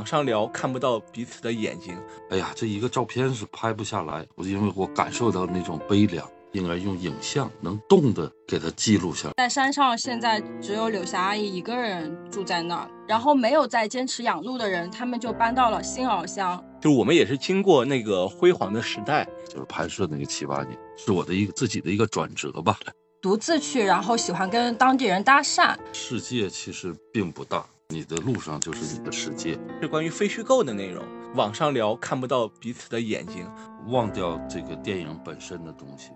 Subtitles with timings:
[0.00, 1.94] 网上聊看不到彼此的眼睛。
[2.30, 9.34] 哎呀，这一个照片是拍不下来，我因为我感受到那种悲凉，应该用影像能动的给它记录下来。
[9.36, 16.64] 在山上，现在只有柳霞阿姨一个人住在那儿，然后没有再坚持养鹿的人，他们就搬到了新敖乡。
[16.80, 22.78] 就我们也是经过那个辉煌的时代，就是拍摄那个七八年，是我的一个自己的一个转折吧。
[23.20, 25.76] 独自去，然后喜欢跟当地人搭讪。
[25.92, 29.58] 世界其实并不大，你的路上就是你的世界。
[29.82, 31.04] 是关于非虚构的内容，
[31.34, 33.44] 网上聊看不到彼此的眼睛，
[33.88, 36.12] 忘掉这个电影本身的东西。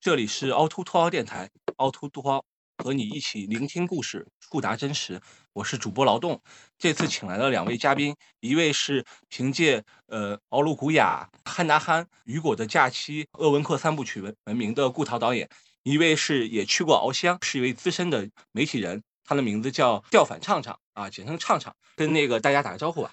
[0.00, 2.44] 这里是凹凸凸凹电台，凹凸凸凹
[2.76, 5.20] 和你一起聆听故事，触达真实。
[5.52, 6.40] 我是主播劳动，
[6.78, 15.48] 这次请来了两位嘉宾，一位是凭借呃《敖鲁古雅》《汉达憨》《雨果的假期》《鄂温克三部曲》闻闻名的顾涛导演，
[15.82, 23.12] 一位是也去过翱乡，是一位资深的媒体人，他的名字叫调反畅畅啊，简称畅畅，跟那个大家打个招呼吧。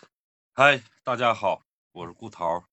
[0.54, 2.64] 嗨，大家好，我是顾桃。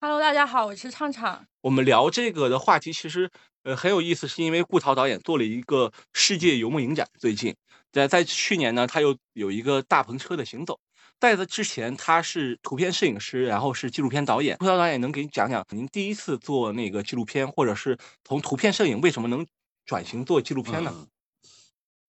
[0.00, 1.44] Hello，大家好，我是畅畅。
[1.62, 3.28] 我们聊这个的话题其实
[3.64, 7.56] 呃很有意思，是因为顾桃导演做了一个世界游牧影展，最近
[7.90, 10.78] 在在去年呢，他又有一个大篷车的行走。
[11.18, 14.56] 在这之前，他是图片摄影师，然后是纪录片导演。
[14.58, 19.44] 顾涛导演能给你讲讲您第一次做那个纪录片，或者是从图片摄影为什么能
[19.84, 20.92] 转型做纪录片呢？
[20.94, 21.08] 嗯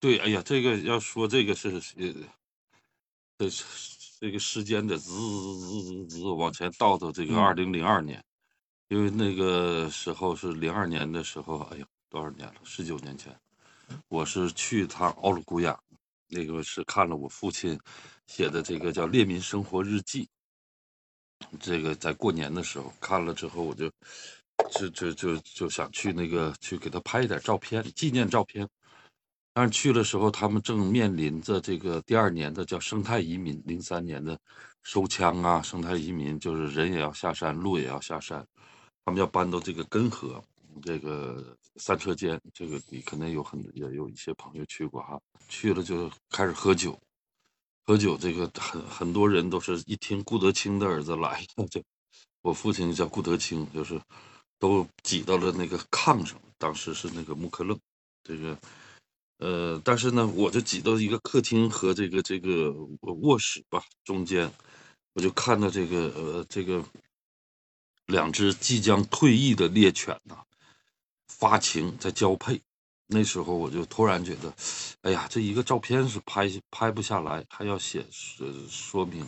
[0.00, 2.14] 对，哎呀，这个要说这个是呃，
[3.36, 8.24] 这是这个时间得滋滋滋滋滋往前倒到这个嗯二零零二年，
[8.88, 12.54] 因为那个时候是零二年的时候，哎呀，多少年了？
[12.64, 13.38] 十九年前，
[14.08, 15.78] 我是去趟奥鲁古亚，
[16.28, 17.78] 那个是看了我父亲
[18.26, 20.26] 写的这个叫《列民生活日记》，
[21.60, 23.90] 这个在过年的时候看了之后，我就
[24.70, 28.66] 就就就就想去那个去给他拍一点照片，纪念照片。
[29.52, 34.38] 但是去的时候，他们正面临着这个第二年的叫生态移民，零三年的
[34.84, 38.46] 收枪啊，生态移民就是人也要下山，路也要下山，
[39.04, 40.42] 他们要搬到这个根河，
[40.82, 46.96] 这个三车间，这个你可能有很也有一些朋友去过哈，去了就开始喝酒，
[47.86, 51.82] 喝酒这个很很多人都是一听顾德清的儿子来了，就
[52.42, 54.00] 我父亲叫顾德清，就是
[54.60, 57.76] 都挤到了那个炕上，当时是那个木克楞，
[58.22, 58.56] 这个。
[59.40, 62.70] 呃，但是呢，我就挤到一个客厅和这个这个
[63.22, 64.52] 卧室吧中间，
[65.14, 66.84] 我就看到这个呃这个
[68.04, 70.36] 两只即将退役的猎犬呐、
[71.28, 72.60] 发情在交配。
[73.06, 74.54] 那时候我就突然觉得，
[75.00, 79.26] 哎呀，这一个照片是拍拍不下来，还要写说说明。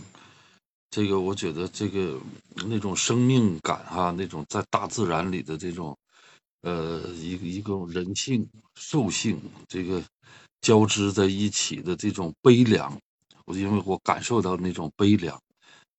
[0.90, 2.20] 这个我觉得这个
[2.68, 5.96] 那种生命感哈、那种在大自然里的这种。
[6.62, 10.02] 呃，一一种人性、兽性这个
[10.60, 12.96] 交织在一起的这种悲凉，
[13.44, 15.40] 我因为我感受到那种悲凉，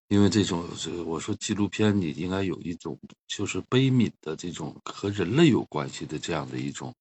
[0.08, 2.98] 因为这种这个我说纪录片你应该有一种
[3.28, 6.94] 就是悲悯的这种和人类有关系的这样的一种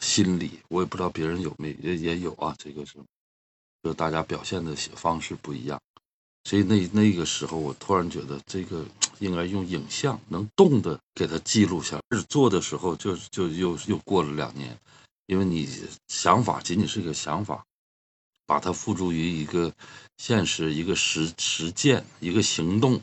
[0.00, 2.98] 心理，我也不知道别人有没也也有啊，这个是，
[3.82, 5.80] 就大家表现的方式不一样。
[6.44, 8.84] 所以那那个时候，我突然觉得这个
[9.18, 12.20] 应该用影像能动的给它记录下来。
[12.28, 14.78] 做的时候就就又又过了两年，
[15.26, 15.66] 因为你
[16.08, 17.64] 想法仅仅是一个想法，
[18.44, 19.72] 把它付诸于一个
[20.18, 23.00] 现实、一个实实践、一个行动，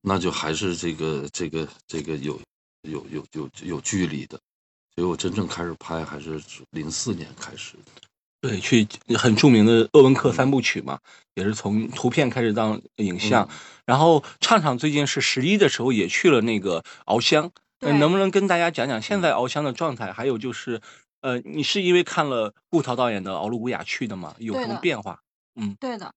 [0.00, 2.40] 那就还是这个这个这个有
[2.88, 4.40] 有有有有距离的。
[4.94, 8.09] 所以我真正开始拍还是零四年开始的。
[8.40, 8.86] 对，去
[9.18, 10.98] 很著名的鄂温克三部曲嘛，
[11.34, 13.44] 也是从图片开始当影像。
[13.44, 13.54] 嗯
[13.86, 17.50] 然后畅畅最近是十一的时候也去了那个翱乡，
[17.80, 20.12] 对呃能不能跟大家讲讲现在翱乡的状态？
[20.12, 20.80] 还有就是，
[21.22, 24.36] 呃，你是因为看了顾涛导演的《敖鲁古雅》去的吗？
[24.38, 25.18] 有什么变化？
[25.56, 26.12] 嗯对的，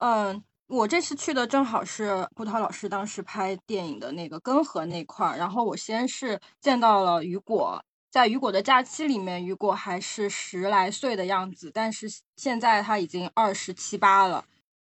[0.00, 7.82] 嗯，我这次去的正好是顾涛老师当时拍电影的那个根河那块儿，然后我先是见到了雨果，
[8.14, 12.06] 在雨果的假期里面，雨果还是十来岁的样子，但是
[12.36, 14.44] 现在他已经二十七八了，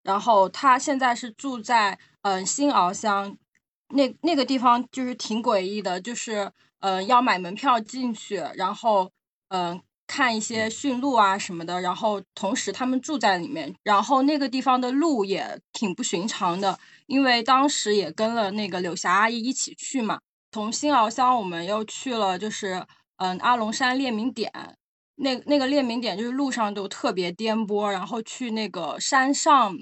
[0.04, 3.38] 然后他现在是住在嗯新敖乡，
[3.96, 9.10] 那那个地方就是挺诡异的，就是嗯要买门票进去，然后
[9.48, 9.82] 嗯。
[10.06, 16.78] 看一些驯鹿啊什么的，然后同时他们住在里面，然后那个地方的路也挺不寻常的，
[17.08, 20.20] 因为当时也跟了那个柳霞阿姨一起去嘛。
[20.52, 22.86] 从新敖乡我们又去了，就是
[23.24, 24.52] 嗯阿龙山列明点，
[25.16, 29.78] 那那个列明点就是路上都特别颠簸，然后去那个山上，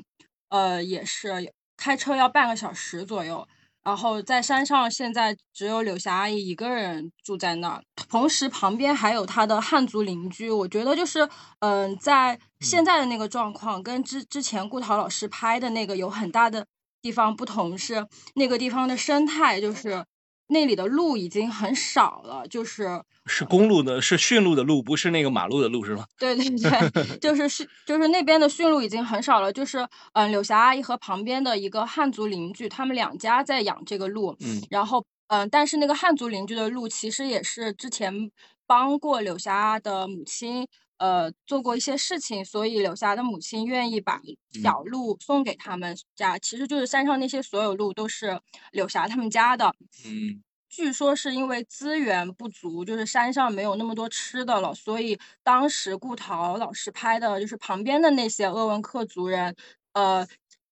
[0.50, 3.48] 呃也是开车要半个小时左右。
[3.84, 10.52] 然后在山上现在只有柳霞阿姨一个人住在那儿，同时旁边还有她的汉族邻居。
[10.52, 11.28] 我觉得就是，
[11.62, 16.68] 嗯，在现在的那个状况跟之之前顾涛老师拍的那个有很大的
[17.02, 18.06] 地方不同，是
[18.36, 20.06] 那个地方的生态就是。
[20.52, 26.06] 那里的路已经很少了，就是是公路的，是驯鹿的路，不是那个马路的路，是吗？
[26.20, 38.30] 对对对， 就是是就是那边的驯鹿已经很少了，就是嗯，柳霞阿姨和旁边的一个汉族邻居，他们两家在养这个鹿，嗯，然后嗯，但是那个汉族邻居的鹿其实也是之前
[38.68, 40.68] 帮过柳霞的母亲，
[41.02, 44.22] 呃，做过一些事情，所以柳霞的母亲愿意把
[44.62, 48.40] 小鹿送给他们家，其实就是山上那些所有鹿都是
[48.72, 49.74] 柳霞他们家的，
[50.06, 50.44] 嗯。
[50.70, 59.54] 据说是因为资源不足，就是山上没有那么多吃的了，所以当时顾陶老师拍的就是旁边的那些鄂温克族人，
[59.92, 60.26] 呃，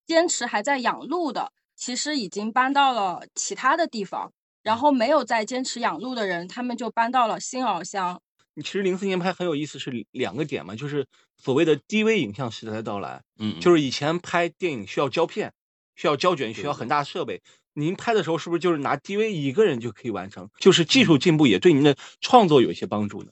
[0.07, 4.31] 坚持还在养鹿的，其实已经搬到了其他的地方，
[4.63, 8.21] 然后没有再坚持养鹿的人，他们就搬到了新敖乡。
[8.59, 11.07] 你其实零四年拍很有意思，是两个点嘛，就是
[11.37, 15.53] 所谓的低微影像时代的到来，嗯，就是以前拍电影需要胶片，
[15.95, 17.41] 需要胶卷，需要很大设备。
[17.71, 20.49] 您拍的时候是不是就是拿 DV 一个人就可以完成？
[20.59, 23.31] 就是技术进步也对您的创作有一些帮助呢？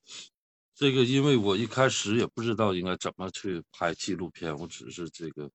[0.73, 5.51] 这个因为我一开始也不知道应该怎么去拍纪录片，我只是这个，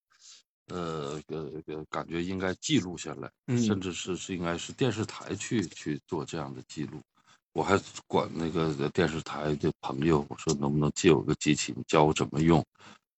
[0.66, 7.00] 呃，个个感觉应该记录下来，甚至是是应该是电视台去去做这样的记录。
[7.52, 12.64] 我还管那个电视台的朋友，我说能不能借我个机器，你教我怎么用？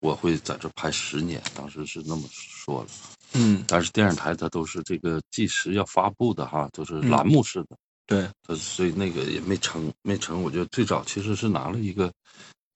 [0.00, 2.90] 我会在这拍十年，当时是那么说的。
[3.32, 7.76] 嗯，但是电视台它都是这个计时要发布的哈，就是栏目式的。
[8.06, 10.42] 对，所以那个也没成，没成。
[10.42, 12.12] 我觉得最早其实是拿了一个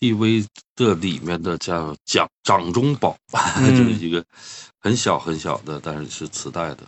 [0.00, 3.14] DV 的里面的叫掌掌中宝，
[3.60, 4.24] 就是一个
[4.78, 6.84] 很小很小的，但是是磁带的。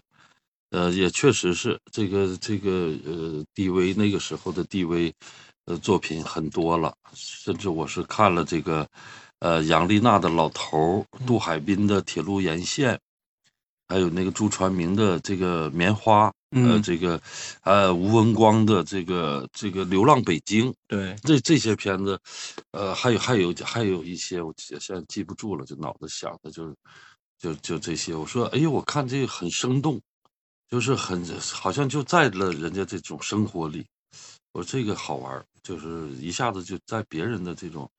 [0.70, 5.12] 呃，也确实是这个这个呃 DV 那个时候的 DV，
[5.66, 8.86] 呃作品很多了，甚至我是看了这个。
[9.42, 13.00] 呃，杨丽娜的老头儿，杜海滨的铁路沿线，
[13.88, 17.18] 还有那个朱传明的这个棉花，呃，这个，
[17.62, 22.20] 呃，吴文光的这个这个流浪北京，对，这这些片子，
[22.72, 26.76] 呃，还有还有还有一些，我现在记不住了，就脑子想的就是，
[27.38, 28.14] 就就这些。
[28.14, 29.98] 我说，哎呦，我看这个很生动，
[30.70, 33.84] 就是很好像就在了人家这种生活里。
[34.52, 37.90] 我说这个好玩，就是一下子就在别人的这种。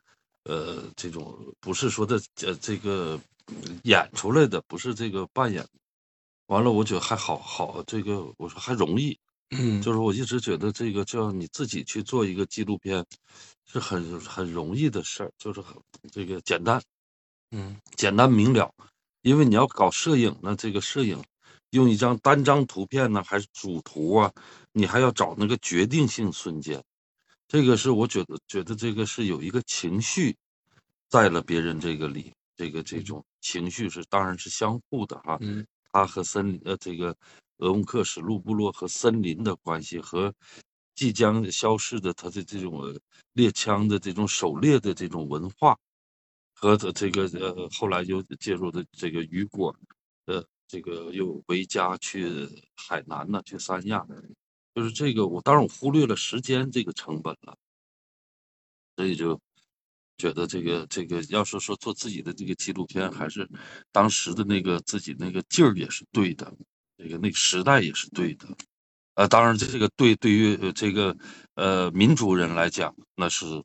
[0.45, 3.19] 呃，这种不是说的，呃，这个
[3.83, 5.63] 演出来的，不是这个扮演。
[6.47, 9.15] 完了，我觉得还好好，这个我说还容易，
[9.51, 13.05] 嗯，就是我一直觉得这个叫你自己去做一个纪录片，
[13.71, 15.77] 是很很容易的事儿，就是很
[16.11, 16.81] 这个简单，
[17.51, 18.73] 嗯，简单明了。
[19.21, 21.23] 因为你要搞摄影呢，这个摄影
[21.71, 24.31] 用一张单张图片呢，还是主图啊，
[24.71, 26.81] 你还要找那个决定性瞬间。
[27.47, 30.35] 这个是我觉得，觉得这个是有一个情绪，
[31.09, 35.37] 在了别人这个里，这个这种情绪是当然是相互的哈。
[35.41, 37.15] 嗯，他和森林呃这个
[37.57, 40.33] 鄂温克史路部落和森林的关系，和
[40.95, 42.97] 即将消逝的他的这种
[43.33, 45.77] 猎枪的这种狩猎的这种文化，
[46.53, 49.75] 和的这个呃后来又介入的这个雨果，
[50.25, 52.47] 呃这个又回家去
[52.77, 54.07] 海南呢，去三亚。
[54.73, 57.57] 就是这个，我当然我忽略了时间这个成本了，
[58.95, 59.37] 所以就
[60.17, 63.45] 觉得这个这个，要是说做自己的这个纪录片，还是
[63.91, 66.49] 当时的那个自己那个劲儿也是对的，
[66.97, 68.47] 这个那个时代也是对的，
[69.15, 71.13] 呃，当然这个对对于这个
[71.55, 73.61] 呃民族人来讲，那是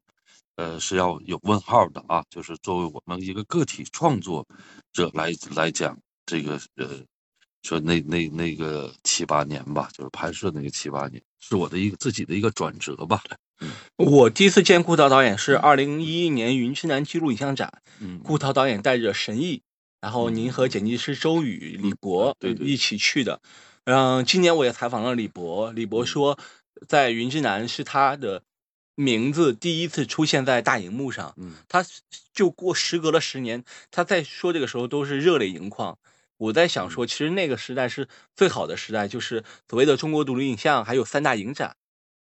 [0.56, 4.44] 呃是要有问号的啊，就是作为我们一个个体创作
[4.92, 7.00] 者来来讲，这个呃。
[7.62, 13.20] 说那那那个七八年吧，就是拍摄那个七八年，是我的一个自己的一个转折吧。
[13.98, 19.62] 我第一次见顾涛导演是二零一一年云之南纪录影像展，嗯，顾涛导演带着神艺，
[20.00, 23.40] 然后您和剪辑师周宇、李博对一起去的。
[23.82, 26.38] 嗯，今年我也采访了李博，李博说，
[26.86, 28.44] 在云之南是他的
[28.94, 31.84] 名字第一次出现在大荧幕上，嗯，他
[32.32, 35.98] 就过时隔了十年，他在说这个时候都是热泪盈眶。
[36.38, 41.76] 我在想说，其实那个时代是最好的时代，就是所谓的中国独立影像，还有三大影展，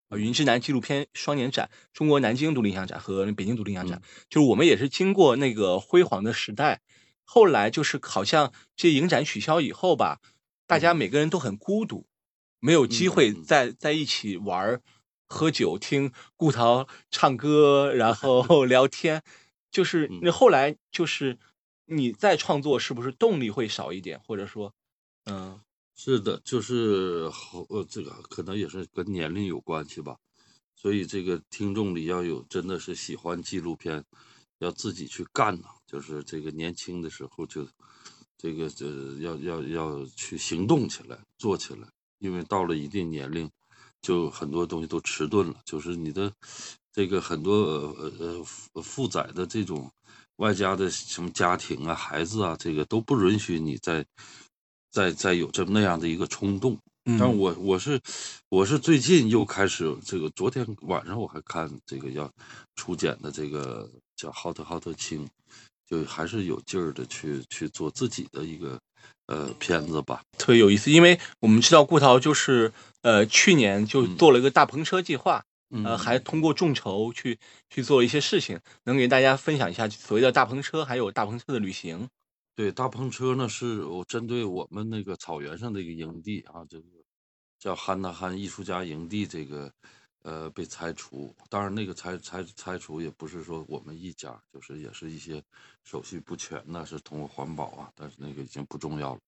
[0.07, 6.79] 啊，云之南纪录片双年展、中国南京独立影像展和北京独立影像展，就是我们也是经过那个辉煌的时代，
[7.25, 10.19] 后来就是好像这影展取消以后吧，
[10.65, 12.07] 大家每个人都很孤独，
[12.59, 14.79] 没有机会在在一起玩、
[15.27, 19.21] 喝酒、听顾涛唱歌，然后 聊天，
[19.69, 21.37] 就是那后来就是。
[21.85, 24.73] 你再创作是不是动力会少一点，或者说，
[25.25, 25.59] 嗯，
[25.95, 30.17] 是的，就是好，呃，这个可能也是跟年龄有关系吧。
[30.75, 34.03] 所以这个听众里要有真的是喜欢纪录片，
[34.59, 35.67] 要自己去干呐。
[35.87, 37.67] 就是这个年轻的时候就
[38.37, 38.85] 这个这
[39.19, 41.87] 要要要去行动起来，做起来。
[42.19, 43.49] 因为到了一定年龄，
[44.01, 45.59] 就很多东西都迟钝了。
[45.65, 46.31] 就是你的
[46.91, 49.91] 这个很多呃呃负负载的这种
[50.37, 54.05] 外加的什么家庭啊、孩子啊，这个都不允许你再
[54.91, 56.77] 再再有这么那样的一个冲动。
[57.19, 58.01] 但我我是
[58.49, 62.27] 我是最近又开始这个，昨天晚上我还看这个要
[62.75, 65.23] 初剪的这个叫《浩特浩特清》，
[65.87, 68.79] 就还是有劲儿的去去做自己的一个
[69.27, 70.89] 呃片子吧，特别有意思。
[70.89, 72.73] 因为我们知道顾涛就是
[73.03, 75.43] 呃去年就做了一个大篷车计划，
[75.83, 77.37] 呃还通过众筹去
[77.69, 82.07] 去做一些事情，能给大家分享一下所谓的大篷车还有大篷车的旅行。
[82.55, 86.85] 对，大篷车呢是我针对我们那个草原上的一个营地啊，这个
[87.59, 89.69] 叫憨大憨艺术家营地，这个
[90.23, 91.35] 呃被拆除。
[91.49, 95.43] 当然，那个拆拆拆除也不是说我们一家，就是也是一些
[95.83, 99.19] 手续不全呢，是通过环保啊，但是那个已经不重要了。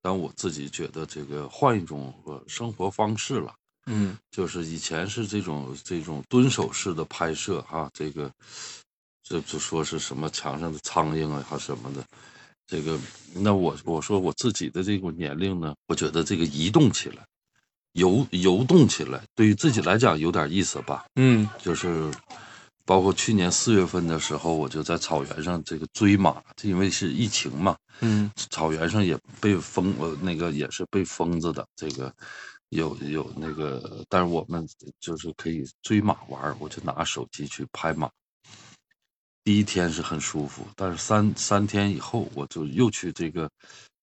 [0.00, 2.14] 但我自己觉得这个换一种
[2.48, 3.54] 生活方式了，
[3.86, 8.30] 嗯，就是以前是这种这种蹲守式的拍摄哈，这个
[9.22, 12.04] 这就说是什么墙上的苍蝇啊，还什么的。
[12.64, 12.98] 这个，
[13.34, 17.26] 那我我说我自己的这个年龄呢，我觉得这个移动起来，
[17.92, 21.04] 游游动起来，对于自己来讲有点意思吧。
[21.16, 22.10] 嗯，就是
[22.86, 27.76] 包括去年四月份的时候，我就在草原上这个追马，因为是疫情嘛。
[28.00, 31.66] 嗯，草原上也被封，呃，那个也是被封着的。
[31.76, 32.14] 这个
[32.72, 34.66] 有有那个，但是我们
[34.98, 38.10] 就是可以追马玩，我就拿手机去拍马。
[39.44, 43.50] 第一天是很舒服，但是三三天以后，我就又去这个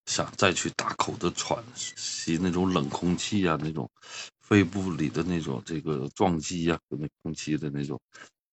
[0.05, 3.89] 想再去大口的喘吸那种冷空气啊，那种
[4.39, 7.99] 肺部里的那种这个撞击呀，那空气的那种，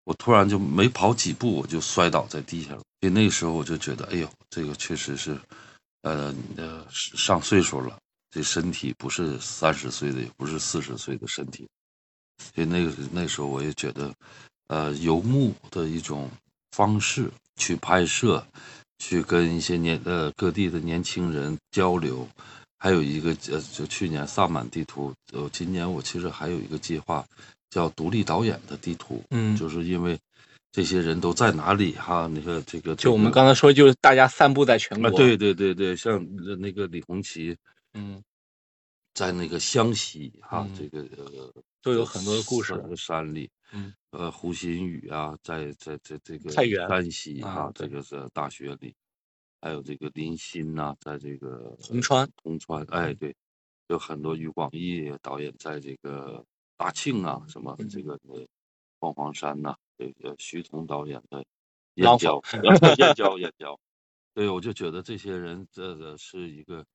[0.05, 2.81] 我突然就没跑几步，我就摔倒在地下了。
[3.01, 5.37] 所以那时候我就觉得，哎呦，这个确实是，
[6.03, 7.97] 呃呃，上岁数了，
[8.35, 11.65] 这身体不是三十岁的，也不是四十岁的身体。
[12.53, 14.13] 所以那个那时候我也觉得，
[14.67, 16.29] 呃，游牧的一种。
[16.75, 18.45] 方式去拍摄，
[18.99, 22.27] 去跟一些年呃各地的年轻人交流，
[22.77, 27.25] 还有一个呃就去年萨满地图，呃今年我其实还有一个计划
[27.69, 30.19] 叫独立导演的地图，嗯，就是因为
[30.73, 32.27] 这些人都在哪里哈？
[32.27, 36.21] 那个这个就我们刚才说，就是大家散布在全国，对对对对，像
[36.59, 37.55] 那个李红旗，
[37.95, 38.23] 嗯，
[39.13, 43.49] 在那个湘西哈，这个呃都有很多的故事，山里。
[43.71, 48.93] 嗯，呃，胡鑫宇啊，在在在这个山西啊，这个是大学里，
[49.59, 53.35] 还有这个林鑫呐，在这个铜川，铜川，哎，对，
[53.87, 56.45] 有很多余广义导演在这个
[56.77, 58.19] 大庆啊，什么这个
[58.99, 61.43] 凤凰山呐，这个徐彤导演的
[61.95, 62.41] 燕郊
[62.97, 63.79] 燕郊，燕郊，
[64.33, 66.85] 对，我就觉得这些人这个是一个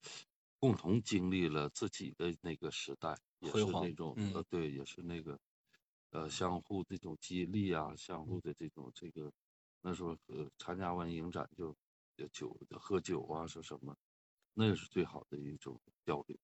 [0.60, 5.36] 共同经历了自己的那个时代，也是那种呃，对，也是那个。
[6.12, 9.30] 呃，相互这种激励啊，相互的这种这个，
[9.80, 11.72] 那时候呃，参加完影展就
[12.32, 13.94] 酒喝酒啊，是什么？
[14.54, 16.36] 那个是最好的一种交流。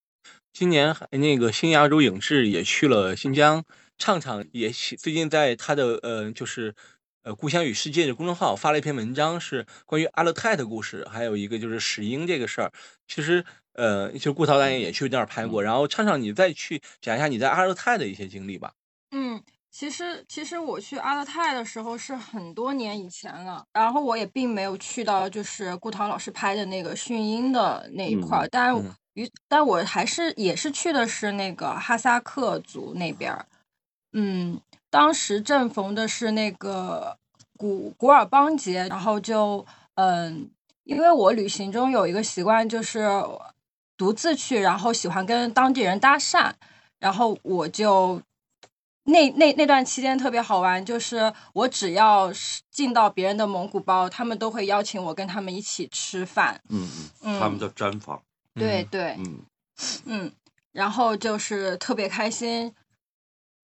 [0.52, 3.64] 今年还那个新亚洲影视也去了新疆，
[3.99, 6.76] 畅畅也最近在他的呃，就是
[7.23, 12.73] 呃故乡与世界的公众号发了一篇文章，是关于阿勒泰的故事，还有一个就是史英这个事儿。
[13.08, 13.44] 其实
[13.76, 18.73] 呃，其实顾涛导演也去那儿拍过，然后畅畅你再去讲一下你在阿勒泰的一些经历吧。
[19.12, 19.42] 嗯。
[19.78, 28.75] 其实，其实我去阿勒泰的时候是很多年以前了，然后我也并没有去到就是顾涛老师拍的那个训鹰的那一块儿，但
[29.12, 33.45] 于但我还是也是去的是那个哈萨克族那边儿，
[34.14, 37.18] 嗯，当时正逢的是那个
[37.59, 39.66] 古古尔邦节，然后就
[39.97, 40.50] 嗯，
[40.85, 43.00] 因为我旅行中有一个习惯就是
[43.97, 46.53] 独自去，然后喜欢跟当地人搭讪，
[46.99, 48.23] 然后我就。
[49.09, 56.61] 那那那段期间特别好玩，就是我只要是进到别人的蒙古包，他们都会邀请我跟他们一起吃饭。
[56.71, 56.91] 嗯
[57.23, 58.21] 嗯，他们叫毡房。
[58.55, 59.15] 对对。
[59.19, 59.43] 嗯
[60.07, 60.33] 嗯，
[60.73, 62.75] 然后就是特别开心。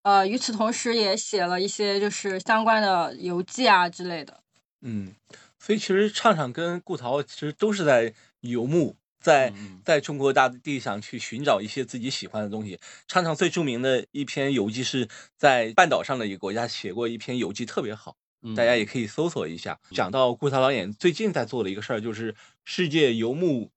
[0.03, 4.39] 呃，与此同时也写了一些就是相关的游记啊之类的。
[4.79, 5.13] 嗯，
[5.59, 8.95] 所以其实畅畅跟顾陶其实都是在游牧。
[9.23, 9.53] 在
[9.83, 12.77] 在中国大地上去寻找一些自己喜欢的东西。
[13.07, 18.17] 畅畅最著名的一篇游记是在半岛上的一个国家写过一篇游记，特别好，
[18.55, 19.79] 大家也可以搜索一下。
[19.91, 23.71] 讲到顾涛导演最近在做的一个事儿，就是世界游牧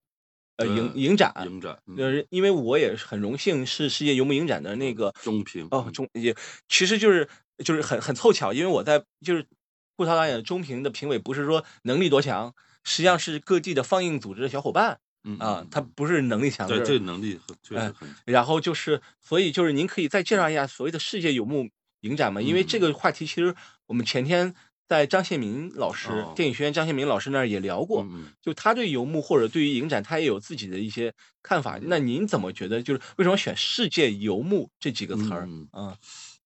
[0.56, 1.96] 呃影影展，影展，嗯。
[1.96, 5.92] 呃，因为我也很荣幸是世界游牧影展的那个中评哦嗯。
[5.92, 6.34] 中也
[6.68, 7.28] 其实就是
[7.64, 9.46] 就是很很凑巧，因为我在就是
[9.94, 18.18] 顾涛导演的中评的评委不是说能力多强，实际上是各地的放映组织的小伙伴嗯啊嗯，他不是能力强，对是这能力很确哎实很强。
[18.24, 21.68] 然后就是，所以就是您可以再介绍一下所谓的世界游牧
[22.00, 22.40] 影展吗？
[22.40, 23.54] 因为这嗯个话题其实
[23.86, 24.54] 我们前天
[24.88, 28.06] 在张献民老师、哦电影学院张献民老师那儿也聊过，
[28.40, 31.76] 就他对游牧或者对于影展，他也有自己的一些看法。
[31.78, 32.80] 嗯那您怎么觉得？
[32.82, 35.46] 就是为什么选世界游牧这几个词儿？
[35.46, 35.96] 嗯嗯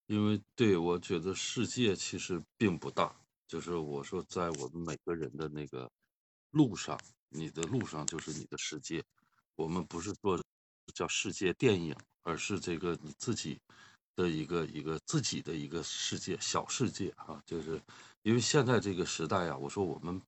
[0.06, 3.14] 因为对我觉得世界其实并不大，
[3.46, 5.88] 就是我说在我们每个人的那个
[6.50, 6.98] 路上，
[7.30, 9.02] 你的路上就是你的世界。
[9.56, 10.40] 我们不是做
[10.94, 13.58] 叫世界电影，而是这个你自己
[14.14, 17.42] 的一个一个自己的一个世界，小世界啊。
[17.46, 17.80] 就是
[18.22, 20.20] 因为现在这个时代啊，我说我们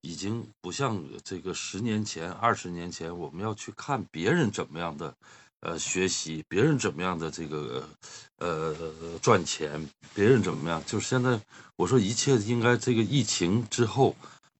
[0.00, 5.16] 已经不像这个十年前、二十年前，我们要去看别人怎么样的。
[5.60, 7.88] 呃，学习别人怎么样的这个
[8.36, 11.40] 呃赚钱，别人怎么样，就是现在
[11.76, 14.14] 我说一切应该这个疫情之后，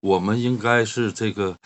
[0.07, 1.57] 我们应该是这个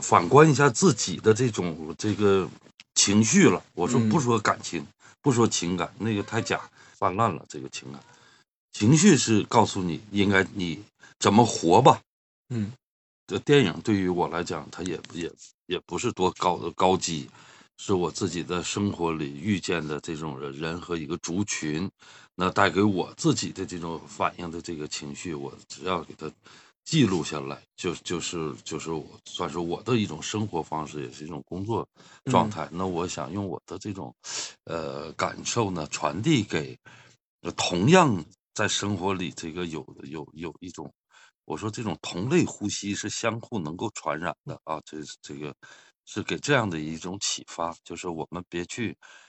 [0.00, 2.48] 反观一下自己的这种这个
[2.94, 3.60] 情绪了。
[3.74, 4.86] 我说不嗯说感情，
[5.20, 6.60] 不说情感，那个太假
[6.96, 8.00] 泛滥了，这个情感，
[8.70, 10.80] 情绪是告诉你应该你
[11.18, 12.00] 怎么活吧。
[12.50, 12.72] 嗯
[13.26, 15.30] 这电影对于我来讲，它也也
[15.66, 17.28] 也不是多高的高级，
[17.76, 21.90] 是我自己的生活里遇见的这种人人和一个族群，
[22.36, 26.30] 那带给我自己的这种反应的这个情绪，我只要给它
[26.88, 31.86] 记录下来，就就是就是我算是我的一种生活方式，也是一种工作
[32.24, 32.66] 状嗯态。
[32.72, 34.14] 那我想用我的这种
[34.64, 36.74] 呃感受呢，传递给
[37.42, 40.90] 呃同样在生活里这个有有有一种。
[41.44, 45.54] 我说这种同类呼吸是相互能够传染的啊，这这个
[46.06, 49.27] 是给这样的一种启发，就是我们别去呃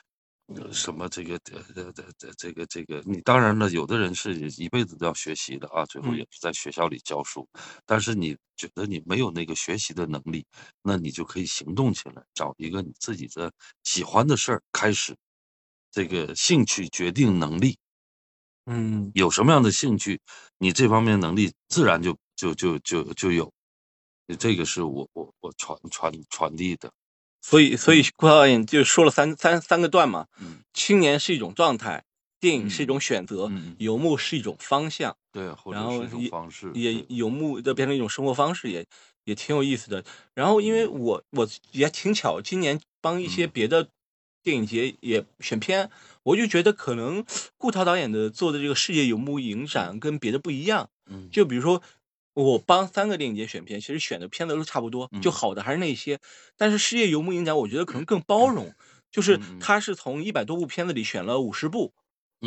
[0.71, 6.15] 什么这个呃呃这这这个这个，你当然了，有的人是一辈子都要学习的啊，最后嗯。
[6.15, 7.47] 也是在学校里教书，
[7.85, 10.43] 但是你觉得你没有那个学习的能力，
[10.81, 13.51] 那你就可以行动起来，找一个你自己的
[13.83, 15.15] 喜欢的事儿开始，
[15.91, 17.77] 这个兴趣决定能力。
[18.67, 19.13] 嗯。
[19.15, 20.19] 有什么样的兴趣，
[20.57, 23.51] 你这方面能力自然就就就就就有，
[24.39, 26.91] 这个是我我我传传传递的，
[27.41, 32.03] 所以所以顾导演就说了三三三个段嘛，嗯，青年是一种状态，
[32.39, 35.15] 电影是一种选择，游牧是一种方向。
[35.31, 38.85] 对，或然后也方式，也游牧的变成一种生活方式，也
[39.23, 40.03] 也挺有意思的。
[40.33, 43.89] 然后因为嗯我我也挺巧，今年帮一些嗯别的
[44.41, 45.89] 电影节也选片，
[46.23, 47.23] 我就觉得可能
[47.57, 50.89] 顾涛导演的做的这个世界游牧影展跟别的不一样。
[51.11, 51.81] 嗯就比如说
[52.33, 56.19] 我帮三个电影节选片，其实选的片子都差不多，就嗯好的还是那些。
[56.57, 58.73] 但是世界游牧影展，我觉得可能更包容，
[59.11, 61.93] 就是嗯嗯它是从一百多部片子里选了五十部。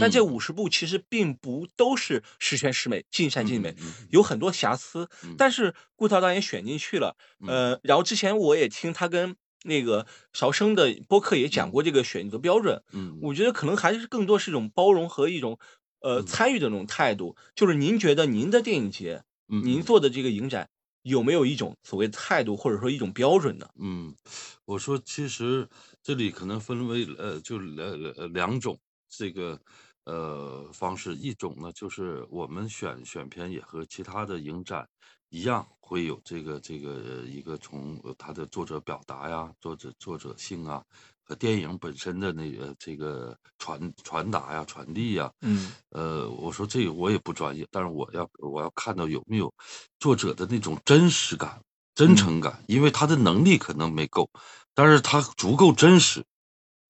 [0.01, 3.75] 但这嗯五十部其实并不都是十全十美、尽善尽美，
[4.09, 5.11] 有很多瑕疵。
[5.23, 7.14] 嗯但是顾涛导演选进去了，
[7.47, 15.59] 呃，然后之前我也听他跟那个韶生的播客也讲过这个选择标准，嗯，我觉得可能还是更多是一种包容和一种
[16.01, 17.37] 呃嗯参与的那种态度。
[17.55, 20.68] 就是您觉得您的电影节，嗯嗯您做的这个影展
[21.02, 23.68] 有没有一种所谓态度或者说一种标准呢？
[23.81, 24.14] 嗯，
[24.64, 25.68] 我说其实
[26.02, 28.78] 这里可能分为呃，就呃呃两种
[29.09, 29.61] 这个
[30.05, 34.88] 呃方式，一种呢就是我们选选片也和其他的影展
[35.31, 40.85] 一样，会有这个这个呃一个从呃他的作者表达呀、作者作者性啊
[41.24, 49.52] 和电影本身的那个这个传传达呀、传递呀，嗯呃，我说这个我也不专业，但是我要我要看到有没有
[49.98, 51.61] 作者的那种真实感、
[51.94, 54.28] 真嗯诚感，因为他的能力可能没够，
[54.74, 56.24] 但是他足够真实。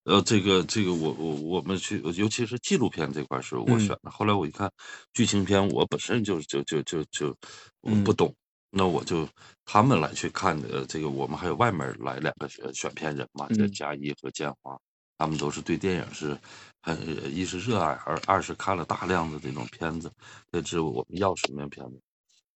[0.05, 4.11] 呃，这个这个我我我们去，尤其是纪录片这块是我嗯选的。
[4.11, 4.69] 后来我一看
[5.13, 7.37] 剧情片，我本身就就就就就
[7.83, 8.35] 我嗯不懂，
[8.75, 9.29] 那我就
[9.67, 14.79] 他们来去看的这个，我们还有外面来两个选选片人嘛，这嗯嘉一和建华，
[15.19, 16.37] 他们都是对电影是
[16.81, 16.99] 很
[17.35, 20.11] 一是热爱，二二是看了大量的这种片子，
[20.51, 22.01] 得知我们要什么样片子。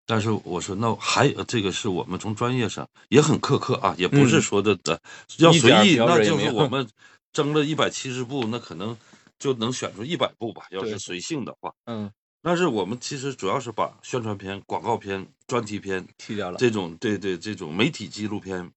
[0.07, 5.01] 但是我说，那还有这个是我们从专业上也很苛刻啊，也不是嗯说的的
[5.39, 6.87] 要随意，那就是我们
[7.33, 8.97] 争了一百七十部，那可能
[9.39, 10.67] 就能选出一百部吧。
[10.71, 12.13] 要是随性的话，嗯，
[12.45, 16.59] 但是我们其实主要是把宣传片、广告片、专题片剃掉了。
[16.59, 18.71] 这种对对这种媒体纪录片，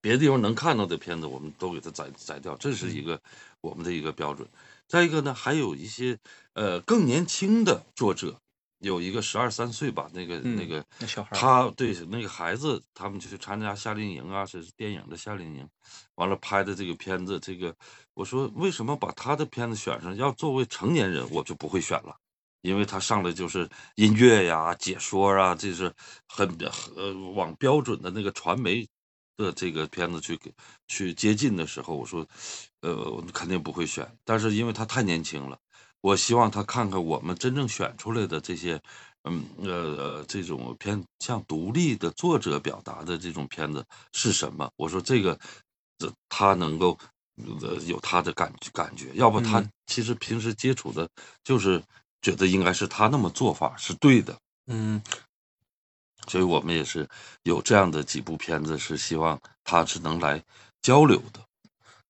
[0.00, 3.22] 别的地方能看到的片子，我们都给它摘摘掉，这是一个
[3.60, 4.48] 我们的一个标准。
[4.88, 6.18] 再一个呢，还有一些
[6.54, 8.36] 呃更年轻的作者，
[8.80, 15.64] 有一个十二三岁吧，那个、那嗯个那小孩他对那个孩子，他们就去参加夏令营啊，是电影的夏令营，
[16.16, 17.72] 完了拍的这个片子，这个
[18.14, 20.16] 我说为什么把他的片子选上？
[20.16, 22.16] 要作为成年人，我就不会选了。
[22.64, 25.92] 因为他上来就是音乐呀、解说啊，这是
[26.26, 26.48] 很
[26.96, 28.88] 呃往标准的那个传媒
[29.36, 30.50] 的这个片子去给
[30.88, 32.26] 去接近的时候，我说，
[32.80, 34.10] 呃，我肯定不会选。
[34.24, 35.58] 但是因为他太年轻了，
[36.00, 38.80] 我希望他看看我们真正选出来的这些，
[39.24, 44.70] 嗯呃呃这种偏向独立的作者表达的这种片子是什么。
[44.76, 45.38] 我说这个，
[45.98, 46.98] 这他能够。
[47.62, 51.08] 呃，有他的感感觉，要不他嗯其实平时接触的，
[51.42, 51.82] 就是
[52.24, 55.02] 觉得应该是他那么做法是对的，嗯
[56.26, 57.06] 所以我们也是
[57.42, 60.42] 有这样的几部片子，是希望他是能来
[60.80, 61.40] 交流的。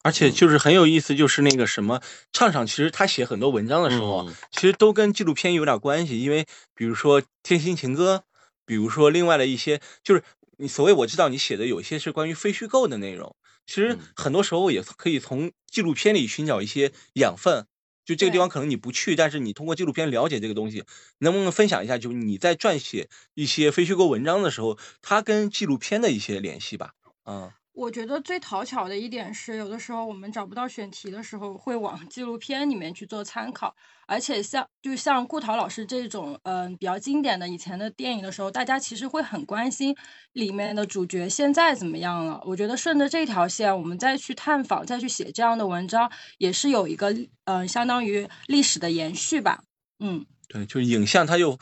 [0.05, 2.01] 而且就是很有意思，就是那个什么
[2.33, 6.47] 畅畅，其实他写很多文章的时候其实都跟纪录片有点关系，因为
[6.77, 8.19] 比如说《天心情歌》，
[8.65, 10.23] 比如说另外的一些，就是
[10.59, 13.35] 你所谓我知道你写的有一些是关于非虚构的内容，
[13.67, 17.67] 其实嗯很多时候也可以从纪录片里寻找一些养分。
[18.05, 20.85] 就这个地方可能你不去，但是你通过纪录片了解这个东西，
[21.19, 21.99] 能不能分享一下？
[21.99, 26.93] 就是你在撰写一些非虚构文章的时候，它跟纪录片的一些联系吧？
[27.25, 33.75] 嗯我觉得最讨巧的一点是，有的时候我们找不到选题的时候，会往纪录片里面去做参考。
[34.07, 39.95] 而且像就像顾陶老师这种，嗯、比较经典的以前的电影的时候，大家其实会很关心
[40.35, 42.41] 里面的主角现在怎么样了。
[42.45, 46.09] 我觉得顺着这条线，我们再去探访，再去写这样的文章，
[46.39, 47.13] 也是有一个
[47.45, 49.65] 嗯、相当于历史的延续吧。
[49.99, 51.59] 嗯，对，就影像，它又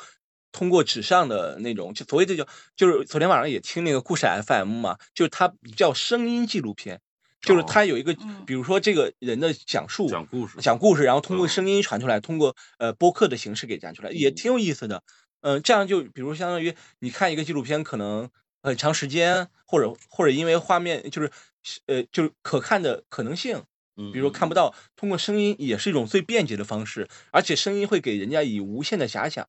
[0.52, 7.00] 通过纸上的那种，就所谓这叫，就是昨天晚上也听那个故事 FM 嘛，就是它叫声音纪录片，
[7.40, 7.64] 就是哦。
[7.66, 11.48] 它有一个嗯，比如说这个人的讲述，讲故事，讲故事，然后通过嗯。
[11.48, 14.34] 声音传出来，通过呃播客的形式给讲出来，也嗯。
[14.34, 15.02] 挺有意思的。
[15.40, 18.30] 嗯、这样就比如相当于你看一个纪录片，可能
[18.62, 21.30] 很长时间，或者或者因为画面就是
[21.86, 23.60] 呃就是可看的可能性，
[23.96, 29.48] 嗯，比如看不，到，通过声音也是一种最便捷的方式，而且声音会给人家以无限的遐想。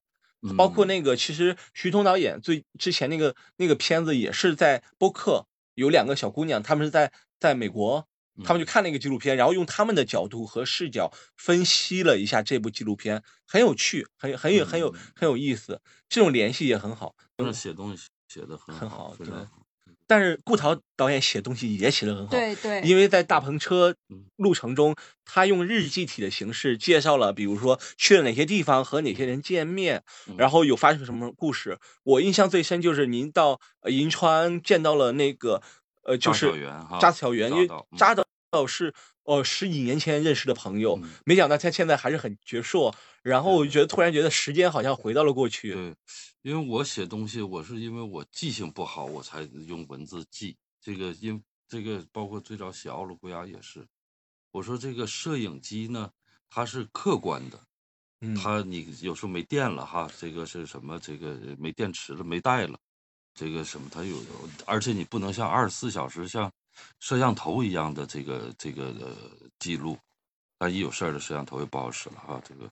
[0.57, 8.07] 包括嗯那个，其实徐通导演最之前那个那个片子也是在播客，有两个小姑娘，她们是在在美国，
[8.43, 17.15] 她们就看那个纪录片，然后用他们的角度和视角分析了一下这部纪录片，很有趣，很很有很有嗯很有意思，这种联系也很好。
[17.37, 19.27] 就是写东西写的很很好对。
[20.13, 24.25] 但是顾陶导演写东西也写得很好，对对，因为在大篷车嗯。
[24.35, 24.95] 路程中，
[25.25, 30.35] 他用日记体的形式介绍了，比如说去了哪些地方和哪些人见面，嗯。
[30.37, 31.79] 然后有发生什么故事。
[32.03, 35.63] 我印象最深就是您到呃银川见到了那个
[36.03, 38.93] 呃，就扎是小园哈扎小园，因为扎导是
[39.23, 42.93] 呃十几年前认识的朋友，嗯没想到他现在还是很矍铄。
[43.21, 45.73] 然后我就觉得突然觉得时间好像回到了过去。
[45.73, 45.95] 对，
[46.41, 50.57] 因为我写东西，我是因为我记性不好，我才用文字记。
[50.81, 53.87] 这个因这个包括最早写奥鲁古雅也是，
[54.51, 56.11] 我说这个摄影机呢，
[56.49, 57.57] 它是客观的，
[58.19, 60.99] 嗯，它你有时候没电了哈，这个是什么？
[60.99, 62.77] 这个没电池了，没带了，
[63.33, 63.89] 这个什么？
[63.89, 64.17] 它有，
[64.65, 66.51] 而且你不能像二十四小时像
[66.99, 69.15] 摄像头一样的这个这个呃
[69.59, 69.97] 记录，
[70.57, 72.41] 但一有事儿了，摄像头也不好使了啊。
[72.47, 72.69] 这个，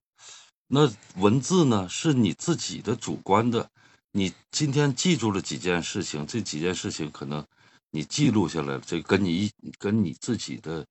[0.68, 3.70] 那文字呢是你自己的主观的，
[4.12, 7.46] 你今天记住了几件事情，这几件事情可能
[7.90, 10.86] 你记录下来了，这跟你一跟你自己的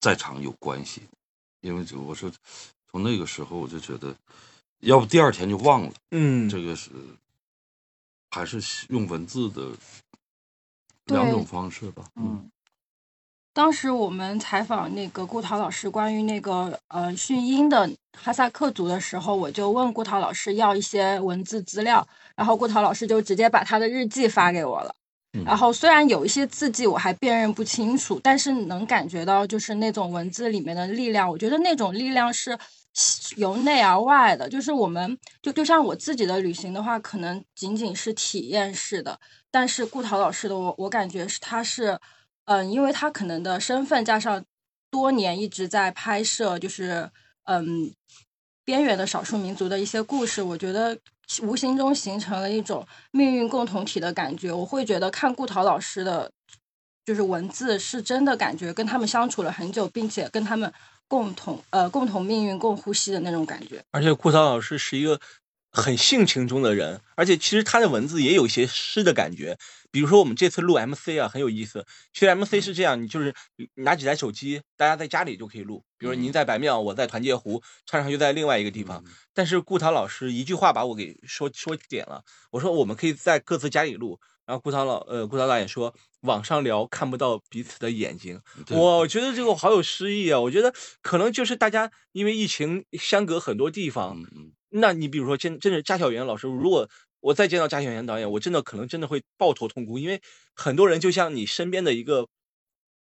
[0.00, 1.02] 在场有关系。
[1.60, 2.30] 因为就我说，
[2.90, 4.14] 从那个时候我就觉得，
[4.80, 5.92] 要不第二天就忘了。
[6.12, 6.90] 嗯，这个是
[8.30, 9.72] 还是用文字的
[11.06, 12.08] 两种方式吧。
[12.14, 12.48] 嗯，
[13.56, 24.94] 当时我们采访那个顾涛老师关于那个呃训鹰的哈萨克族的时候，我就问顾涛老师要一些文字资料，然后顾涛老师就直接把他的日记发给我了。
[25.32, 31.26] 嗯然后虽然有一些字迹我还辨认不清楚，但是能感觉到就是那种文字里面的力量。
[31.26, 32.58] 我觉得那种力量是
[33.36, 39.18] 由内而外的，就是我们就就像我自己的旅行的话，可能仅仅是体验式的，
[39.50, 41.98] 但是顾涛老师的我我感觉是他是，
[42.46, 44.44] 嗯，因为他可能的身份加上
[44.90, 47.10] 多年一直在拍摄，就是
[47.44, 47.92] 嗯
[48.64, 50.98] 边缘的少数民族的一些故事，我觉得
[51.42, 54.52] 无形中形成了一种命运共同体的感觉。
[54.52, 56.30] 我会觉得看顾陶老师的，
[57.04, 60.72] 就是文字是真的感觉跟他们相处了很久，并且跟他们
[61.08, 63.82] 共同呃共同命运共呼吸的那种感觉。
[63.90, 65.20] 而且顾涛老师是一个
[65.70, 69.58] 很性情中的人，而且其实他的文字也有一些诗的感觉。
[69.90, 71.86] 比如说我们这次录 MC 啊，很有意思。
[72.12, 73.34] 其实 MC 是这样，你就是
[73.74, 75.82] 拿几台手机，大家在家里就可以录。
[75.98, 79.02] 比如您在白庙，我在团结湖，唱上就在另外一个地方。
[79.32, 84.18] 但是顾涛老师一句话把我给说说点了，我说我们可以在各自家里录。
[84.44, 88.40] 然后顾涛老呃顾涛导演说，网上聊看不到彼此的眼睛。
[88.70, 90.38] 我觉得这个好有诗意啊！
[90.38, 94.16] 我觉得可能就是大家因为疫情相隔很多地方。
[94.68, 96.88] 那你比如说，真真是家小媛老师，如果
[97.20, 100.20] 我再见到家小媛导演，我真的可能真的会抱头痛哭，因为
[100.54, 102.28] 很多人就像你身边的一个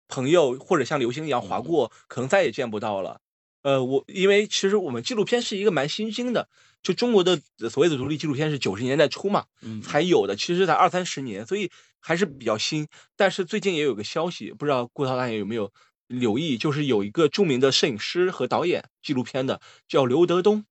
[0.08, 3.20] 朋友，或者像流星一样划过，可能再也见不到了。
[3.62, 6.48] 呃，我因为其实我们纪录片是一个蛮新兴的。
[6.82, 9.46] 就中国的所谓的独立纪录片是九十年代初嘛，
[9.82, 12.86] 才有的，其实才二三十年，所以还是比较新。
[13.16, 15.72] 但是最近也有个消息，不知道顾涛导演有没有
[16.08, 20.66] 留意，就是有一个著名的摄影师和导演，纪录片的叫刘德东。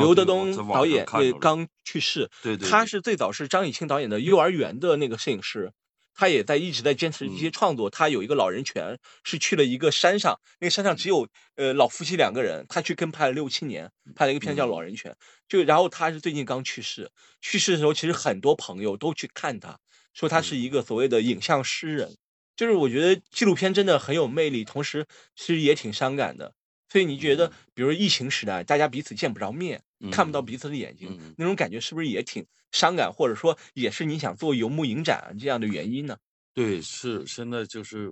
[0.00, 2.30] 刘德东导演对刚去世。
[2.42, 2.68] 对对。
[2.68, 5.72] 他是最早是张艺兴导演的幼儿园的那个摄影师。
[6.16, 7.90] 他也在一直在坚持一些创作。
[7.90, 12.64] 他有一个老人权，是去了一个山上，那个山上只有呃老夫妻两个人。
[12.68, 15.10] 他去跟拍了六七年，拍了一个片叫《老人泉》。
[15.48, 19.76] 就然后他是最近刚去世，去世的时候其实很多朋友都去看他，
[20.12, 22.16] 说他是一个所谓的影像诗人。
[22.54, 26.54] 就是我觉得纪录片真的很有魅力，同时其实也挺伤感的。
[26.94, 33.12] 所以你觉得，比如疫情时代，大家彼此见不着面，看不到彼此的眼睛，那种感觉是不是也挺伤感？
[33.12, 36.16] 或者说，也是你想做游牧影展这样的原因呢？
[36.54, 38.08] 对，是现在就是，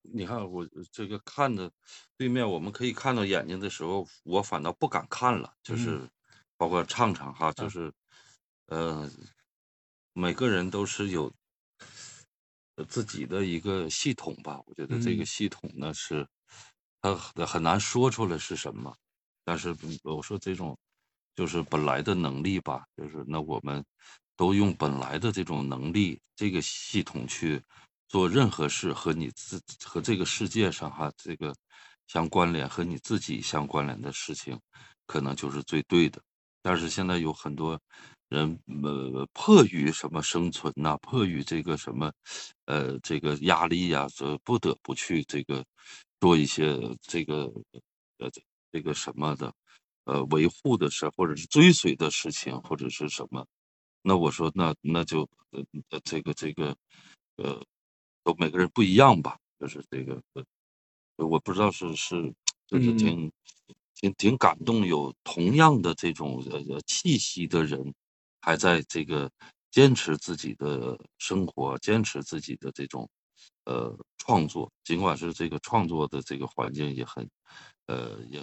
[0.00, 1.70] 你看我这个看着
[2.16, 5.52] 对面，我们可以看到眼睛的时候，我反倒不敢看了。
[5.62, 6.00] 就是
[6.56, 7.92] 包括畅畅哈，就是，
[8.68, 9.10] 呃，
[10.14, 11.30] 每个人都是有
[12.88, 14.58] 自己的一个系统吧。
[14.66, 16.26] 我觉得这个系统呢是。
[17.36, 18.94] 他很难说出来是什么，
[19.44, 20.76] 但是我说这种
[21.34, 23.84] 就是本来的能力吧，就是那我们
[24.36, 27.62] 都用本来的这种能力，这个系统去
[28.08, 31.54] 做任何事和你自和这个世界上哈这个
[32.06, 34.58] 相关联和你自己相关联的事情，
[35.06, 36.20] 可能就是最对的。
[36.62, 37.78] 但是现在有很多
[38.28, 42.12] 人呃迫于什么生存呐，迫于这个什么
[42.64, 45.64] 呃这个压力呀，所不得不去这个。
[46.20, 47.52] 做一些这个
[48.18, 48.30] 呃
[48.72, 49.52] 这个什么的
[50.04, 53.46] 呃维护的事，或者是追随的事情，或者是什么？
[54.02, 55.28] 那我说那那就
[55.90, 56.76] 呃这个这个
[57.36, 57.62] 呃
[58.22, 60.22] 都每个人不一样吧，就是这个
[61.16, 62.34] 呃我不知道是是
[62.66, 63.30] 就是挺
[63.94, 67.94] 挺挺感动，有同样的这种呃气息的人，
[68.40, 69.30] 还在这个
[69.70, 73.08] 坚持自己的生活，坚持自己的这种。
[73.66, 77.28] 呃，创作尽管是这个创作的这个环境也很，
[77.86, 78.42] 呃，也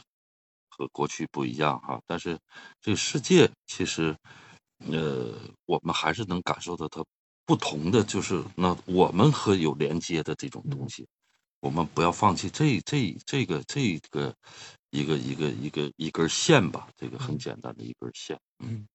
[0.70, 2.38] 和过去不一样哈，但是
[2.82, 4.16] 这个世界其实，
[4.92, 5.34] 呃，
[5.66, 7.04] 我们还是能感受到它
[7.46, 10.88] 不同的，就是那我们和有连接的这种东。
[10.90, 11.08] 西，
[11.62, 14.36] 我们不要放弃这这这个这个
[14.92, 18.86] 一个一个一个一根线吧，这个很简单的一根线，嗯。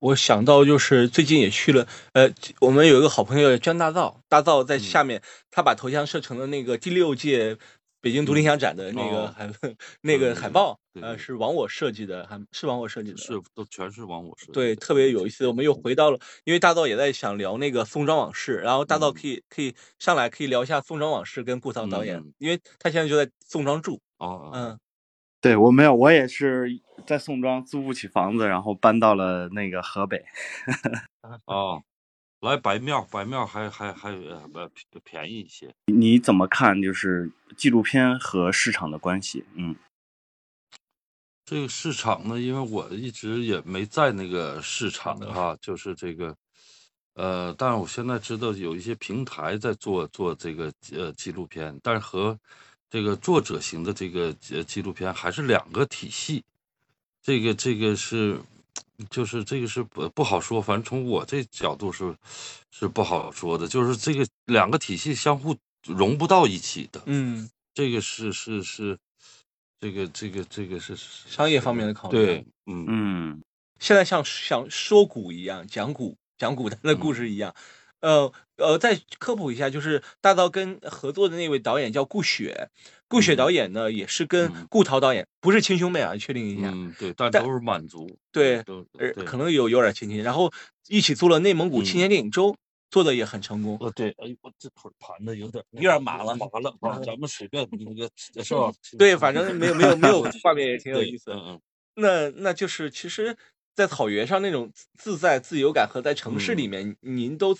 [0.00, 2.30] 我想到就是最近也去了，呃，
[2.60, 7.56] 我们有一个好朋友姜大造，大造在下面，他把头像设成了那个第六届
[8.00, 9.50] 北京独立影响展的那个海
[10.02, 13.18] 那个海报，呃，是王我设计的，还是王我设计的？
[13.18, 14.52] 是，都全是王我设计。
[14.52, 15.48] 对，特别有意思。
[15.48, 24.00] 我们又回到了，因为大造也在想聊那个宋庄往事，然后大造可以可以上来可以聊一下宋庄往事跟顾涛导演，因为他现在就在宋庄住。
[24.18, 24.78] 哦，嗯。
[25.40, 30.24] 对我没有，我也是在宋庄租不起房子，然后搬到了那个河北。
[31.46, 31.80] 哦，
[32.40, 34.70] 来白庙，白庙还还还呃
[35.04, 35.72] 便宜一些。
[35.86, 36.82] 你怎么看？
[36.82, 39.44] 就是纪录片和市场的关系？
[39.54, 39.76] 嗯，
[41.44, 46.34] 这个市场呢，因为我一直也没在那个市场哈，就是这个
[47.14, 52.36] 呃，但是我现在知道有一些平台在做做这个呃纪录片，但是和。
[52.90, 56.42] 这个作者型的这个呃纪录片还是两个体系，
[57.22, 58.40] 这个这个是，
[59.10, 62.16] 就是这个是不不好说，反正从我这角度是
[62.70, 68.98] 是不好说的，就是这个两个体系相互融不到一起的，嗯，这个是是是，
[69.80, 72.86] 这个这个这个是商业方面的考虑，对，嗯。
[72.88, 73.42] 嗯，
[73.78, 77.54] 现在像像说古一样，讲古讲古代的故事一样。
[78.00, 82.68] 呃呃，再科普一下，就是大刀跟合作的那位导演叫顾雪，
[83.08, 86.70] 顾雪导演呢也是跟顾涛导演不是亲兄妹啊，确定一下。
[86.72, 88.08] 嗯，对，但都是满族。
[88.32, 88.56] 对，
[88.98, 90.18] 呃，可能有有点亲戚。
[90.18, 90.52] 然后
[90.88, 92.56] 一起做了内蒙古青年电影周，
[92.90, 93.76] 做的也很成功。
[93.80, 97.00] 呃，对，哎呦，我这腿盘的有点有点麻 了，麻了啊！
[97.04, 98.10] 咱们随便那个
[98.42, 98.72] 是吧？
[98.98, 101.30] 对，反正没有没有没有 画面也挺有意思。
[101.32, 101.60] 嗯嗯。
[101.94, 103.36] 那那就是其实。
[103.78, 106.68] 在草原上那种自在自由感和在城市里嗯。
[106.68, 107.56] 面，您都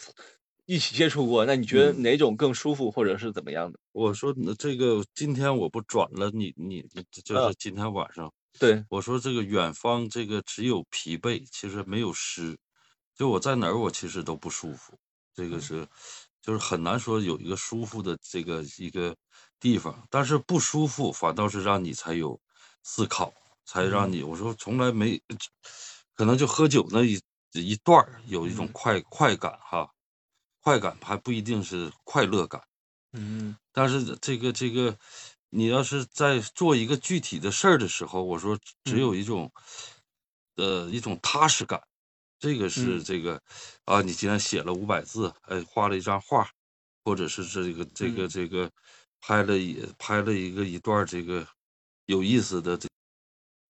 [0.66, 2.00] 一起接触过，那你觉得嗯。
[2.00, 3.78] 哪种更舒服，或者是怎么样的？
[3.94, 12.56] 我说那这个今天我不转了你你你就呃是今天晚上，对，我说这个远方这个只有疲惫，其实没有诗。
[13.14, 14.98] 就我在哪儿我其实都不舒服，
[15.34, 15.60] 这个嗯。
[15.60, 15.86] 是
[16.42, 19.16] 就是很难说有一个舒服的这个一个
[19.58, 22.38] 地方，但是不舒服反倒是让你才有
[22.84, 23.32] 思考，
[23.66, 24.12] 才让嗯。
[24.12, 25.20] 你我说从来没
[26.18, 29.88] 可能就喝酒那一一段儿有一种嗯快快感哈，
[30.60, 32.60] 快感还不一定是快乐感。
[33.12, 34.98] 嗯但是这个这个，
[35.48, 39.52] 你要是在做一个具体的事儿的时候，我说只嗯有一种，
[40.56, 41.80] 呃，一种踏实感。
[42.40, 43.40] 这个是嗯这个
[43.84, 46.50] 啊，你今天写了五百字，哎，画了一张画，
[47.04, 48.68] 或者是这个这个嗯这个
[49.20, 51.46] 拍了一拍了一个一段这个
[52.06, 52.88] 有意思的这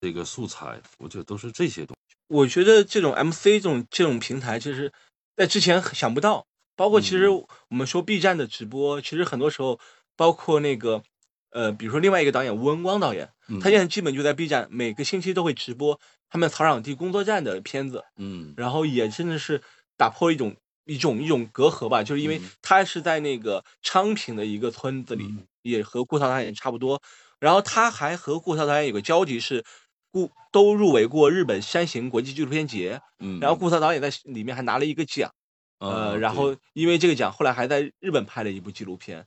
[0.01, 2.17] 这个素材，我觉得都是这些东西。
[2.29, 4.93] 我觉得这种 MC 这种这种平台，其实
[5.37, 6.47] 在之前想不到。
[6.77, 7.45] 包括其实嗯。
[7.71, 9.81] 我们说 B 站的直播，其实很多时候，
[10.17, 11.03] 包括那个
[11.51, 13.73] 呃，比如说另外一个导演吴文光导演，他嗯。
[13.73, 15.99] 现在基本就在 B 站每个星期都会直播
[16.31, 18.55] 他们草场地工作站的片子，嗯。
[18.57, 19.61] 然后也真的是
[19.97, 22.51] 打破一种一种一种隔阂吧，就是因为嗯。
[22.62, 25.47] 他是在那个昌平的一个村子里，嗯。
[25.62, 27.01] 也和顾涛导演差不多。
[27.41, 29.64] 然后他还和顾涛导演有个交集是，
[30.11, 35.31] 顾都入围过日本山形国际纪录片节，嗯，然后顾涛导演在里面还拿了一个奖，
[35.79, 39.27] 啊呃，然后因为这个奖，后来还在日本拍了一部纪录片。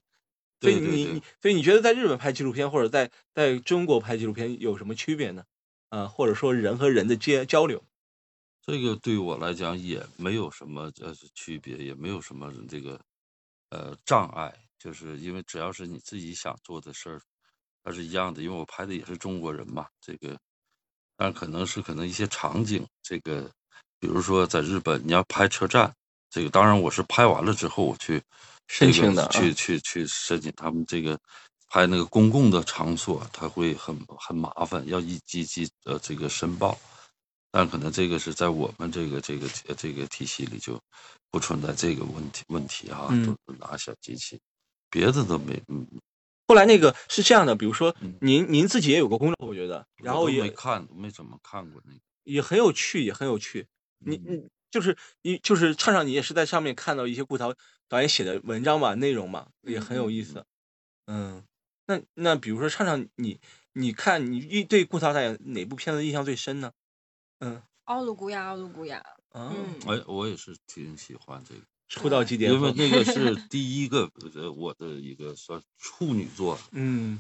[0.60, 5.44] 所以你你所以你觉得在日本拍纪录片或者在在中国拍纪录片有什么区别呢？
[5.90, 7.84] 啊、或者说人和人的接交流？
[8.62, 13.02] 这个对我来讲也没有什么呃区别，也没有什么这个
[13.72, 17.20] 呃障碍，就是因为只要是你自己想做的事儿，
[17.84, 18.42] 它是一样的。
[18.44, 20.40] 因为我拍的也是中国人嘛，这个，
[21.24, 23.48] 但可能是可能一些场景，这个
[24.00, 25.94] 比如说在日本你要拍车站，
[26.32, 28.20] 这个当然我是拍完了之后我去
[28.68, 31.16] 这个申请的啊去去去申请他们这个
[31.70, 36.76] 拍那个公共的场所，他会很很麻烦，要一机机呃这个申报。
[37.52, 40.82] 但可能这个是在我们这个这个呃这个体系里就
[41.30, 44.40] 不存在这个问题问题啊，嗯都拿小机器，
[44.90, 45.86] 别的都没，嗯，
[46.52, 48.14] 后来那个是这样的，比如说嗯。
[48.20, 53.68] 您您自己也有个工作，我觉得，然后也没也看，没怎么看过那个，也很有趣，也很有趣。
[54.00, 54.36] 你嗯。
[54.36, 57.54] 你就是你就是畅畅，你也是在上面看到一些顾涛
[57.88, 60.46] 导演写的文章嘛，内容嘛，也很有意思。
[61.08, 61.42] 嗯，
[61.88, 63.40] 那那比如说畅畅，你
[63.72, 66.74] 你看你一对顾涛导演哪部片子印象最深呢？
[67.40, 71.62] 嗯奥鲁古亚，奥鲁古亚，啊，嗯，哎，我也是挺喜欢这个，
[71.92, 72.72] 出道因为。
[72.72, 77.20] 那个是第一个呃我的一个算处女座，嗯。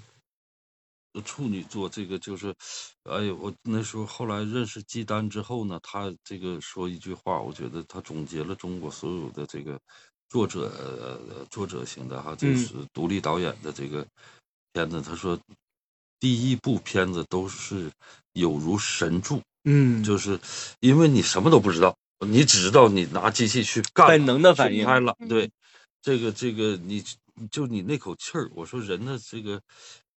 [1.25, 2.55] 处女座这个就是，
[3.03, 9.77] 哎呦，我那时候后来认识季丹之后呢，他这个说一句话，我觉得他总结了中国所有的这个
[10.29, 12.57] 作者呃作者型的哈，这嗯。
[12.57, 14.07] 是独立导演的这个
[14.71, 15.37] 片子，他说
[16.17, 17.91] 第一部片子都是
[18.31, 20.39] 有如神助，嗯，就是
[20.79, 21.93] 因为你什么都不知道，
[22.25, 25.51] 你只知道你拿机器去干，本能的反应拍了，嗯对，
[26.01, 27.03] 这个这个你
[27.49, 29.61] 就你那口气儿，我说人的这个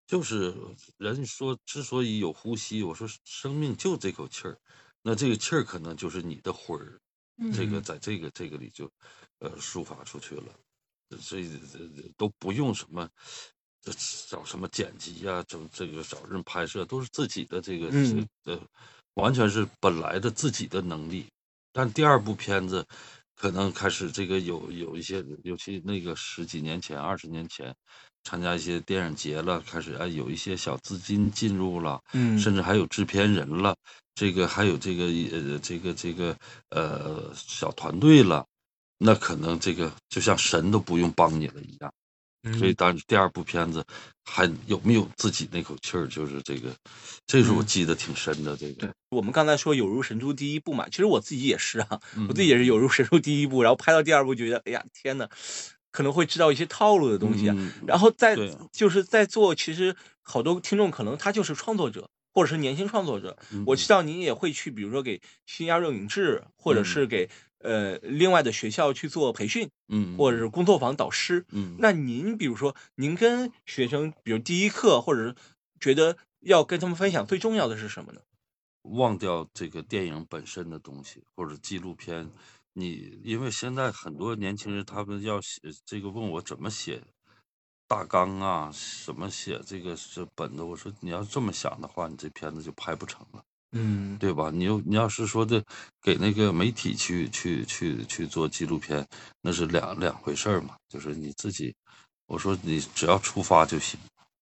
[0.06, 0.54] 就是
[0.98, 4.58] 人说之所以有呼吸，我说生命就这口气儿，
[5.02, 7.00] 那这个气儿可能就是你的魂儿，
[7.52, 8.90] 这个嗯在这个这个里就
[9.38, 10.52] 呃抒发出去了，
[11.20, 11.78] 所以这
[12.16, 13.08] 都不用什么。
[13.84, 13.92] 这
[14.28, 17.88] 找什么剪辑呀、找这个找人拍摄，都是自己的这个
[18.44, 18.56] 呃，
[19.14, 21.26] 完全是本来的自己的能力。
[21.72, 22.86] 但第二部片子
[23.34, 27.74] 可能开始这个有有一些，尤其那个十几年前、二十年前，
[28.24, 33.74] 参加一些电影节了，开始哎有一些小资金进入了，嗯甚至还有制片人了，
[34.14, 36.36] 这个还有这个呃这个这个
[36.68, 38.46] 呃小团队了，
[38.98, 41.92] 那可能这个就像神都不用帮你了一样。
[42.50, 43.84] 所以嗯当第二部片子
[44.24, 46.74] 还有没有自己那口气儿，就是这个，
[47.26, 47.66] 这是我嗯。
[47.66, 48.56] 记得挺深的。
[48.56, 48.74] 这个。
[48.80, 52.48] 对，我们刚才说有如神助第一部嘛，其实我自己也是啊，我自己嗯。
[52.48, 55.28] 也是有如神助第一部，然后拍到第二部觉得，哎呀天呐，
[55.90, 57.72] 可能会知道一些套路的东西啊，嗯。
[57.86, 63.36] 然后再对就是在做，其实好多听众可能他就是创作者，或者是年轻创作者。
[63.64, 66.84] 我知嗯道您也会去，比如说给新亚热影制，或者嗯。
[66.84, 67.28] 是给
[67.62, 71.46] 呃另外的学校去做培训，嗯，或者是工作坊导师。
[71.50, 75.36] 嗯，那您比如说，您跟学生，比如第一课，或者是
[75.80, 78.20] 觉得要跟他们分享最重要的是什么呢？
[78.82, 82.30] 忘掉这个电影本身的东西，或者纪录片。
[82.74, 87.02] 你因为现在很多年轻人他们要写这个，问我怎么写
[87.86, 88.72] 大纲啊，
[89.04, 90.62] 怎么写这个这本子。
[90.62, 93.44] 我说你要这么想的话，你这片子就拍不成了。
[93.72, 94.50] 嗯对吧？
[94.52, 95.62] 你又你要是说的
[96.02, 99.06] 给那个媒体去去去去做纪录片，
[99.40, 100.76] 那是两两回事儿嘛。
[100.88, 101.74] 就是你自己，
[102.26, 103.98] 我说你只要出发就行，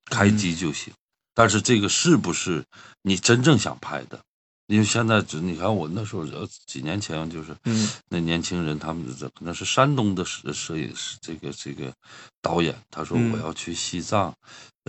[0.07, 0.93] 开嗯机就行。
[1.33, 2.65] 但是这个是不是
[3.03, 4.21] 你真正想拍的？
[4.67, 11.93] 因为现在只你看我那时候呃几年前就是，嗯那年轻人他们这可能是山东的摄摄影师，这个这个
[12.41, 14.33] 导演，他说嗯我要去西藏，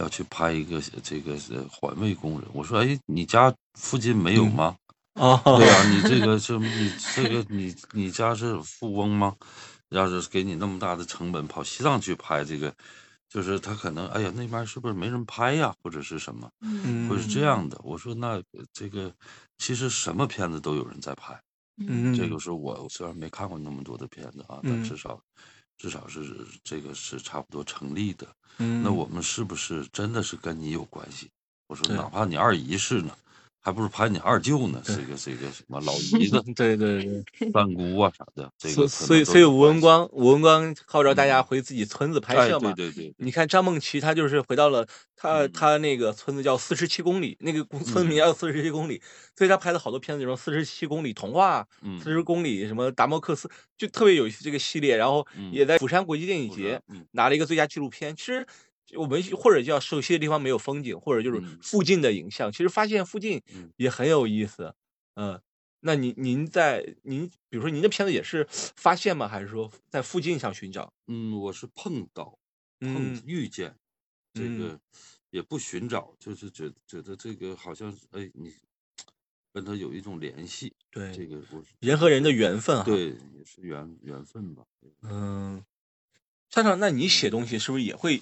[0.01, 2.47] 要去拍一个这个呃环卫工人。
[2.53, 4.77] 我说哎，你家附近没有嗯吗？
[5.15, 9.35] 哦，对啊，你这 个是你这个你你家是富翁吗？
[9.89, 12.73] 要是给你那么大的成本跑西藏去拍这个，
[13.29, 17.77] 就是他可能哎呀那边是不是没人拍呀，或者是什么，嗯会是这样的。
[17.83, 18.41] 我说那
[18.71, 19.13] 这个
[19.57, 21.37] 其实什么片子都有人在拍，
[21.87, 25.21] 嗯这个是我虽然没看过那么多的片子啊，但嗯至少
[25.81, 28.27] 至少是这个是差不多成立的。
[28.59, 31.27] 嗯那我们是不是真的是跟你有关系？
[31.67, 33.17] 我说哪怕你二姨是呢，
[33.63, 36.41] 还不如拍你二舅呢，对这个这个什么 老姨子。
[36.55, 37.03] 对对
[37.39, 42.73] 对，三姑啊啥的， 这所个所以所以吴文光吴文光号召大家嗯回自己村子拍哎，摄嘛。
[42.73, 48.99] 对对对，对你看张梦琪，他就是回到了他嗯他那个村子叫四十七公里，那个公村名嗯叫四十七公里，
[49.37, 54.97] 所以他拍的好多片子，什么四十七公里童话、嗯四十公里什么达摩克斯，就特别有这个系列。
[54.97, 58.15] 然后嗯也在釜山国际电影节嗯拿了一个最佳纪录片。
[58.15, 58.45] 其实
[58.95, 64.75] 我们或者叫有些地方没有风景，或者就是嗯附近的影像，其实发现附近嗯也很有意思。
[65.15, 65.41] 嗯，
[65.81, 69.27] 那您您在您比如说您的片子也是发现吗？
[69.27, 70.93] 还是说在附近上寻找？
[71.07, 72.37] 嗯，我是碰到
[72.79, 73.75] 碰嗯遇见，
[74.33, 74.79] 这嗯个
[75.29, 78.53] 也不寻找，就是觉觉得这个好像是哎你
[79.53, 81.41] 跟他有一种联系，对这个
[81.79, 82.83] 人和人的缘分哈。
[82.83, 84.63] 对也是缘缘分吧，
[85.01, 85.63] 嗯，
[86.49, 88.21] 校长，那你写东西是不是也会？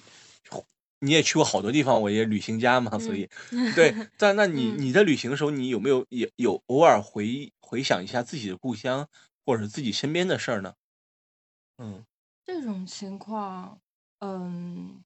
[1.02, 3.28] 你也去过好多地方，我也旅行家嘛，所以
[3.74, 3.94] 对。
[4.18, 9.08] 但那你嗯你在旅行的时候，你有没有也有偶尔回回想一下自己的故乡，
[9.46, 10.74] 或者是自己身边的事儿呢？
[11.78, 12.04] 嗯
[12.44, 13.78] 这种情况，
[14.18, 15.02] 嗯，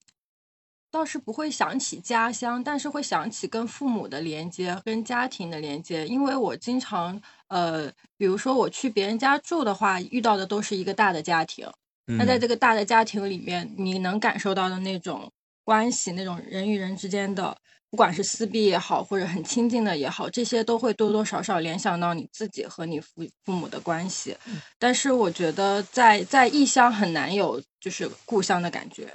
[0.91, 6.05] 倒是不会想起家乡，但是会想起跟父母的连接、跟家庭的连接。
[6.07, 11.69] 因为我经常，呃，比如说我去别人家住的话，遇到的都是一个大的家庭。
[12.05, 12.39] 那在嗯。
[12.39, 15.31] 这个大的家庭里面，你能感受到的那种
[15.63, 17.55] 关系，那种人与人之间的，
[17.89, 24.35] 不管是撕逼也好，或者很亲近的也好，这些都会多多少少联想到你自己和你父父母的关系。
[24.77, 29.07] 但是我觉得在在异乡很难有就是故乡的感觉。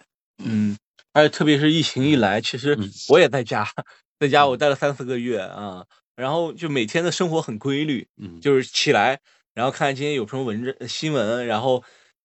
[0.42, 0.76] 嗯，
[1.12, 2.90] 而且特别是疫情一来，其实嗯。
[3.08, 3.66] 我也在家，
[4.18, 5.84] 在家我待了三四个月啊，
[6.16, 9.20] 然后就每天的生活很规律，嗯，就是起来，
[9.54, 11.84] 然后看看今天有什么文字新闻，然后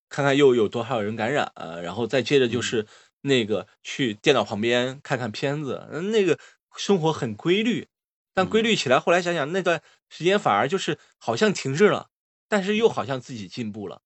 [0.10, 1.52] 看看又有多少人感染，
[1.84, 2.88] 然后再接着就嗯是
[3.22, 6.40] 那个去电脑旁边看看片子，嗯那个
[6.76, 7.88] 生活很规律，
[8.34, 12.10] 但规嗯律起来，后来想想那段时间反而就是好像停滞了，
[12.48, 14.02] 但是又好像自己进步了，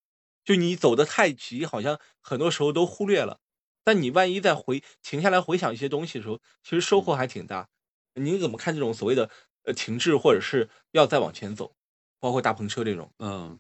[0.46, 3.40] 就你走得太急，好像很多时候都忽略了。
[3.84, 7.68] 但你万一再回停下来回想一些东西的时候，其实收获还挺大。
[8.14, 9.30] 你怎么看这种所谓的
[9.64, 11.74] 呃停滞，或者是要再往前走，
[12.20, 13.12] 包括大篷车这种？
[13.18, 13.58] 嗯，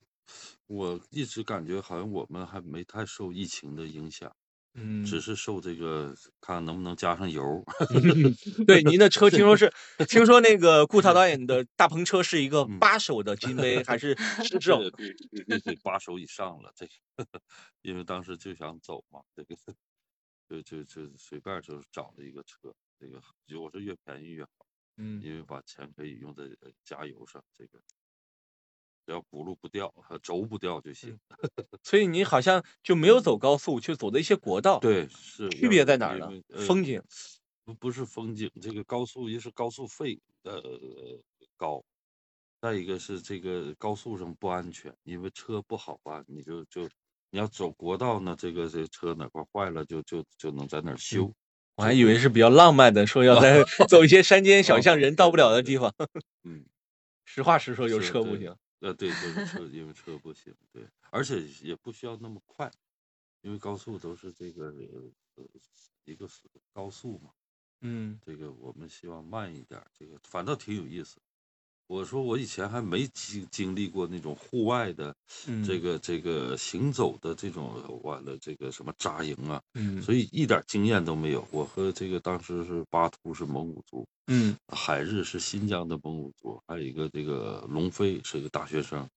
[0.70, 4.32] 我一直感觉好像我们还没太受疫情的影响，
[4.76, 7.64] 嗯，只是受这个看能不能加上油。
[8.68, 9.72] 对，您的车听说是，
[10.08, 14.16] 听说那个顾涛导演的大篷车是一个嗯八手的金杯，还是
[14.46, 14.80] 是这种？
[14.80, 14.98] 这个
[15.32, 16.92] 必必得八手以上了，这个，
[17.82, 19.56] 因为当时就想走嘛，这个
[20.48, 24.68] 就就就随便就找了一个车，这个就我说越便宜越好，
[24.98, 27.82] 嗯因为把钱可以用在呃加油上，这个
[29.10, 29.92] 只要轱辘不掉，
[30.22, 31.18] 轴不掉就行。
[31.82, 36.30] 所以你好像就没有走高速，就走的一些国道。，对，是区别在哪儿呢
[36.68, 37.02] 风景。
[37.66, 40.62] 不不是风景，这个高速一是高速费呃
[41.58, 41.84] 高，
[42.62, 46.88] 再一个是这个高速上不安全，因为车不好办，你就就
[47.32, 51.34] 你要走国道呢，这个这车哪块坏了就就就能在那儿修。
[51.78, 55.92] 我还以为是比较浪漫的，说要在走一些山间小 巷，人到不了的地方。
[56.44, 56.64] 嗯，
[57.26, 58.56] 实话实说，有车不行。
[58.80, 62.72] 呃，对，就是车，因为车不行，对，而且也不需要那么快，
[63.42, 64.68] 因为高速都是这个
[65.36, 65.46] 呃
[66.06, 67.32] 一个是高速嘛。
[67.82, 71.22] 嗯这个我们希望慢一点，这个反倒挺有意思。
[71.90, 75.14] 我说我以前还没经经历过那种户外的
[75.48, 80.00] 嗯，这个这个行走的这种完了这个什么扎营啊，嗯。
[80.00, 81.46] 所以一点经验都没有。
[81.50, 84.56] 我和这个当时是巴图是蒙古族，嗯。
[84.68, 89.10] 海日是新疆的蒙古族，还有一个这个龙飞是一个大学生，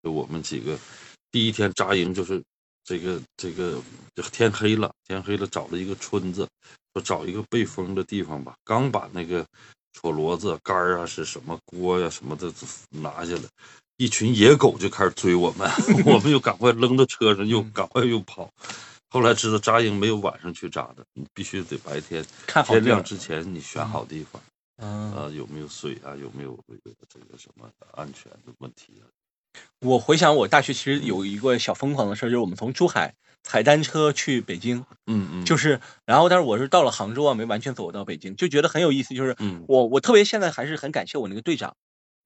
[0.00, 0.78] 就我们几个
[1.32, 2.40] 第一天扎营就是
[2.84, 3.82] 这个这个
[4.14, 6.48] 就天黑了，天黑了找了一个村子，
[6.92, 9.44] 说找一个背风的地方吧，刚把那个
[9.94, 12.52] 戳骡子杆儿啊，是什么锅呀、什么的
[12.90, 13.42] 拿下来，
[13.96, 15.70] 一群野狗就开始追我们，
[16.04, 18.50] 我们又赶快扔到车上，又嗯赶快又跑。
[19.08, 24.42] 后来知道扎营没有晚上去扎的，你必须得白天看好天亮之前你选好地方，
[24.78, 29.06] 嗯，啊，有没有水啊，有没有这个这个什么安全的问题啊？
[29.78, 33.14] 我回想我大学其实有一个小疯狂的事儿，就是我们从珠海
[33.44, 39.14] 踩单车去北京，嗯嗯，就是是，然后但是我是到了杭州啊，没完全走到北京，就觉得很有意思。
[39.14, 39.64] 就是嗯。
[39.68, 41.76] 我我特别现在还是很感谢我那个队长，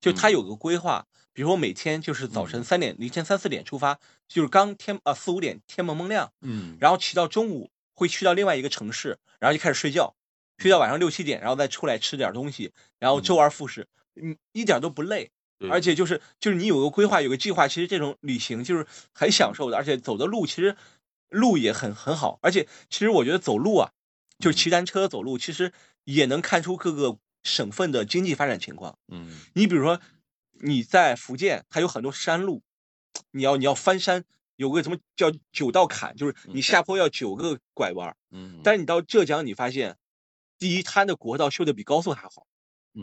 [0.00, 1.04] 就他嗯有个规划，
[1.34, 2.64] 比如说每天就是早晨嗯。
[2.64, 3.98] 三点，凌晨三四点出发，
[4.28, 10.14] 就是刚天啊四五点天蒙蒙亮，嗯，然后骑到中午会去到另外一个城市，然后就开始睡觉，
[10.56, 15.30] 睡到晚上六七点，然后再出来吃点东西，然后周而复始，嗯，一点都不累。
[15.68, 20.76] 而且就是就是你有个规划，有个计划，其实这种旅行就是很享受的，而且走的路其实
[21.28, 23.92] 路也很很好，而且其实我觉得走路啊，
[24.38, 25.72] 就是骑单车走路，其实
[26.04, 28.98] 也能看出各个省份的经济发展情况。
[29.08, 29.38] 嗯。
[29.54, 30.00] 你比如说
[30.60, 32.62] 你在福建，它有很多山路，
[33.30, 34.24] 你要你要翻山，
[34.56, 38.16] 有个什么叫九道坎，就是你下坡要九个拐弯。
[38.30, 39.96] 嗯，但是你到浙江，你发现，
[40.58, 42.46] 第一，它的国道修的比高速还好；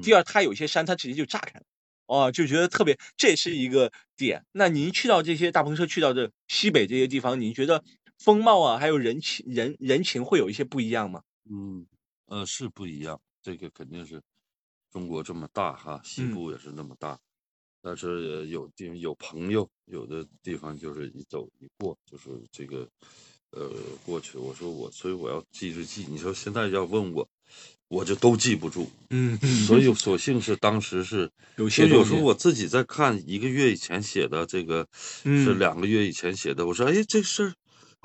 [0.01, 0.19] 第二。
[0.19, 1.65] 二，它有些山它直接就炸开了，
[2.07, 4.45] 哦，就觉得特别，这也是一个点。
[4.51, 7.83] 那您去到这些大篷车，去到这西北这些地方，你觉得
[8.17, 11.21] 风貌啊，还有人情人人情会有一些不一样吗？
[11.49, 11.85] 嗯
[12.27, 14.21] 呃是不一样，这个肯定是
[14.91, 17.19] 中国这么大哈，西嗯部也是那么大，
[17.81, 22.87] 但是呃有地有朋友，有的地方就是一走一过，就是这个
[23.51, 23.69] 呃
[24.05, 24.37] 过去。
[24.37, 27.27] 我说我所以我要记日记，你说现在要问我，
[27.89, 29.37] 我就都记不住，嗯，
[29.67, 34.87] 所以 索性是当时是有些有时候我自己在看一个月以前写的这个，
[35.21, 37.53] 是嗯两个月以前写的，我说哎这事儿，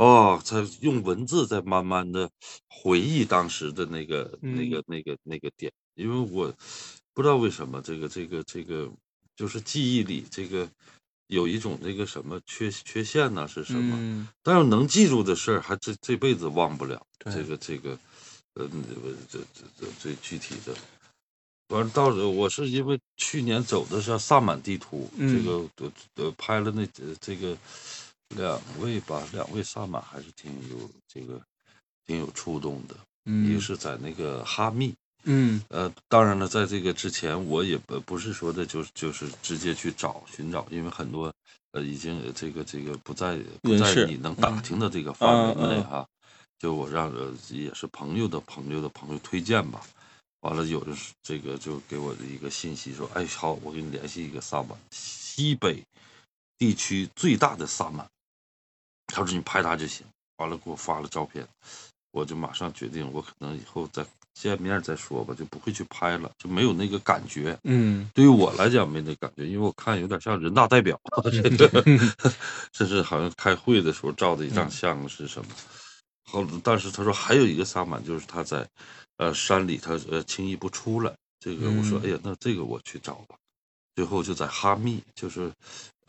[0.01, 2.31] 哦，才用文字在慢慢的
[2.69, 6.51] 回忆当时的那个那嗯个那个那个点，因为我
[7.13, 8.91] 不知道为什么这个这个这个
[9.37, 10.67] 就是记忆里这个
[11.27, 13.95] 有一种那个什么缺缺陷呢是什么？
[13.95, 17.07] 嗯但是能记住的事儿，还这这辈子忘不了。
[17.19, 17.91] 这个这个，
[18.55, 18.67] 呃，
[19.29, 20.75] 这这这最具体的。
[21.69, 27.55] 完了，到时候我是因为去年走的是萨满地图，这嗯个呃呃拍了那呃这个
[28.37, 31.41] 两位吧，两位萨满还是挺有这个
[32.07, 32.95] 挺有触动的。
[33.25, 35.63] 一个嗯是在那个哈密，嗯。
[35.69, 41.33] 呃，当然了，在这个之前，我也不不是说的就是就是直接去找寻找，因为很多
[41.73, 46.07] 呃已经呃这个这个不在不在你能打嗯听的这个范围内哈，
[46.59, 49.83] 就我让呃也是朋友的朋友的朋友推荐吧，
[50.41, 55.85] 完了有的是这个就给我的一个信息说，哎好，我给你联系一个萨满，西北
[56.59, 58.09] 地区最大的萨满，
[59.11, 60.07] 他说你拍他就行，
[60.37, 61.47] 完了给我发了照片。
[62.13, 64.05] 我就马上决定，我可能以后再
[64.35, 67.57] 见面再说吧，就不会去拍了，就没有那个感觉。
[67.63, 71.01] 嗯对于我来讲没那感觉，因为我看有点像人大代表，
[71.57, 71.85] 这个
[72.73, 75.49] 甚至好像开会的时候照的一张相是什么。
[76.25, 78.69] 后，但是他说还有一个萨满，就是他在
[79.19, 81.15] 呃山里，他呃轻易不出来。
[81.39, 83.37] 这个我说，嗯哎呀，那这个我去找吧。
[83.95, 85.53] 最后就在哈密，就是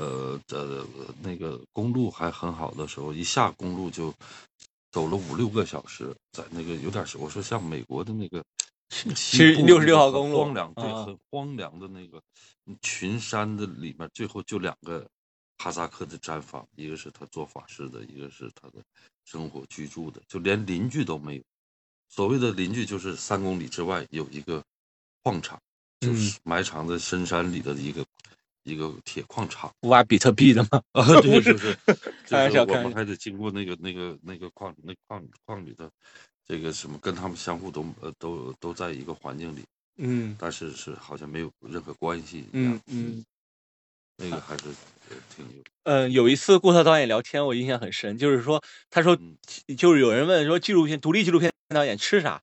[0.02, 0.86] 呃呃
[1.22, 4.14] 那个公路还很好的时候，一下公路就
[4.92, 8.44] 走了五六个小时，在那个有点是我说像美国的那个
[8.90, 12.22] 其西实66部那个很号公路荒凉对，啊很荒凉的那个
[12.82, 15.06] 群山的里面，最后就两个
[15.58, 18.84] 哈萨克的毡房，一个是他做法事的，一个是他的
[19.26, 21.44] 生活居住的，就连邻居都没有。
[22.10, 24.62] 所谓的邻居就是三公里之外有一个
[25.24, 25.58] 矿场，
[26.02, 28.04] 就嗯是埋藏在深山里的一个
[28.64, 29.72] 一个铁矿场。
[29.90, 30.82] 挖比特币的吗？
[30.94, 31.76] 啊，对，就是，
[32.26, 35.90] 就开玩是我们还得经过那个那个那个矿那矿矿里的
[36.48, 39.64] 这个什么，跟他们相互都呃都都在一个环境里，
[39.98, 42.80] 嗯但是是好像没有任何关系一嗯样。
[42.88, 43.24] 嗯。
[44.18, 44.66] 那个还是
[45.10, 49.36] 呃挺有嗯，有一次顾特导演聊天，我印象很深，就是说，他说嗯，
[49.76, 52.40] 就是有人问说，纪录片独立纪录片导演吃啥，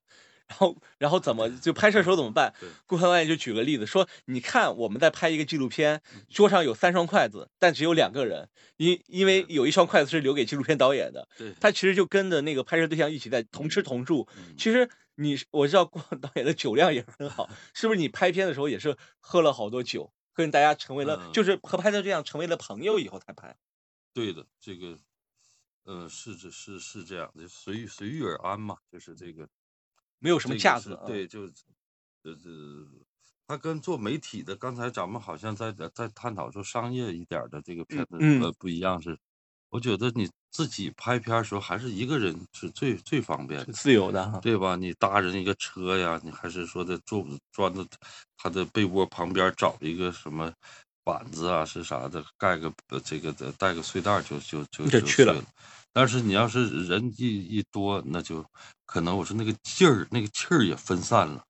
[0.49, 2.53] 然后然后怎么就拍摄时候怎么办？
[2.59, 14.27] 对，顾特导演就举个例子说，你看我们在拍一个纪录片，桌上有三双筷子，但只有两个人，因因为有一双筷子是留给纪录片导演的，对，他其实就跟着那个拍摄对象一起在同吃同住。
[14.35, 17.99] 嗯其实你我知道顾导演的酒量也很好， 是不是？
[17.99, 23.55] 你拍片的时候也是喝了好多酒，跟大家成为了，嗯就是和拍摄对象成为了朋友以后才拍。
[24.13, 24.97] 对的，这个
[25.83, 29.47] 呃是这是是这样的，随遇随遇而安嘛，就是这个
[30.19, 31.41] 没有什么这个是架子啊对，就
[32.23, 32.87] 呃呃，
[33.47, 38.17] 他跟做媒体的，刚才咱们好像在在探讨说商业一点的这个片子
[38.59, 39.17] 不一样是，
[39.69, 44.39] 我觉得你自己拍片的时候还是一个人是最最方便的，自由的哈。
[44.39, 44.75] 对吧？
[44.75, 47.85] 你搭人一个车呀，你还是说的坐钻到
[48.37, 50.51] 他的被窝旁边找一个什么
[51.11, 55.43] 板子啊，是啥的，盖个呃这个的带个睡袋就就就就就去了了。
[55.91, 58.45] 但是你要是人一一多，那就
[58.85, 61.43] 可能我说那个劲儿、那个气儿也分散了。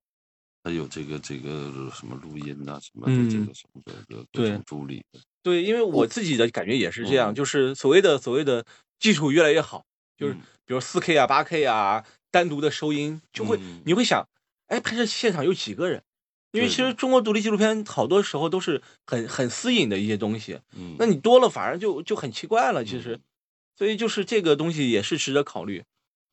[0.61, 5.03] 还有这个这个什么录音呐、什么的，这嗯个什么的对种助理，
[5.41, 8.65] 对，因为我自己的感觉也是这样，嗯就是所谓的所谓的
[8.99, 9.85] 技术越来越好，
[10.17, 14.27] 就是嗯比如四 K 啊、八 K 啊，单独的收音就会嗯你会想，
[14.67, 16.03] 哎，拍摄现场有几个人？
[16.51, 22.83] 因为其实中国独立纪录片好多时候都是很很私隐的一些东西，嗯，那你多了反而就就很奇怪了。
[22.83, 23.21] 其实嗯，
[23.77, 25.83] 所以就是这个东西也是值得考虑，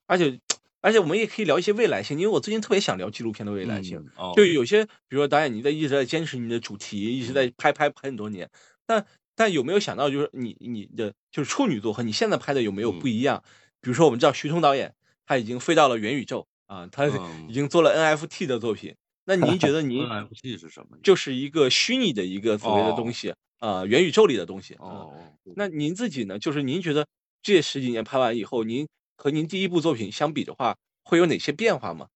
[0.06, 0.40] 而且
[0.80, 3.98] 而且我们也可以聊一些未来性，因为我最近特别想聊纪录片的未来性。
[3.98, 8.48] 嗯哦就有些，比如说导演，你在一直在坚持你的主题，一直在拍拍拍很多年，
[8.86, 9.04] 但
[9.34, 13.42] 但有没有想到，就是你你的就是处女作和你现在拍的有没有嗯不一样？
[13.82, 14.94] 比如说我们知道徐通导演，
[15.26, 18.94] 他已经飞到了元宇宙啊，他嗯已经做了 NFT 的作品。
[19.26, 20.96] 那 您觉得您 NFT 是什么？
[21.02, 24.86] 就是一个虚拟的一个所谓的东西啊、元宇宙里的东西啊。
[24.86, 25.12] 哦，
[25.44, 26.38] 对那您自己呢？
[26.38, 27.06] 就是您觉得
[27.42, 32.06] 这十几年拍完以后，您和您第一部作品相比的话，会有哪些变化吗？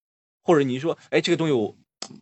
[0.42, 1.76] 或者您说，哎，这个东西我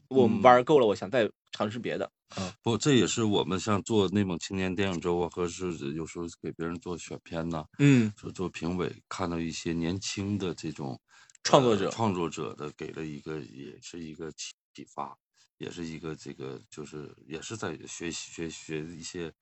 [0.08, 2.10] 我嗯玩够了，我想再尝试别的。
[2.36, 10.98] 啊不，这也是我们像做内蒙青年电影周啊，或者是有时候给别人做选片呐，嗯做做评委，看到一些年轻的这种
[11.42, 15.16] 创作者呃创作者的给了一个也是一个启启发，
[15.56, 19.32] 也是一个这个就是也是在学习学学一些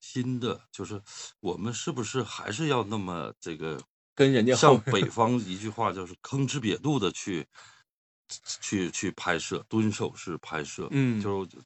[0.00, 1.02] 新的，就是
[1.40, 3.78] 我们是不是还是要那么这个
[4.14, 7.46] 跟人家像北方一句话就是吭哧瘪肚的去
[8.62, 11.20] 去去拍摄，蹲守式拍摄，嗯。
[11.20, 11.58] 就是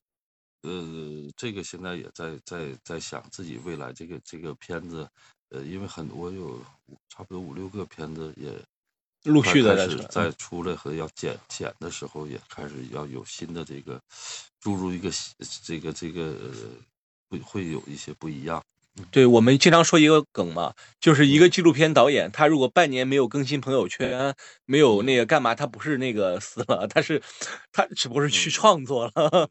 [0.63, 5.09] 呃，这个现在也在在在想自己未来这个这个片子，
[5.51, 6.61] 呃，因为很多有
[7.09, 8.53] 差不多五六个片子也
[9.25, 14.01] 陆续的在出来在出来和要剪剪的时候，也开始要有新的这个
[14.61, 16.51] 注入一个新这个这个呃
[17.29, 18.63] 会会有一些不一样。
[19.11, 24.35] 对我们经常说一个梗嘛，就是一个纪录片导演，他如果半年没有更新朋友圈，
[24.67, 27.23] 没有那个干嘛，他不是那个死了，他是
[27.73, 28.53] 他只不过是去嗯。
[28.53, 29.49] 创作了。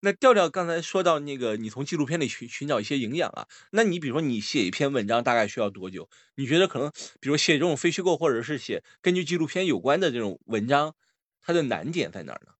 [0.00, 6.08] 那调调刚才说到那个，你从纪录片里寻寻找一些营养啊，那你比如说你写一篇文章大概需要多久？
[6.36, 10.94] 你觉得可能，比如写这种非虚构或者是写根据纪录片有关的这种文章，
[11.42, 12.52] 它的难点在哪儿呢？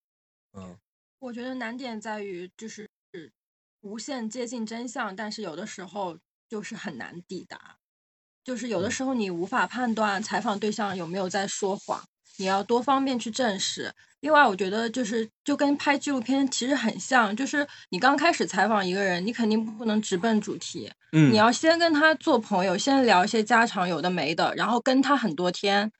[0.54, 0.78] 嗯
[1.18, 2.88] 我觉得难点在于就是
[3.80, 6.18] 无限接近真相，但是有的时候
[6.48, 7.78] 就是很难抵达。
[8.44, 12.02] 就是有的嗯时候你无法判断采访对象有没有在说谎，
[12.38, 13.94] 你要多方面去证实。
[14.20, 21.32] 另外，我觉得就是就跟拍纪录片其实很像，就是你刚开始采访一个人，你肯定不能直奔主题，嗯。
[21.32, 25.92] 你要先跟他做朋友，先聊一些家常有的没的，然后跟他很多天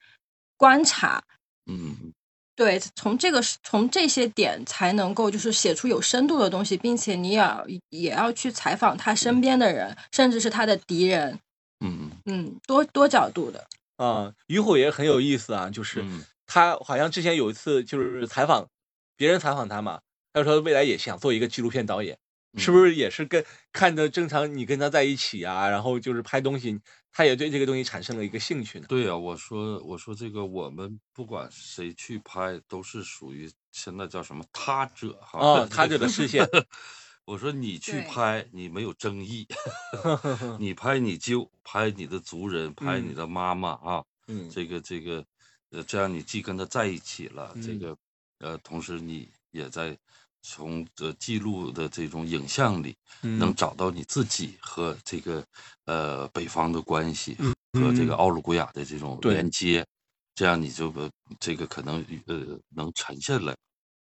[0.57, 1.23] 观察，
[1.71, 2.13] 嗯，
[2.55, 11.39] 对，从这个是从这些点才能够就是写出有深度的东西，并且你也要也要去采访他身边的人，甚至是他的敌人，
[11.79, 13.65] 嗯嗯，多多角度的。
[13.95, 18.67] 啊，于虎也很有意思啊，就是嗯他好像之前有一次就是采访
[19.15, 20.01] 别人采访他嘛，
[20.33, 22.17] 他说未来也想做一个纪录片导演，
[22.57, 22.95] 是不是？
[22.95, 26.79] 也是跟看着正常你跟他在一起啊，然后就是拍东西，
[27.11, 28.87] 他也对这个东西产生了一个兴趣呢？
[28.89, 35.39] 对呀、我说我说这个我们不管谁去拍，都是属于现在叫什么他者哈。
[35.39, 36.43] 哦，他者的视线，
[37.25, 39.47] 我说你去拍，你没有争议，
[40.57, 45.23] 你拍你舅，拍你的族人，拍你嗯的妈妈啊，嗯这个这个，
[45.71, 47.79] 呃，这样你既跟他在一起了，这嗯。
[47.79, 47.95] 个
[48.39, 49.95] 呃，同时你也在
[50.41, 52.95] 从这记录的这种影像里，
[53.35, 53.55] 能嗯。
[53.55, 55.45] 找到你自己和这个
[55.85, 58.15] 呃北方的关系嗯和这个嗯。
[58.15, 59.85] 奥鲁古雅的这种连接，
[60.33, 61.09] 这样你就呃
[61.39, 63.55] 这个可能呃能沉下来，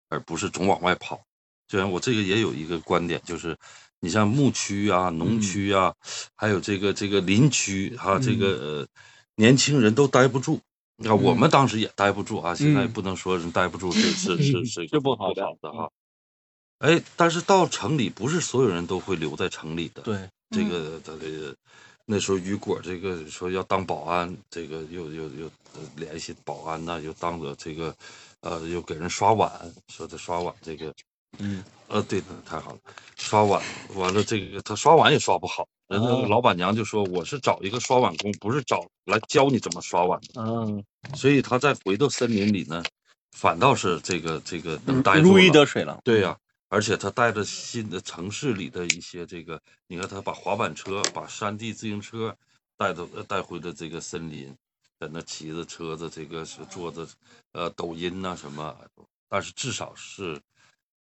[0.08, 1.20] 而不是总往外跑。
[1.68, 3.56] 虽然我这个也有一个观点，就是
[4.00, 5.40] 你像牧区啊、农嗯。
[5.40, 5.94] 区啊，
[6.34, 8.88] 还有这个这个林区哈、这个嗯呃
[9.36, 10.60] 年轻人都待不住。
[11.08, 11.38] 啊，我嗯。
[11.40, 12.92] 们当时也待不住啊，现在嗯。
[12.92, 15.90] 不能说人待不住是是是是是不好的的哈。
[16.78, 20.02] 哎，但是到城里，不是所有人都会留在城里的。
[20.02, 21.54] 对，这个他这个
[22.06, 27.94] 那时候雨果这个说要当保安，这个又又又呃联系保安呐、又当了这个
[28.40, 29.50] 呃又给人刷碗，
[29.88, 30.92] 说他刷碗这个
[31.38, 31.62] 嗯。
[31.88, 32.78] 呃对，太好了，
[33.16, 33.62] 刷碗
[33.96, 40.82] 完了这个他刷碗也刷不好，人家哦老板娘就说我是找一个刷碗工，不是找来教你怎么刷碗的，嗯，
[41.14, 42.82] 所以他再回到森林里呢，
[43.32, 46.00] 反倒是这个这个能待住如鱼得水了。
[46.02, 46.34] 对呀、
[46.68, 52.34] 而且他带着新的城市里的一些这个，你看他把滑板车、把山地自行车
[52.78, 54.56] 带的呃带回的这个森林，
[54.98, 57.06] 在那骑着车子，这个是做着
[57.52, 58.74] 呃抖音呐、什么，
[59.28, 60.40] 但是至少是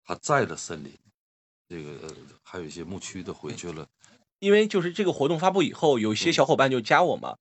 [0.03, 0.91] 他在了森林，
[1.69, 3.87] 这个呃还有一些牧区的回去了，
[4.43, 6.33] 因为就是这个活动发布以后，有一些嗯。
[6.33, 7.37] 小伙伴就加我嘛，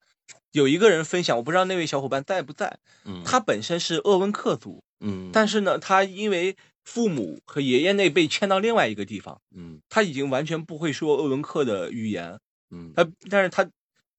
[0.53, 9.81] 有一个人分享，我不知道那位小伙伴在不在，嗯，他本身是鄂温克族，嗯，但是呢，他因为父母和爷爷那辈迁到另外一个地方，嗯。
[9.89, 12.39] 他已经完全不会说鄂温克的语言，
[12.71, 12.93] 嗯。
[12.95, 13.69] 他但是他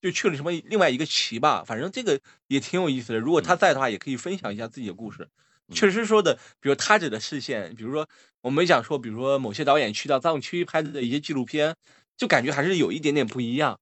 [0.02, 3.20] 就去了什么另外一个旗吧，反正这个也挺有意思的。
[3.20, 3.56] 如果他。
[3.56, 5.30] 在的话，也可以分享一下自己的故事。
[5.70, 5.74] 嗯。
[5.74, 8.10] 确实说的，比如他者的视线，比如说
[8.42, 11.76] 我们讲说，比如说某些导演去到藏区拍的一些纪录片，
[12.18, 13.80] 就感觉还是有一点点不一样。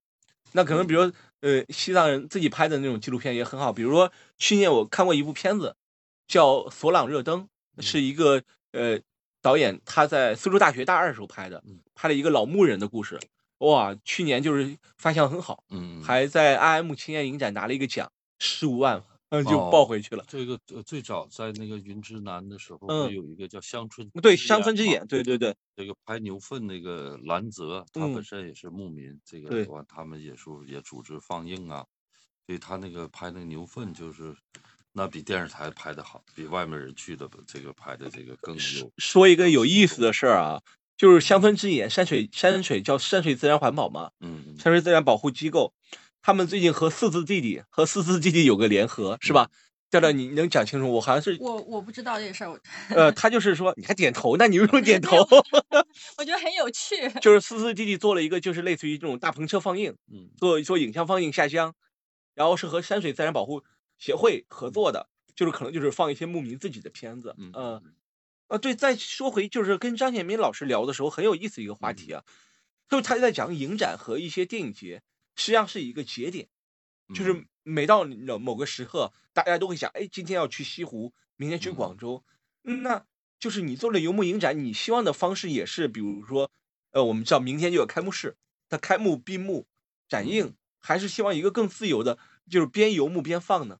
[0.53, 1.11] 那可能比如
[1.41, 5.75] 呃，西藏人自己拍的那种纪录片也很好，比如说去年我看过一部片子，
[6.27, 7.47] 叫《索朗热灯》，
[7.82, 8.99] 是一个呃
[9.41, 13.19] 导演他在苏州大学大二时候拍的嗯，拍了一个老牧人的故事。
[13.59, 19.01] 哇，去年就是反响很好，嗯，还在 IM 青年影展拿了一个奖，十五万，
[19.32, 20.25] 嗯，就哦抱回去了。
[20.27, 31.86] 这个呃最早在那个云之南的时候，嗯会有一个叫乡村对，乡村之眼，对对对，这个拍牛粪那个兰泽，他嗯本身也是牧民，这个对完他们也是也组织放映啊，
[32.45, 34.36] 所以他那个拍那个牛粪就是
[34.91, 40.61] 那比电视台拍的好，比外面人去的这个拍的这个更有说一个有意思的事儿啊，
[40.97, 45.73] 就是乡村之眼山水山水叫山水自然环保嘛，嗯嗯山水自然保护机构，
[46.22, 49.49] 他们最近和四字弟弟和四字弟弟有个联合，是吧？
[49.89, 50.89] 调调，你能讲清楚？
[50.89, 52.59] 我好像是，我我不知道这个事儿，我
[52.95, 55.17] 呃，他就是说，你还点头那，你为什么点 头？
[56.17, 56.95] 我觉得很有趣。
[57.19, 61.74] 就是四字弟弟做了一个，就是类似于这种大篷车放映，嗯做做影像放映下乡，
[62.34, 63.63] 然后是和山水自然保护
[63.97, 67.84] 协会合作的，就是可能就是放一些牧民自己的片子，嗯呃，
[68.47, 72.24] 啊，对，再说回就是跟张建民老师聊的时候很有意思一个话题啊，
[72.88, 75.01] 就是他在讲影展和一些电影节，
[75.41, 76.47] 实际上是一个节点，
[77.11, 81.75] 就是嗯每到某某个时刻，大家都会想，哎，今天要去西湖，明天去嗯。
[81.75, 82.23] 广州，
[82.63, 83.05] 嗯那
[83.39, 86.51] 就是你做了游牧影展，你希望的方式也是，比如说，
[86.91, 88.37] 呃，我们知道明天就有开幕式，
[88.69, 89.65] 它开幕、闭幕、
[90.07, 92.19] 展映嗯，还是希望一个更自由的，
[92.49, 93.79] 就是边游牧边放呢？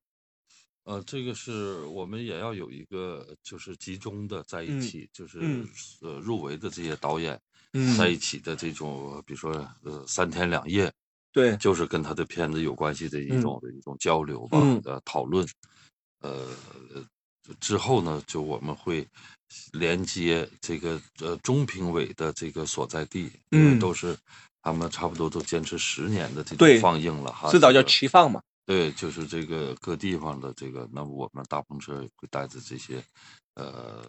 [0.84, 5.70] 呃，这个是我们也要有一个就是集中的在一嗯起，就是嗯。
[6.02, 7.40] 呃入围的这些导演
[7.74, 7.96] 嗯。
[7.98, 9.52] 在一起的这种，比如说
[9.84, 10.92] 呃三天两夜，
[11.34, 13.40] 对，就是跟他的片子有关系的一嗯。
[13.40, 14.82] 种的一种交流吧，嗯。
[14.84, 15.48] 呃，讨论，
[16.22, 16.48] 呃，
[17.60, 19.08] 之后呢，就我们会
[19.74, 23.80] 连接这个呃中评委的这个所在地，因为嗯。
[23.80, 24.18] 都是
[24.62, 33.04] 他们差不多都坚持十年的这种放映了哈，最早叫齐放嘛，对，就是这个各地方的这个，那么我们大篷车会带着这些，
[33.56, 34.06] 呃，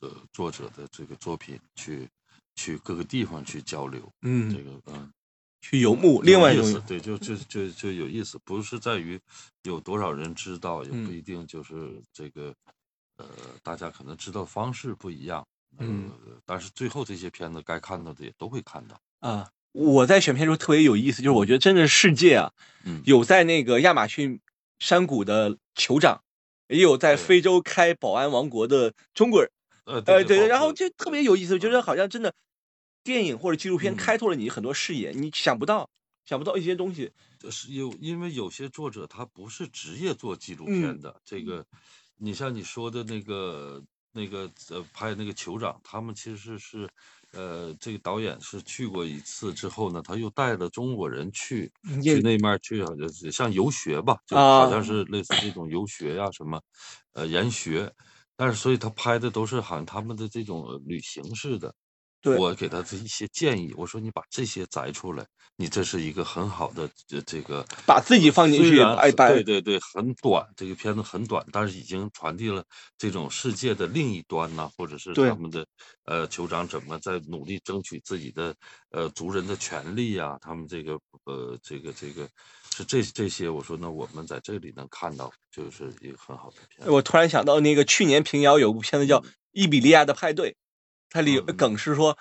[0.00, 2.08] 呃作者的这个作品去
[2.56, 4.48] 去各个地方去交流，嗯。
[4.48, 5.12] 这嗯，个嗯。
[5.60, 9.20] 去游牧，另外一种，对，就就就就有意思，不是在于
[9.64, 11.12] 有多少人知道，也不嗯。
[11.12, 12.54] 一定就是这个，
[13.18, 13.26] 呃，
[13.62, 15.46] 大家可能知道方式不一样，
[15.78, 16.10] 嗯。
[16.26, 22.52] 呃，但是最后这些片子该看到的也都会看到，啊，我在选片时候特别有意思，就是我觉得真的世界啊，
[22.84, 24.40] 嗯，有在那个亚马逊
[24.78, 26.22] 山谷的酋长，
[26.68, 29.50] 也有在非洲开保安王国的中国人，
[29.84, 32.34] 呃，呃，对，对，然后就特别有意思，觉得好像真的
[33.04, 33.96] 电影或者纪录片嗯。
[33.96, 35.88] 开拓了你很多视野，你想不到，
[36.24, 37.12] 想不到一些东西，
[37.50, 41.64] 是有，因为有些作者他不是职业做纪录嗯片的，这个，
[42.16, 43.82] 你像你说的那个
[44.12, 46.88] 那个呃拍那个酋长，他们其实是，
[47.32, 51.72] 呃，这个导演是去过一次之后呢，他又带了中国人去
[52.02, 54.84] 去那面儿去，好像是像游学吧，就好啊像。
[54.84, 56.60] 是类似这种游学呀、什么，
[57.12, 57.90] 呃研学，
[58.36, 61.74] 但是所以他拍的都是好像他们的这种呃旅行式的。
[62.20, 62.36] 对。
[62.36, 72.64] 我给他的一些建议，我说你把这些摘出来，你这是一个很好的这这个把自己放进去虽然很哎对对对，很短，这个片子很短，但是已经传递了
[72.98, 75.66] 这种世界的另一端呐、或者是他们的
[76.04, 78.54] 呃酋长怎么在努力争取自己的
[78.90, 82.28] 呃族人的权利呀、他们这个呃这个这个
[82.74, 86.90] 是这这些，我说那我们在这里能看到，就是一个很好的片子。
[86.90, 89.20] 我突然想到那个去年平遥有部片子叫
[89.52, 90.50] 《伊比利亚的派对》，
[91.10, 92.16] 它里有个嗯梗是说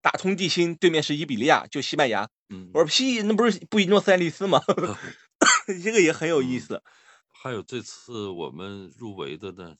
[0.00, 2.28] 打通地心，对面是伊比利亚，就西班牙。
[2.48, 4.60] 嗯，我说屁，那不是布宜诺斯艾利斯吗？
[5.84, 6.82] 这个也很有意思。
[7.30, 9.76] 还有这次我们入围的呢，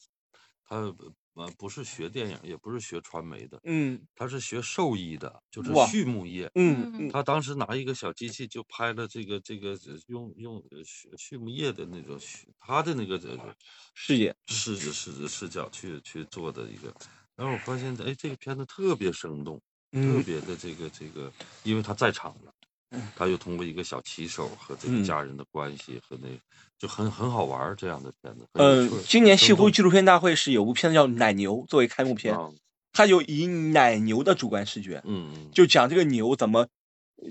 [0.62, 0.94] 他
[1.34, 6.50] 呃不是学电影，也不是学传媒的，嗯他是学兽医的，就是畜牧业。
[6.54, 12.18] 嗯嗯他当时拿一个小机器就拍了这个这个呃用用呃畜畜牧业的那种
[12.58, 13.56] 他的那个这个
[13.94, 16.94] 视野视视视角去去做的一个，
[17.38, 19.60] 然后我发现哎这个片子特别生动，特
[19.92, 21.32] 嗯别的这个这个，
[21.62, 22.52] 因为他在场了，
[23.14, 26.28] 他又通过一个小骑手和这个嗯家人的关系和那
[26.76, 28.44] 就很很好玩儿这样的片子。
[28.54, 32.50] 嗯今年西湖纪录片大会是有部片子叫《奶牛》作为开幕片，啊，
[32.92, 36.66] 它就以奶牛的主观视觉，嗯嗯，就讲这个牛怎么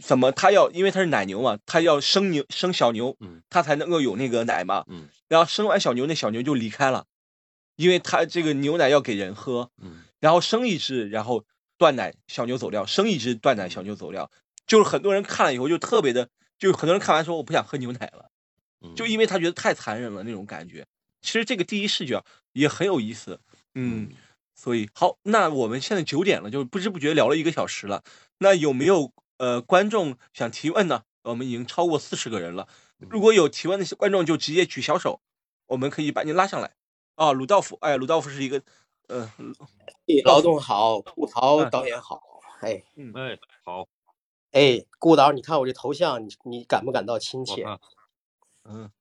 [0.01, 4.85] 怎么它要，因为它是奶牛嘛，它要生牛生小牛嗯，它才能够有那个奶嘛。
[4.87, 7.05] 嗯然后生完小牛，那小牛就离开了，
[7.77, 9.71] 因为他这个牛奶要给人喝。
[9.81, 11.45] 嗯然后生一只，然后
[11.77, 14.31] 断奶，小牛走掉；生一只断奶，小牛走掉。
[14.65, 18.31] 就是很多人看了以后就特别的，就很多人看完说我不想喝牛奶了，
[18.81, 20.87] 嗯，就因为他觉得太残忍了那种感觉。
[21.21, 23.39] 其实这个第一视角也很有意思，
[23.75, 24.09] 嗯，
[24.55, 28.03] 所以好，那我们现在九点了，就不知不觉聊了一个小时了。
[28.39, 31.03] 那有没有呃观众想提问呢？
[31.21, 32.67] 我们已经超过四十个人了，
[32.97, 35.21] 如果有提问的观众就直接举小手，
[35.67, 36.71] 我们可以把你拉上来。
[37.17, 38.61] 啊，鲁道夫，哎，鲁道夫是一个，
[39.07, 39.31] 呃，
[40.23, 42.21] 劳动好，顾陶嗯导演好。
[42.61, 42.83] 哎
[43.15, 43.87] 哎好，
[44.51, 47.65] 哎，顾导，你看我这头像，你你感不感到亲切？
[48.65, 48.91] 嗯，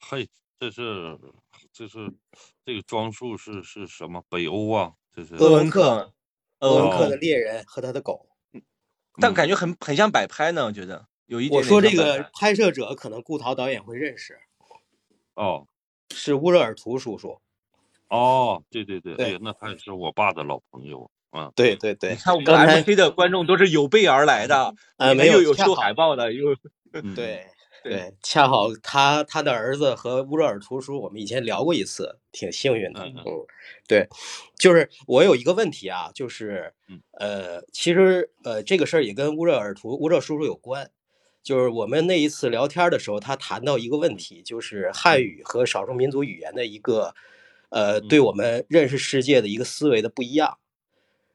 [0.00, 1.16] 嘿，这是
[1.72, 2.12] 这是
[2.64, 4.20] 这个装束是是什么？
[4.28, 6.14] 北欧啊，这是鄂温克克，
[6.58, 8.28] 鄂鄂温温克，的猎人和他的狗。
[9.20, 14.40] 但感觉很很像摆拍呢，我觉得有一点我说这个拍摄者可能顾陶导演会认识，
[15.34, 15.68] 哦
[16.14, 17.38] 是乌热尔图叔叔。
[18.08, 21.50] 哦，对对对，哎对呀，那他也是我爸的老朋友啊。
[21.56, 26.54] 对对对你，看我们刚才 MC 的观众都是有备而来的，呃没有恰好秀海报的，又
[26.92, 27.46] 嗯，对
[27.82, 33.00] 对对，恰好他他的儿子和乌热尔图叔，我们以前聊过一次，挺幸运的。
[33.04, 33.46] 嗯嗯嗯，
[33.88, 34.06] 对，
[34.56, 40.90] 就是我有一个问题啊，就是嗯呃，其实呃这个事儿也跟乌热尔图乌热叔叔有关。
[41.44, 47.14] 就是我们那一次聊天的时候，他谈到一个问题，就是汉语和少数民族语言的一个
[47.68, 50.56] 呃，对我们认识世界的一个思维的不一样。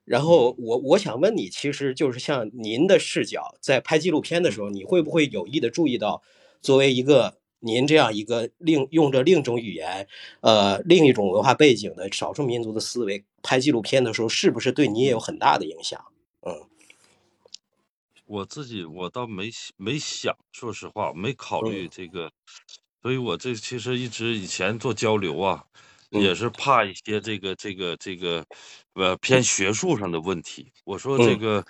[0.05, 6.23] 然后我我想问你，其实就是像您的视角，在拍纪录片的时候，你会不会有意的注意到，
[6.59, 10.07] 作为一个您这样一个另用着另一种语言，
[10.41, 16.03] 呃，另一种文化背景的少数民族的思维，拍纪录片的时候，是不是对你也有很大的影响？
[16.41, 16.55] 嗯
[18.29, 21.89] 我自己我倒没没想，说实话没考虑嗯。
[21.89, 22.31] 这个，
[23.01, 25.65] 所以我这其实一直以前做交流啊，
[26.11, 26.35] 也嗯。
[26.35, 28.45] 是怕一些这个这个这个
[28.93, 30.71] 呃偏学术上的问题。
[30.83, 31.39] 我说这嗯。
[31.39, 31.65] 个，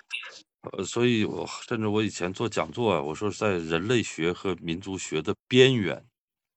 [0.76, 5.96] 呃，所以我甚至我以前做讲座啊，我说在人类学和民族学的边缘，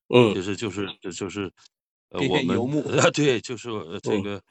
[0.10, 0.34] 嗯。
[0.34, 1.52] 其嗯实就是这就是
[2.10, 2.58] 呃我们
[3.00, 4.24] 啊 对，就是呃这嗯。
[4.24, 4.42] 个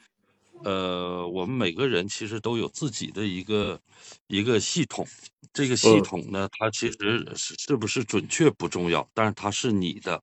[0.64, 3.80] 呃我们每个人其实都有自己的一个
[4.28, 5.06] 一个系统。
[5.52, 6.02] 这个系嗯。
[6.02, 10.22] 统呢，它其实是是不是准确不重要，但是它是你的，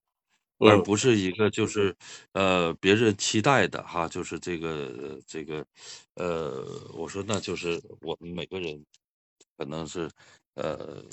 [0.64, 0.84] 而嗯。
[0.84, 1.96] 不是一个就是
[2.34, 5.66] 呃别人期待的哈，就是这个这个
[6.16, 6.66] 呃，
[6.96, 8.84] 我说那就是我们每个人
[9.58, 10.10] 可能是
[10.56, 11.04] 呃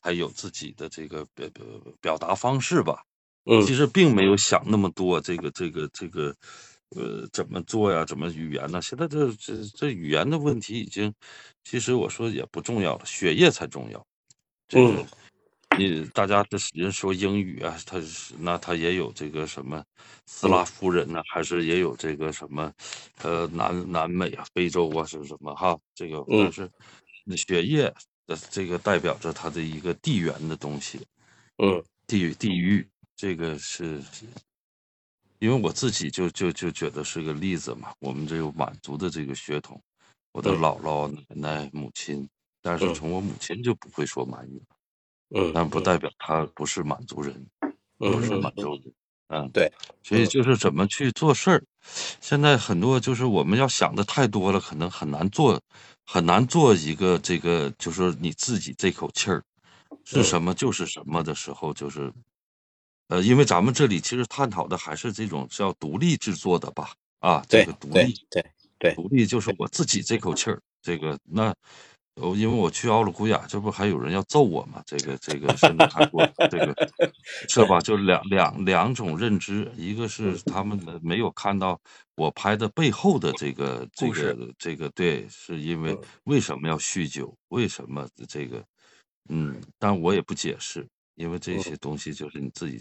[0.00, 1.64] 还有自己的这个表表
[2.00, 3.02] 表达方式吧，
[3.46, 3.68] 嗯。
[3.68, 6.34] 其实并没有想那么多，这个这个这个，
[6.96, 8.04] 呃，怎么做呀？
[8.04, 8.80] 怎么语言呢？
[8.82, 11.12] 现在这这这语言的问题已经，
[11.64, 14.04] 其实我说也不重要了，血液才重要。
[14.68, 15.06] 这个嗯
[15.78, 19.82] 你大家这人说英语啊，他是那他也有这个什么
[20.26, 22.72] 斯拉夫人呢，还是也有这个什么，
[23.22, 25.78] 呃，南南美啊、非洲啊是什么哈？
[25.94, 26.70] 这个嗯但是
[27.24, 27.84] 那血液
[28.26, 31.00] 的这个代表着他的一个地缘的东西。
[31.58, 32.86] 嗯地地域，
[33.16, 34.02] 这个是，
[35.42, 37.92] 因为我自己就就就觉得是个例子嘛。
[37.98, 39.82] 我们这有满族的这个血统，
[40.30, 42.28] 我的嗯姥姥、奶奶、母亲，
[42.62, 44.62] 但是嗯从我母亲就不会说满语，
[45.34, 47.44] 嗯，但不代表她不是满族人，
[47.98, 48.94] 嗯不是满洲人。
[49.30, 51.64] 嗯，对，所以嗯就是怎么去做事儿。
[52.20, 55.60] 现在很多就是我们要想的太多了，可能很难做，
[56.06, 59.42] 很难做一个这个，就是你自己这口气儿
[60.04, 62.12] 是嗯什么就是什么的时候，就是，
[63.12, 68.42] 呃，因为咱们这里其实探讨的还是这种叫独立制作的吧，啊，这个独立，对
[68.78, 71.54] 对独立就是我自己这口气儿，这个那。
[72.16, 74.82] 哦，因为我去奥鲁古雅，这不还有人要揍我吗？
[74.86, 76.74] 这个这个，甚至还说 这个
[77.48, 77.80] 是吧？
[77.80, 81.80] 就两两两种认知，一个是他们没有看到
[82.16, 87.34] 我拍的背后的这个这个这个，对，是因为嗯为什么要酗酒？
[87.48, 88.62] 为什么这个？
[89.30, 90.86] 嗯，但我也不解释，
[91.22, 92.78] 因为这些东西就是你自己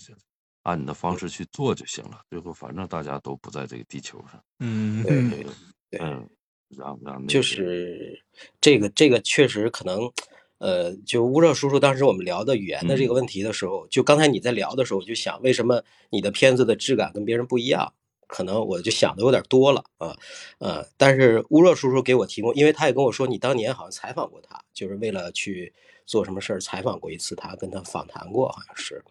[0.64, 2.22] 按你的方式去做就行了。
[2.30, 5.06] 最后反正大家都不在这个地球上，嗯
[6.00, 6.28] 嗯，
[6.70, 8.20] 让让就是
[8.60, 10.12] 这个这个确实可能，
[10.58, 17.94] 呃，就乌热叔叔当时我们聊的语言的这个问题的时候，就刚才你在聊的时候，我就想为什么你的片子的质感跟别人不一样？
[18.32, 20.16] 可能我就想的有点多了啊，
[20.60, 25.74] 呃，但是乌热叔叔给我提供，因为他也跟我说，你当年好像采访过他，就是为了去
[26.06, 29.04] 做什么事儿采访过一次他，跟他访谈过，好像是，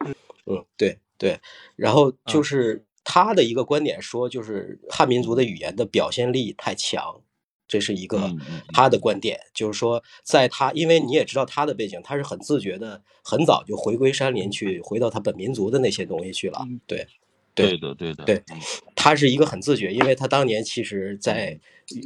[0.46, 1.38] 嗯，对对，
[1.76, 7.20] 然后就是他的一个观点说，就是汉民族的语言的表现力太强。
[7.68, 8.28] 这是一个
[8.72, 16.66] 他的观点，就是说，在他，因为你也知道他的背景，他是很自觉的，很早就回归山林去，回到他本民族的那些东西去了。
[16.68, 17.06] 嗯对，
[17.54, 18.58] 对的对的，对嗯。
[18.94, 21.58] 他是一个很自觉，因为他当年其实，在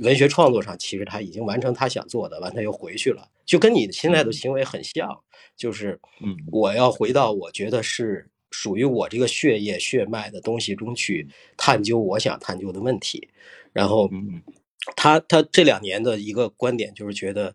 [0.02, 5.20] 文学创作上，其实他已经完成他想做的，完他又回去了，就跟你现在的行为很像，
[5.56, 6.36] 就是嗯。
[6.50, 13.28] 我要回到我觉得是属于我这个血液血脉的东西中去探究我想探究的问题，
[13.72, 14.42] 然后嗯。
[14.96, 17.54] 他他这两年的一个观点就是觉得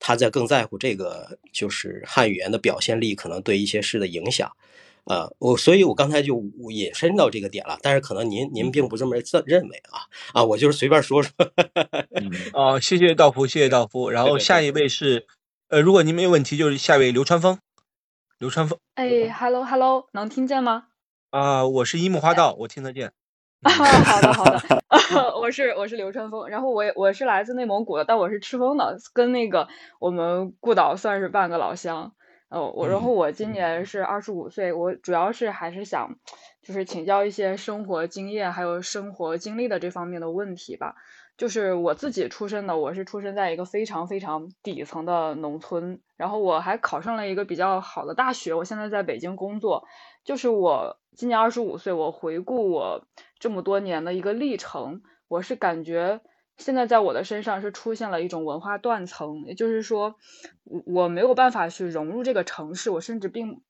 [0.00, 4.50] 他在更在乎这个就是汉语言的表现力可能对一些事的影响。
[5.04, 10.00] 呃，我所以，我刚才就引申到这个点了，但是可能您您并不这么认认为啊
[10.34, 11.32] 啊，我就是随便说说。
[12.10, 14.10] 嗯 哦，谢谢道夫，谢谢道夫。
[14.10, 15.26] 然后下一位是，
[15.68, 17.58] 呃，如果您没有问题，就是下一位流川枫。
[18.38, 20.84] 流川枫哎，hello hello，能听见吗？
[21.30, 23.12] 啊、我是樱木花道，我听得见。
[23.62, 24.60] 啊，好的好的，
[25.40, 29.66] 我是我是流川枫，然后我也我是来自内蒙古的，但我是赤峰的，跟那个
[29.98, 32.12] 我们顾导算是半个老乡。
[32.48, 36.16] 哦，我然后我今年是二十五岁，我主要是还是想
[36.62, 40.96] 就是请教一些生活经验还有生活经历的这方面的问题吧。
[41.36, 49.84] 就是我自己出身的，我是出生在一个非常非常底层的农村，然后我还考上了一个比较好的大学，我现在在北京工作。
[50.24, 53.06] 就是我今年二十五岁，我回顾我
[53.38, 56.20] 这么多年的一个历程，我是感觉
[56.58, 60.16] 现在在我的身上是出现了一种文化断层，也就是说，
[60.64, 63.62] 我我没有办法去融入这个城市，我甚至并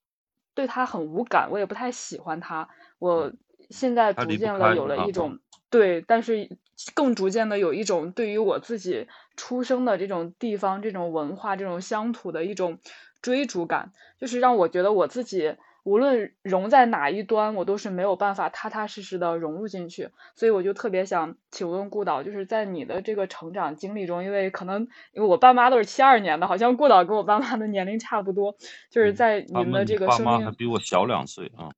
[0.54, 2.68] 对它很无感，我也不太喜欢它。
[2.98, 3.32] 我
[3.70, 5.38] 现在逐渐的有了一种
[5.70, 6.58] 对，但是
[6.94, 12.78] 更逐渐的有一种对于我自己出生的这种地方、这种文化、这种乡土的一种
[13.20, 20.10] 追逐感，就是让我觉得我自己无论融在哪一端，我都是没有办法踏踏实实的融入进去。
[20.34, 28.56] 所以我就特别想请问顾导，就是在你的这个成长经历中，因为可能因为我爸妈都是七二年的，好像顾导跟我爸妈的年龄差不多，
[28.90, 30.38] 就是在你们们的这个爸生命。
[30.40, 31.70] 妈还比我小两岁啊，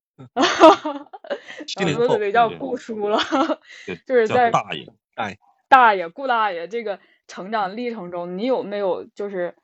[1.67, 3.19] 七零后说的得叫顾叔了，
[3.87, 4.87] 对叫就是在大爷，
[5.69, 6.99] 大爷顾大爷这个
[7.29, 9.55] 成长历程中，你有没有就是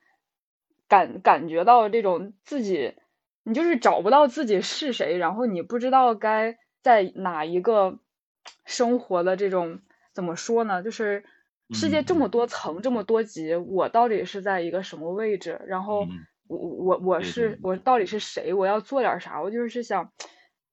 [0.87, 2.93] 感感觉到这种自己，
[3.47, 7.97] 你就是找不到自己是谁，然后你不知道该在哪一个
[8.65, 9.79] 生活的这种
[10.13, 10.83] 怎么说呢？
[10.83, 11.23] 就是
[11.71, 15.61] 世界这么多层，这么多级，我到底是在一个什么位置？
[15.65, 16.09] 然后嗯
[16.49, 18.53] 我我我是我到底是谁？
[18.53, 19.41] 我要做点儿啥？
[19.41, 20.11] 我就是想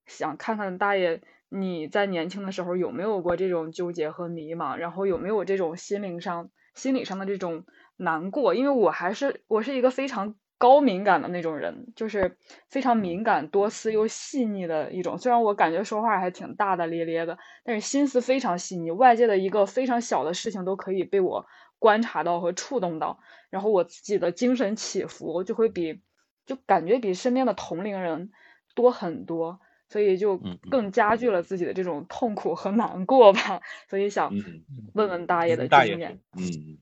[0.05, 7.63] 想看看大爷你在年轻的时候有没有过这种纠结和迷茫，然后有没有这种心灵上心理上的这种
[7.95, 8.53] 难过？
[8.53, 12.37] 因为我还是我是一个非常高敏感的那种人，就是
[12.69, 15.17] 非常敏感、多思又细腻的一种。
[15.17, 21.45] 虽然我感觉说话还挺大大咧咧的，但是心思非常细腻，外界的一个非常小的事情都可以被我
[21.79, 26.01] 观察到和触动到，然后我自己的精神起伏就会比
[26.45, 28.31] 就感觉比身边的同龄人
[28.75, 29.59] 多很多。
[29.87, 30.41] 所以就
[30.71, 34.63] 更加剧了自己的这种痛苦和难过吧，所以想嗯
[34.95, 36.19] 问问大爷的经验。
[36.33, 36.79] 嗯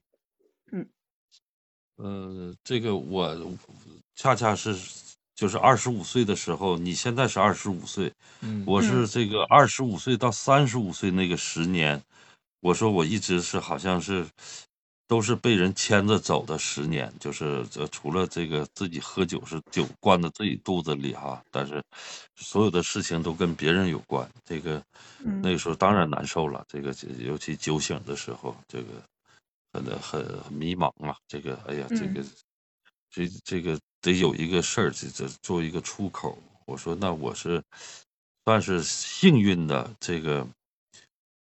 [0.72, 0.88] 嗯，
[1.98, 3.36] 呃，这个我
[4.16, 4.76] 恰恰是
[5.36, 12.02] 就是二十五岁的时候，你现在是二十五岁，嗯我是这个二十五岁到三十五岁那个十年，
[12.62, 14.26] 我说我一直是好像是
[15.08, 21.84] 都是被人牵着走的十年，就是这除了这个自己喝酒是酒灌到自己肚子里哈，但是
[22.36, 24.82] 所有的事情都跟别人有关，这个
[25.24, 25.42] 嗯。
[25.42, 28.88] 那个时候当然难受了，这个尤其酒醒的时候，这个
[29.74, 32.14] 很很很迷茫啊，这个哎呀，这嗯。
[32.14, 32.24] 个
[33.10, 36.38] 这这个得有一个事儿，这这做一个出口。
[36.66, 37.62] 我说那我是
[38.46, 40.48] 算是幸运的，这个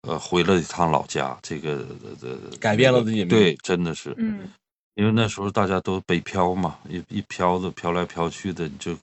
[0.03, 1.87] 呃回了一趟老家，这个
[2.21, 4.49] 呃改变了自己对，真的是，嗯。
[4.95, 8.97] 因为那时候大家都北漂嘛，一一漂的漂来漂去的，你就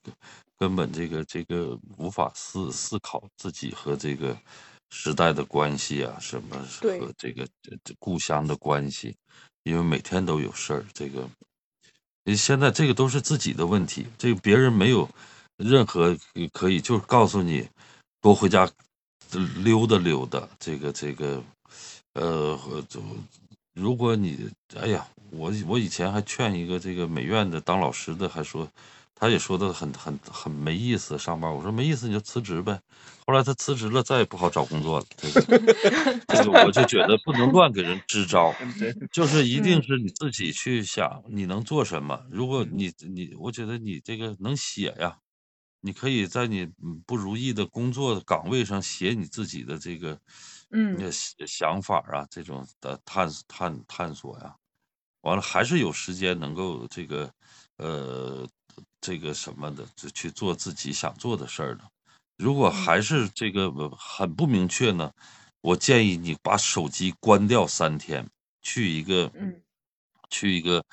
[0.57, 4.35] 根本这个这个无法思思考自己和这个
[4.95, 7.47] 时代的关系啊，什么和这个
[7.97, 9.15] 故乡的关系，
[9.63, 11.27] 因为每天都有事儿，这个
[12.23, 15.09] 你现在这个都是自己的问题，这个别人没有
[15.57, 16.15] 任何
[16.53, 17.67] 可以就是告诉你
[18.21, 18.69] 多回家
[19.63, 21.43] 溜达溜达，这个这个
[22.13, 23.01] 呃，就
[23.73, 28.69] 如果你哎呀，我我以前还劝一个这个美院的当老师的，还说
[29.23, 31.49] 他也说的很很很没意思，上班。
[31.49, 32.77] 我说没意思你就辞职呗。
[33.25, 35.05] 后来他辞职了，再也不好找工作了。
[35.15, 35.41] 这个
[36.27, 38.53] 这个我就觉得不能乱给人支招，
[39.13, 42.21] 就是一定是你自己去想你能做什么。
[42.29, 45.17] 如果你你，我觉得你这个能写呀，
[45.79, 46.67] 你可以在你
[47.07, 50.19] 不如意的工作岗位上写你自己的这个
[50.71, 51.09] 嗯
[51.47, 54.53] 想法啊，这种的探探探索呀。
[55.21, 57.31] 完了还是有时间能够这个
[57.77, 58.45] 呃
[59.01, 61.83] 这个什么的，就去做自己想做的事儿的。
[62.37, 65.11] 如果还是这个呃很不明确呢，
[65.61, 68.27] 我建议你把手机关掉三天，
[68.61, 69.61] 去一个嗯
[70.29, 70.83] 去一个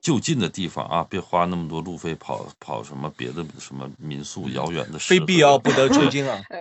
[0.00, 6.40] 就近的地方啊，别花那么多路费跑跑什么别的什么民宿遥远的非必要不得出京啊。
[6.50, 6.58] 呃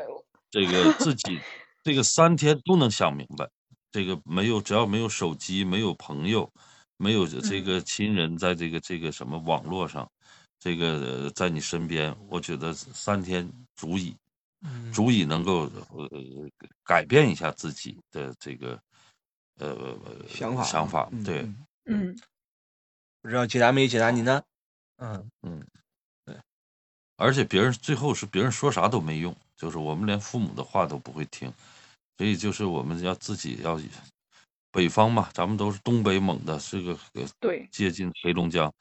[0.49, 1.39] 这个自己
[1.83, 3.49] 这个三天都能想明白，
[3.91, 6.47] 这个没有只要没有手机，没有朋友，
[6.97, 10.07] 没有这嗯个亲人在这个这个什么网络上，
[10.63, 14.15] 这个呃在你身边，我觉得三天足以，
[14.61, 14.93] 嗯。
[14.93, 16.09] 足以能够呃
[16.85, 18.79] 改变一下自己的这个
[19.57, 19.97] 呃
[20.29, 22.17] 想法想法，嗯对，嗯嗯。
[23.21, 24.41] 不知道解答没解答你呢？
[24.99, 25.67] 嗯，嗯，
[26.23, 26.37] 对，
[27.17, 31.53] 而且别人最后是别人说啥都没用，就是我们连父母的话都不会听，
[32.17, 33.77] 所以就是我们要自己要
[34.71, 37.67] 北方嘛，咱们都是东北猛的，是个呃对。
[37.69, 38.73] 接近黑龙江，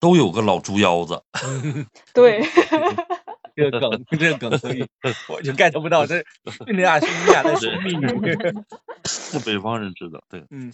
[0.00, 1.22] 都有个老猪腰子，
[2.14, 2.40] 对，
[3.56, 4.86] 这个梗，这个梗可以，
[5.28, 6.22] 我就 get 不到，这
[6.66, 8.08] 你俩是你俩的是秘密。
[9.04, 10.72] 是北方人知道，对，嗯，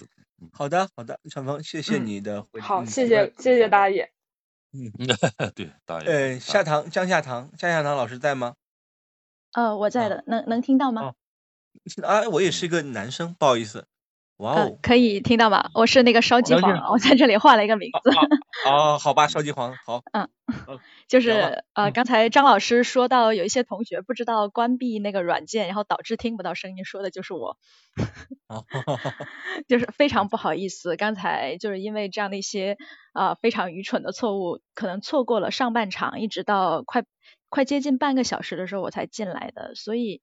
[0.53, 2.67] 好的，好的，陈峰，谢谢嗯你的回答。
[2.67, 4.11] 好，嗯谢谢谢谢大爷。
[4.73, 4.91] 嗯
[5.55, 8.55] 对，大爷，呃，大夏堂江夏堂江夏堂老师在吗？
[9.53, 11.03] 呃，我在啊的，能能听到吗？
[11.03, 11.15] 哦
[12.03, 13.87] 啊，我也是一个男生，不好意思。
[14.39, 15.71] 哇呃哦，，可以听到吗？
[15.75, 18.11] 我是那个烧鸡能听黄，我在这里换了一个名字，
[18.69, 20.29] 哦，好吧，烧鸡黄，好，嗯。
[21.09, 21.31] 就是
[21.75, 21.93] 呃，嗯。
[21.93, 27.57] 刚才张老师说到有一些同学不知道关闭那个软件，然后导致听不到声音，说的就是我，
[28.49, 28.65] 好，
[29.69, 32.77] 就是非常不好意思，刚才就是因为这样的一些
[33.13, 37.05] 啊、呃非常愚蠢的错误，可能错过了上半场，一直到快
[37.49, 40.21] 快接近半个小时的时候我才进来的，所以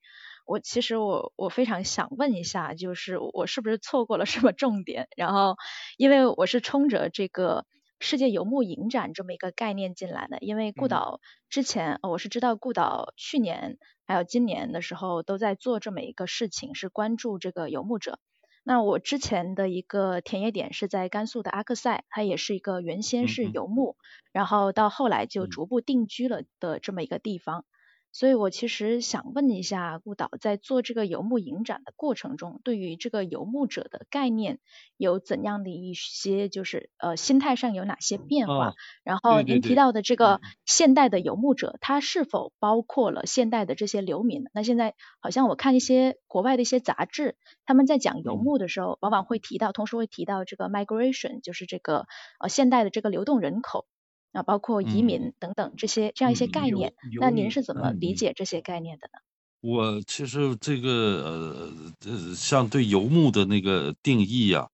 [0.51, 5.07] 我其实我我非常想问一下，就是我是不是错过了什么重点？
[5.15, 5.55] 然后
[5.97, 7.65] 因为我是冲着这个。
[8.03, 11.19] 世界游牧影展这么一个概念进来的，因为顾嗯导
[11.51, 13.77] 之前、呃我是知道顾导去年
[14.07, 18.17] 还有今年的时候都在做这么一个事情，是关注这个游牧者。
[18.63, 23.95] 那我之前的一个田野点是在甘肃的阿克塞，它也是一个原先是游牧，
[24.31, 27.65] 然后到后来就嗯逐步定居了的这么一个地方。
[28.11, 34.59] 所以我其实想问一下顾导，在做这个游牧影展的过程中，对于这个游牧者的概念
[34.97, 38.69] 有怎样的一些就是呃心态上有哪些变化？
[38.69, 44.43] 哦然后您提到的这个现代的游牧者，他是否包括了现代的这些流民？
[44.53, 47.35] 那现在好像我看一些国外的一些杂志，
[47.65, 52.05] 他们在讲游嗯牧的时候，往往会提到，同时会提到这个 migration，就是这个
[52.39, 53.85] 呃现代的这个流动人口
[54.31, 56.93] 啊，包括移嗯民等等这些这样一些嗯概念。
[57.19, 59.19] 那您是怎么理嗯解这些概念的呢？
[59.61, 60.89] 我其实这个
[61.23, 61.71] 呃
[62.11, 64.67] 呃，像对游牧的那个定义呀、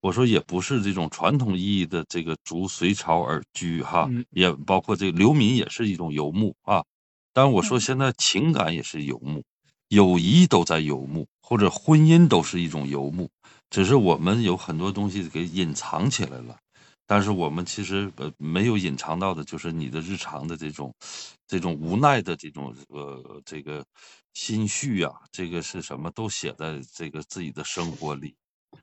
[0.00, 6.82] 我说也不是这种传统意义的这个逐隋朝而居哈，嗯也包括这个流民也是一种游牧啊。
[7.32, 9.42] 但我说嗯现在情感也是游牧，
[9.88, 13.30] 友谊都在游牧，或者婚姻都是一种游牧，
[13.70, 16.56] 只是我们有很多东西给隐藏起来了。
[17.06, 20.94] 但是我们其实呃没有隐藏到的，就是你的日常的这种，
[21.46, 23.84] 这种无奈的这种呃这个
[24.34, 28.34] 心绪啊，这个是什么都写在这个自己的生活里，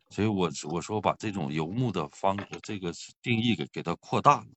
[0.09, 2.91] 所以我我说把这种游牧的方这个
[3.21, 4.47] 定义给给它扩大了，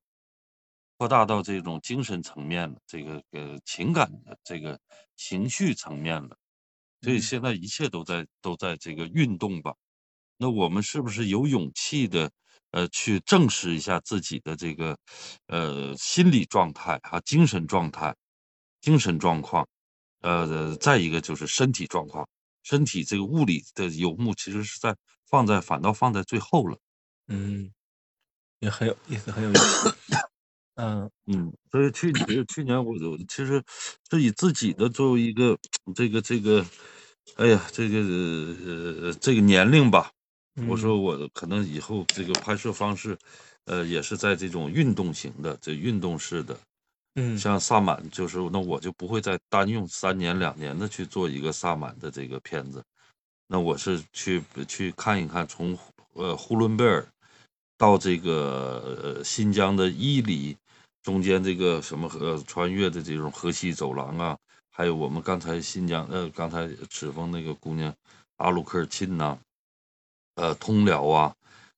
[0.97, 4.79] 扩大到这种精神层面了，这个呃情感的这个
[5.15, 6.37] 情绪层面了，
[7.01, 7.21] 所以嗯。
[7.21, 9.73] 现在一切都在都在这个运动吧。
[10.37, 12.31] 那我们是不是有勇气的，
[12.73, 14.97] 呃，去证实一下自己的这个，
[15.47, 18.15] 呃，心理状态哈、精神状态、
[18.81, 19.67] 精神状况，
[20.21, 22.27] 呃，再一个就是身体状况，
[22.63, 24.95] 身体这个物理的游牧其实是在
[25.29, 26.77] 放在反倒放在最后了。
[27.27, 27.71] 嗯，
[28.59, 29.95] 也很有意思，很有意思。
[30.75, 33.63] 嗯嗯，所以去年去年我我其实
[34.09, 35.55] 是以自己的作为一个
[35.93, 36.65] 这个这个，
[37.35, 40.11] 哎呀，这个呃这个年龄吧，
[40.67, 41.01] 我说嗯。
[41.01, 43.17] 我可能以后这个拍摄方式，
[43.65, 46.57] 呃，也是在这种运动型的，这运动式的，
[47.15, 47.37] 嗯。
[47.37, 52.83] 像萨满，就是那我就不会再单用三年两年的去做一个萨满的这个片子，
[53.47, 55.77] 那我是去去看一看从
[56.13, 57.05] 呃呼伦贝尔
[57.77, 60.55] 到这个呃新疆的伊犁，
[61.01, 64.37] 中间这个什么呃穿越的这种河西走廊啊，
[64.71, 67.93] 还有我们刚才新疆呃刚才赤峰那个姑娘
[68.37, 69.37] 阿鲁科尔沁呐，
[70.35, 71.35] 呃通辽啊，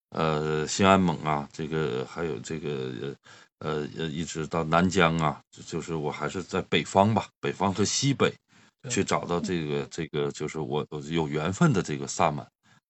[0.09, 3.15] 呃兴安盟啊，这个还有这个
[3.59, 8.33] 呃呃一直到南疆啊，就是我还是在北方吧，北方和西北
[8.89, 12.47] 去找到这个这个就是我有缘分的这个萨满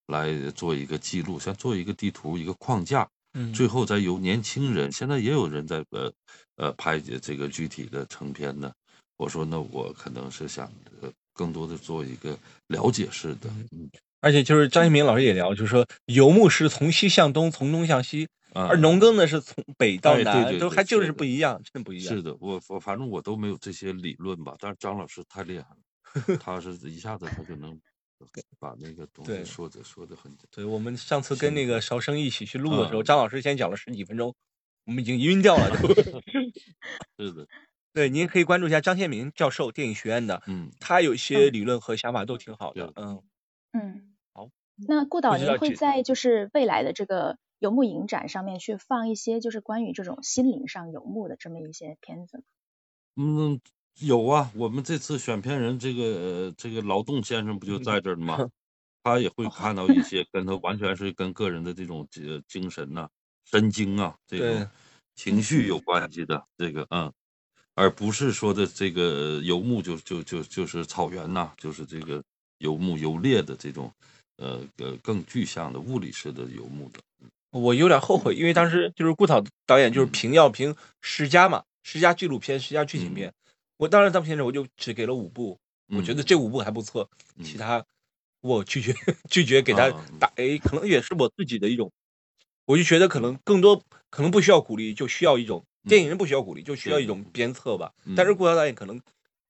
[0.08, 3.08] 来做一个记录，像做一个地图一个框架。
[3.38, 6.14] 嗯，最后再由年轻人，现在也有人在呃
[6.56, 8.74] 呃拍这个具体的成片的。
[9.18, 10.72] 我说那我可能是想
[11.02, 12.38] 呃更多的做一个
[12.68, 13.90] 了解式的，嗯，
[14.26, 22.16] 而且就是张一鸣老师也聊，就是说游牧是从西向东，从东向西，而农耕呢是从北到南，都还就是不一样，真的不一样。
[22.16, 25.68] 是的，我我反正我都没有这些理论吧，但是张老师太厉害
[26.26, 27.80] 了，他是一下子他就能。
[28.58, 30.64] 把那个东西说的说的很对。
[30.66, 34.34] 我们上次跟那个韶生一起去录的时候，张老师先讲了十几分钟，
[34.86, 35.70] 我们已经晕掉了。
[37.20, 37.46] 是的，
[37.94, 43.22] 对，您可以关注一下张天明教授，电影学院的，嗯，他有一些理论和想法都挺好的，嗯
[43.74, 44.15] 嗯。
[44.78, 52.44] 好，那顾导，您会在就是未来的这个游牧影展上面去放一些就是关于这种心灵上游牧的这么一些片子吗？
[53.18, 53.60] 嗯。
[54.02, 58.42] 有啊，我们这次选片人这个这个劳动先生不就在这儿吗？
[59.04, 63.08] 他也会看到一些 跟他完全是跟个人的这种精精神呐、
[63.46, 64.68] 神经啊这种
[65.16, 67.14] 情绪有关系的这个嗯，
[67.76, 72.24] 而不是说的这个游牧就就就就是草原呐，就是这个
[72.60, 73.92] 游牧游猎的这种
[74.38, 77.00] 呃呃更具象的物理式的游牧的。
[77.52, 83.34] 我有点后悔，因为当时就是顾导导演就是评要评十佳嘛，十佳纪录片、十佳剧情片。
[83.78, 85.58] 我当时当片子我就只给了五部，
[85.88, 87.10] 我觉得这五部还不错，
[87.44, 87.86] 其他
[88.42, 88.94] 我拒绝
[89.30, 89.90] 拒绝给他
[90.20, 91.92] 打 A，可能也是我自己的一种，
[92.66, 97.94] 我就觉得可能更多可能不需要鼓励，就需要一种电影人不需要鼓励，就需要一种鞭策吧。
[98.16, 99.02] 但是顾导导演可能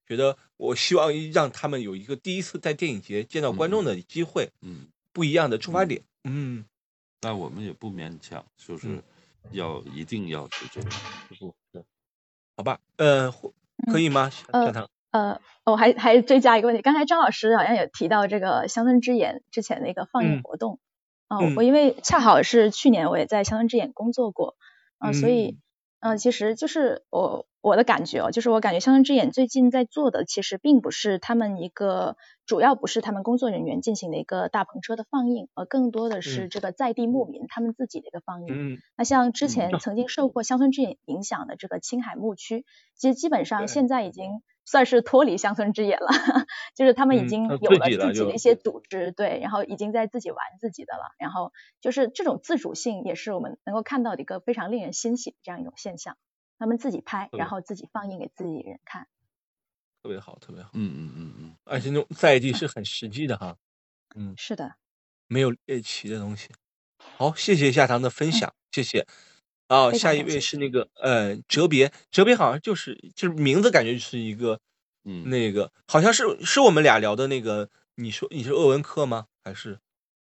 [0.08, 6.66] 觉得，我希望让他们有一个第一次在电影节见到观众的机会，嗯，不一样的出发点，嗯，
[7.22, 9.04] 那我们也不勉强，就是
[9.52, 10.90] 要一定要去这样，
[11.28, 11.84] 不是，
[12.56, 13.34] 好吧，呃。
[13.92, 14.32] 可以吗？
[14.54, 20.80] 呃呃，我还还追加一个问题，刚才张老师好像也提到这个乡村之眼之前的一个放映活动，
[21.28, 24.56] 啊，我因为恰好是去年我也在乡村之眼工作过，
[24.98, 25.58] 啊，所以
[26.00, 27.46] 嗯，其实就是我。
[27.66, 32.16] 我的感觉哦，就是我感觉乡村之眼最近在做的，其实并不是他们一个
[32.46, 38.76] 主要不是他们工作人员进行的一个大篷车的放映，而更多的是这个在地牧民他们自己的一个放映。
[38.76, 38.78] 嗯。
[38.96, 46.08] 那像之前曾经受过乡村之眼影响的这个青海牧区，其实基本上现在已经算是脱离乡村之眼了，
[46.78, 51.52] 就是他们已经有了自己的一些组织，对，然后已经在自己玩自己的了，然后
[51.82, 56.16] 就是这种自主性也是我们能够看到的一个非常令人欣喜的这样一种现象。
[56.58, 59.08] 他们自己拍，然后自己放映给自己人看，
[60.02, 60.70] 特别好，特别好。
[60.74, 63.58] 嗯嗯嗯嗯，而且那种在地是很实际的哈。
[64.16, 64.76] 嗯，是的，
[65.28, 66.50] 没有猎奇的东西。
[67.18, 69.06] 好，谢谢夏堂的分享，谢谢。
[69.68, 74.60] 哦，下一位是那个呃哲别，哲别好像就是就是名字感觉是一个
[75.04, 79.26] 嗯那个好像是是我们俩聊的那个，你说你是鄂文克吗？
[79.44, 79.80] 还是？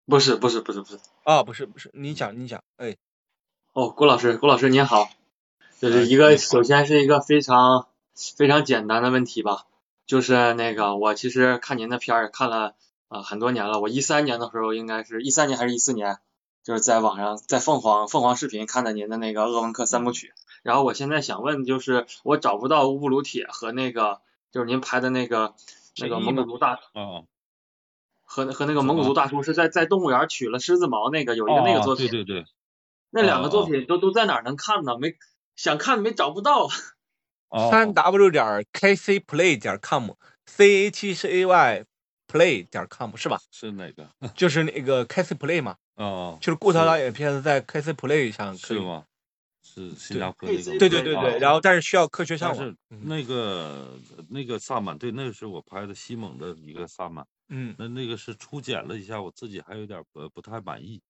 [0.06, 1.00] 不是不是不是不是。
[1.24, 2.98] 啊，不是不是，你讲你讲，哎。
[3.74, 5.10] 哦，郭老师郭老师您好。
[5.80, 7.88] 就是一个，首先是一个非常
[8.38, 9.64] 非常简单的问题吧，
[10.06, 12.76] 就是那个我其实看您的片儿看了
[13.08, 16.18] 啊很多年了，我一三年的时候应该是一三年还是一四年，
[16.66, 20.34] 就是在网上在凤凰凤凰视频看的您的那个鄂温克三部曲，
[20.64, 24.20] 然后我现在想问就是我找不到乌布鲁铁和那个
[24.52, 25.56] 就是您拍的那个
[25.98, 27.24] 那个蒙古族大啊
[28.26, 32.46] 和和那个蒙古族大叔是在在动物园取了狮子毛那个有一个那个作品，对对对，
[33.12, 34.98] 那两个作品都都在哪能看呢？
[35.00, 35.16] 没。
[35.60, 36.70] 想看没找不到，
[37.70, 41.86] 三 w 点 k c play 点 com，c a t c a y
[42.30, 43.42] play 点 com 是吧？
[43.52, 44.10] 是哪个？
[44.34, 45.76] 就是那个 k c play 嘛。
[45.96, 46.38] 哦。
[46.40, 49.04] 就是顾涛导演片子在 k c play 上可以吗？
[49.62, 50.64] 是新加坡那个。
[50.80, 52.78] 对对对对，然后但是需要科学上网。
[52.88, 54.00] 那个
[54.30, 57.28] 那个萨满，对，那个是我拍的西蒙的一个萨满。
[57.50, 57.76] 嗯。
[57.78, 61.02] 那那个是初剪了一下，我自己还有点不不太满意。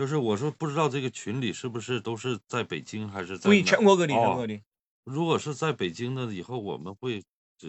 [0.00, 4.62] 就是我说不知道这个群里是不是都是在北京还是在全国各地全国各地。
[5.04, 7.22] 如果是在北京的，以后我们会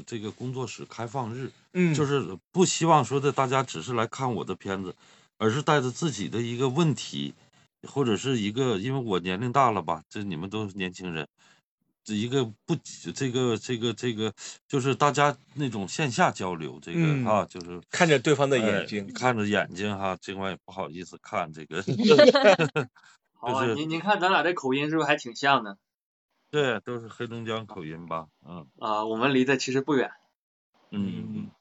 [0.05, 4.95] 这个工作室开放日，嗯，就是不希望说的大家只是来看我的片子，
[5.39, 7.33] 而是带着自己的一个问题，
[7.85, 11.27] 或者是一个因为我年龄大了吧，这你们都是年轻人。
[12.03, 12.75] 这一个不，
[13.13, 14.33] 这个这个这个，
[14.67, 21.81] 就是大家那种线下交流，这个啊，就是看着对方的眼睛，看着眼睛哈，尽管也不好意思看这个。
[23.39, 25.77] 好，您您看咱俩这口音是不是还挺像的？
[26.49, 28.27] 对，都是黑龙江口音吧？
[28.47, 30.11] 嗯啊、我们离得其实不远。
[30.91, 31.51] 嗯嗯。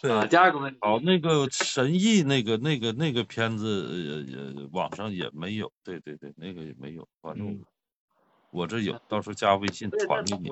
[0.00, 7.64] 对啊、第二个问题，哦，那个神异那个那个那个片子，呃呃，网上也没有，对对对，那个也没有，反正嗯
[8.50, 10.50] 我这有，到时候加微信，传给你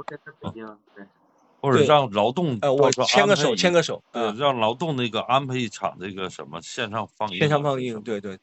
[1.60, 8.38] 或者让劳动呃，我牵个手，牵个手对，啊，让劳动那个安排一场这个什么线上放映，线上放映，，对对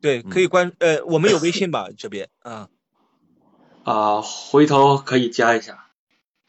[0.00, 0.48] 对，可以嗯。
[0.48, 2.68] 关呃，我们有微信吧这边啊，
[3.84, 5.86] 啊、回头可以加一下。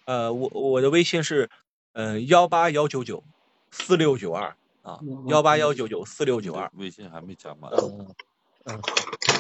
[0.06, 1.50] 呃，我我的微信是
[1.92, 3.24] 呃幺八幺九九
[3.70, 8.16] 四六九二啊，幺八幺九九四六九二，微信还没加满，嗯。
[8.64, 8.82] 嗯，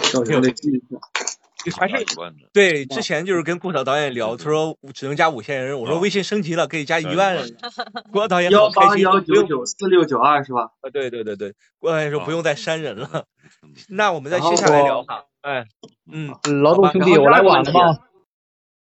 [0.03, 0.99] 首先得记一下。
[1.71, 1.95] 还是
[2.53, 7.57] 对，之前就是跟顾导导演聊，他说只能加五千人，我说啊微信升级了，可以加一万1万人。
[8.11, 10.71] 顾导导演幺好开心，八幺九九四六九二是吧？
[10.81, 13.09] 啊，对对对对，顾导演说不用再删人了。
[13.13, 15.65] 嗯 那我们再接下来聊哈，哎，
[16.11, 17.97] 嗯劳动兄弟，我来晚了吗？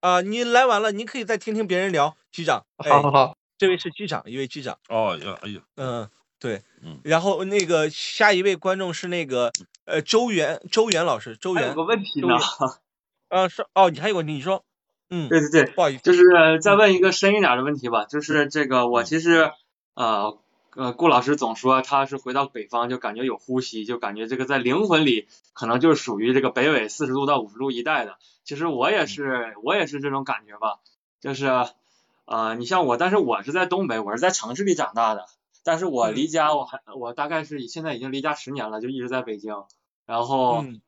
[0.00, 2.16] 啊，你来晚了，您可以再听听别人聊。
[2.30, 6.08] 局长， 哎好好好，这位是局长，一位局长，哦呀，哎呀，嗯，
[6.38, 9.52] 对，嗯然后那个下一位观众是那个
[9.84, 12.40] 呃周元周元老师，周元有个，问题呢周元，
[13.28, 14.64] 啊是哦，你还有个问题，你说，
[15.10, 19.50] 嗯，对对对，不好意思，就是再问一个深一点的问题吧，就是这个我其实
[19.94, 20.38] 呃
[20.74, 28.16] 呃顾老师总说他是回到北方就感觉有呼吸，就感觉这个在灵魂里可能就是属于这个北纬四十度到五十度一带的。
[28.44, 30.78] 其实我也是我也是这种感觉吧，
[31.20, 31.46] 就是
[32.26, 35.26] 呃你像我，但是我是在东北，我是在城市里长大的，
[35.64, 39.64] 但是我离家我还我大概是现在已经离家十年了，就一直在北京，
[40.06, 40.62] 然后。
[40.62, 40.80] 嗯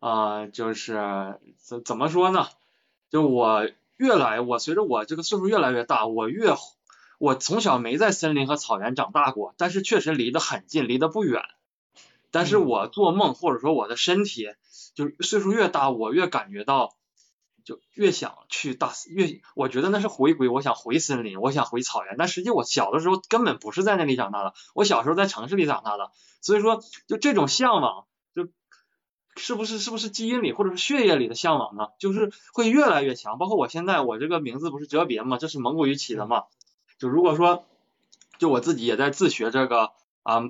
[0.00, 2.46] 啊、就是怎怎么说呢？
[3.10, 6.54] 就我越来，我随着我这个岁数越来越大，我越
[7.18, 11.42] 我从小没在森林和草原长大过，但是确实离得很近，离得不远。
[12.30, 14.46] 但是嗯我做梦或者说我的身体，
[14.94, 16.94] 就岁数越大，我越感觉到，
[17.68, 22.16] 就越想去大越，我觉得那是回归，我想回森林，我想回草原。
[22.16, 28.48] 但实际我小的时候根本不是在那里长大的，我小时候在城市里长大的，所以说就这种向往，就
[29.36, 31.88] 是不是是不是基因里或者是血液里的向往呢？
[31.98, 33.36] 就是会越来越强。
[33.36, 35.36] 包括我现在我这个名字不是哲别嘛？
[35.36, 36.44] 这是蒙古语起的嘛？
[36.98, 37.66] 就如果说，
[38.38, 39.92] 就我自己也在自学这个
[40.22, 40.40] 啊，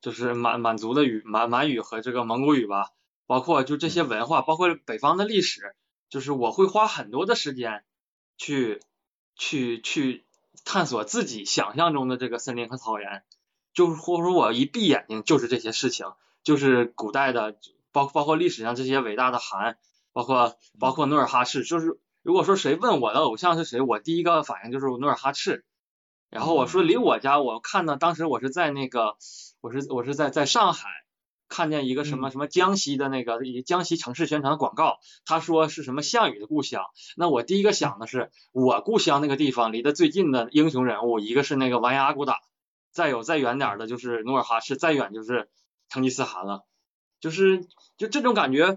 [0.00, 2.90] 就是满满族的语满满语和这个蒙古语吧，
[3.26, 5.74] 包括就这些文化，包括北方的历史，
[6.08, 7.84] 就是我会花很多的时间
[8.36, 8.80] 去
[9.36, 10.24] 去去
[10.64, 13.22] 探索自己想象中的这个森林和草原，
[13.72, 16.06] 就是或者说我一闭眼睛就是这些事情，
[16.42, 17.58] 就是古代的。
[17.90, 19.78] 包包括历史上这些伟大的汗，
[20.12, 25.64] 包括包括努尔哈赤，就是如果说谁问我的偶像是谁，我第一个反应就是努尔哈赤。
[26.28, 29.16] 然后我说离我家，我看到当时我是在那个，
[29.62, 30.90] 我是我是在在上海
[31.48, 36.84] 看见一个什么什么江西的那个一江西城市宣传广告，他说是什么项羽的故乡。
[37.16, 42.40] 那我第一个想的是我故乡那个地方离得最近的英雄人物，一个是那个完颜阿骨打，
[42.92, 45.48] 再有再远点的就是努尔哈赤，再远就是
[45.88, 46.64] 成吉思汗了。
[47.20, 47.66] 就是
[47.96, 48.76] 就这种感觉，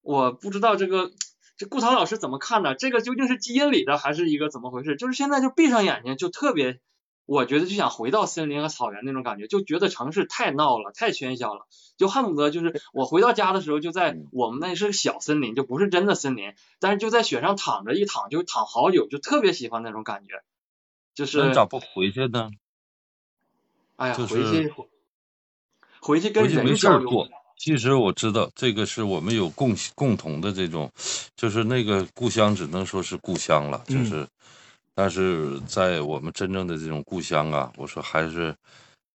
[0.00, 1.10] 我不知道这个
[1.58, 2.74] 这顾涛老师怎么看的？
[2.74, 4.96] 这个究竟是基因里的还是一个怎么回事？
[4.96, 6.80] 就是现在就闭上眼睛就特别，
[7.26, 20.42] 我觉得就想回到森林和草原那种感觉，就觉得城市太闹了，太喧嚣了，就恨不得就是我回到家的时候就在我们那是个小森林，就不是真的森林，但是就在雪上躺着一躺就躺好久，就特别喜欢那种感觉。
[21.14, 22.50] 就是咋不回去呢？
[23.96, 24.74] 哎呀，就是回去
[26.00, 27.28] 回去跟回去没人交流事儿做。
[27.56, 30.90] 其实我知道，这个是我们有共共同的这种，
[31.36, 34.28] 就是那个故乡只能说是故乡了，就嗯是，
[34.94, 38.54] 但是在我们真正的这种故乡啊，我说还是，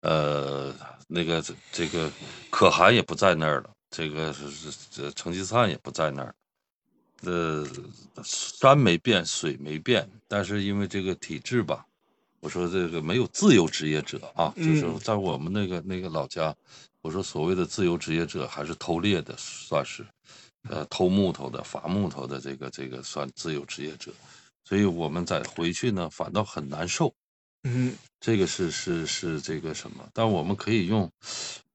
[0.02, 0.74] 呃，
[1.08, 2.12] 那个这这个
[2.50, 6.36] 可汗也不在那儿了，这个是是这成吉思汗也不在那儿，
[7.24, 7.66] 呃，
[8.24, 11.86] 山没变，水没变，但是因为这个体制吧，
[12.42, 15.00] 我说这个没有自由职业者啊，就是嗯。
[15.00, 16.54] 在我们那个那个老家，
[17.02, 20.06] 我说所谓的自由职业者还是偷猎的，算是，
[20.70, 24.12] 呃，偷木头的、伐木头的，这个这个算自由职业者，
[24.70, 27.12] 所以我们再回去呢，反倒很难受。
[27.64, 30.08] 嗯这个是是是这个什么？
[30.14, 31.12] 但我们可以用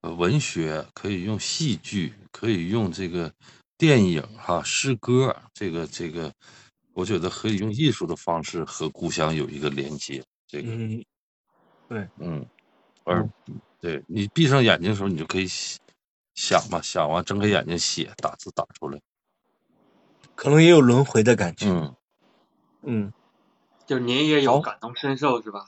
[0.02, 3.32] 呃文学，可以用戏剧，可以用这个
[3.76, 6.32] 电影哈、诗歌，这个这个，
[6.92, 10.22] 我觉得可以用艺术的方式和故乡有一个连接。
[10.46, 11.04] 这个嗯，
[12.18, 12.46] 嗯，
[13.02, 13.28] 而
[13.80, 15.80] 对你闭上眼睛的时候，你就可以想
[16.36, 19.00] 想嘛，想完睁开眼睛写，打字打出来。
[20.36, 21.66] 可能也有轮回的感觉。
[21.68, 21.94] 嗯，
[22.86, 23.12] 嗯，
[23.86, 25.66] 就是您也有感同身受是吧？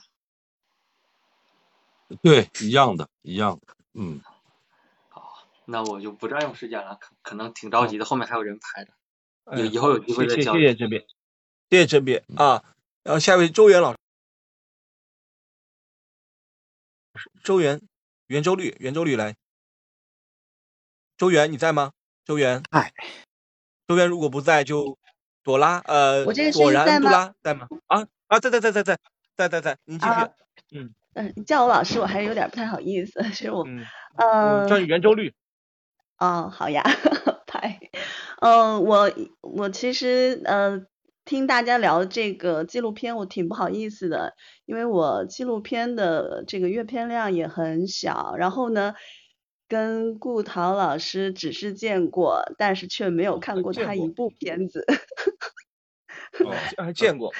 [2.21, 3.75] 对，一样的，一样的。
[3.93, 4.21] 嗯，
[5.09, 8.93] 好那我就不占用时间了，可可能挺着急的，后面还有人排着，
[9.45, 10.61] 哎以以后有机会谢谢再交流。
[10.61, 11.05] 谢谢这边。
[11.69, 12.63] 谢谢这边啊。
[13.03, 13.97] 然后下一位周元老师，
[17.43, 17.81] 周元，
[18.27, 19.35] 圆周率，圆周率来。
[21.17, 21.91] 周元你在吗？
[22.23, 22.93] 周元，哎，
[23.87, 24.97] 周元如果不在就
[25.47, 27.69] 朵拉，呃，我这个声音在吗拉在吗？
[27.87, 28.97] 啊啊，在在在在在
[29.37, 30.11] 在在在，您继续。
[30.11, 30.29] 啊
[30.73, 33.23] 嗯嗯，你叫我老师，我还是有点不太好意思。
[33.29, 33.65] 其实我，
[34.17, 35.33] 嗯，叫你圆周率。
[36.19, 36.83] 哦，好呀，
[37.47, 37.79] 拍。
[38.41, 39.09] 嗯，我
[39.41, 40.81] 我其实呃
[41.23, 44.33] 听大家聊这个纪录片，我挺不好意思的，
[44.65, 48.93] 因为我纪录片的这个阅片量也很小，然后呢，
[49.69, 54.85] 跟顾陶老师只是见过，但是却没有看过他一部片子。
[56.45, 57.31] 哦， 还见过。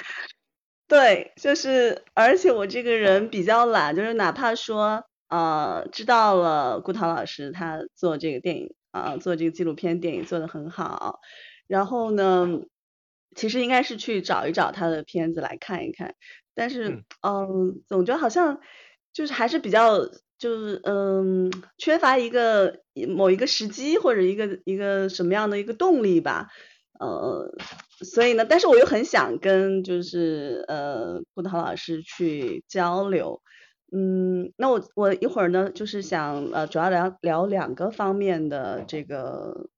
[0.88, 11.20] 对，就是，而且我这个人比较懒，就是哪怕说，呃，知道了顾涛老师他做这个电影啊、做这个纪录片电影做的很好，
[11.66, 12.48] 然后呢，
[13.36, 16.14] 其实应该是去找一找他的片子来看一看，
[16.54, 18.60] 但是，嗯嗯、总觉得好像
[19.12, 20.06] 就是还是比较，
[20.38, 22.80] 就是嗯，缺乏一个
[23.14, 26.48] 某一个时机或者一个一个什么样的一个动力吧。
[27.00, 27.50] 呃，
[28.04, 33.40] 所以呢，但是我又很想跟就是呃顾涛老师去交流，
[33.92, 39.68] 嗯，那我我一会儿呢就是想呃主要聊聊两个方面的这个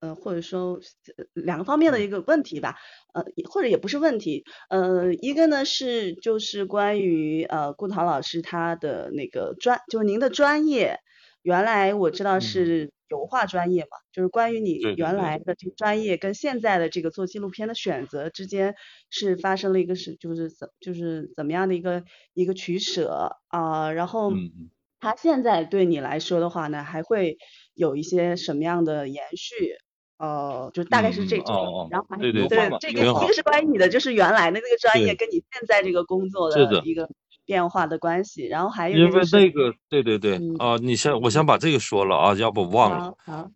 [0.00, 0.78] 呃或者说
[1.16, 2.76] 呃两个方面的一个问题吧，
[3.14, 11.00] 呃或者也不是问题，呃一个呢是就是关于呃顾涛老师他的那个专就是您的专业，
[11.42, 12.40] 原来我知道嗯。
[12.40, 18.74] 是油画专业嘛，就是关于你原来的这个专业跟现在的这个做纪录片的选择之间
[19.10, 22.02] 是发生了一个是就是怎就是怎么样的一个
[22.34, 24.70] 一个取舍啊、然后嗯嗯。
[24.98, 27.36] 它现在对你来说的话呢，还会
[27.74, 29.76] 有一些什么样的延续？
[30.18, 36.82] 呃，就大概是这嗯这个，哦哦然后还对对对这个一个是关于你的就是原来的那个专业跟你现在这个工作的。
[36.84, 37.08] 一个
[37.46, 43.02] 变化的关系，然后还有一因为个就是那个，对对对嗯啊，你先，我先把这个说了啊，要不忘了。
[43.02, 43.50] 好好，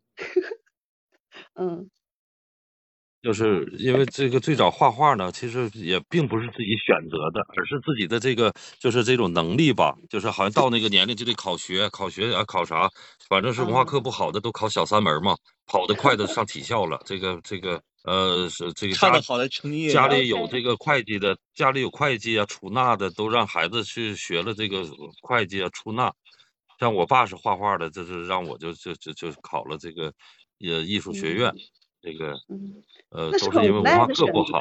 [1.55, 1.91] 嗯
[3.23, 12.89] 就是因为这个最早画画呢，其实也并不是自己选择的，而是自己的这个就是这种能力吧，就是好像到那个年龄就得考学，考学啊考啥，
[13.29, 15.37] 反正是文化课啊不好的都考小三门嘛，
[15.67, 24.85] 跑得快的上 体校了，这个这个呃是这个家唱得好的成绩家里有这个会计的，家里有会计啊、出纳的，都让孩子去学了这个
[25.23, 26.13] 会计啊、出纳。
[26.79, 30.07] 像我爸是画画的，这是让我就就就就考了这个
[30.61, 31.53] 呃艺术学院，
[32.01, 34.61] 这个嗯，呃是都是因为文化课不好。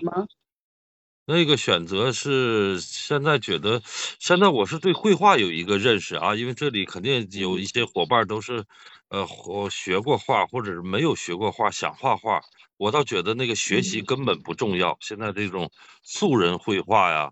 [1.25, 3.81] 那个选择是现在觉得，
[4.19, 8.65] 现在我是对绘画有一个认识啊，因为这里肯定有一些伙伴都是，
[9.10, 12.40] 呃，我学过画或者是没有学过画，想画画。
[12.77, 14.95] 我倒觉得那个学习嗯根本不重要。
[15.02, 15.69] 现在这种
[16.03, 17.30] 素人绘画呀，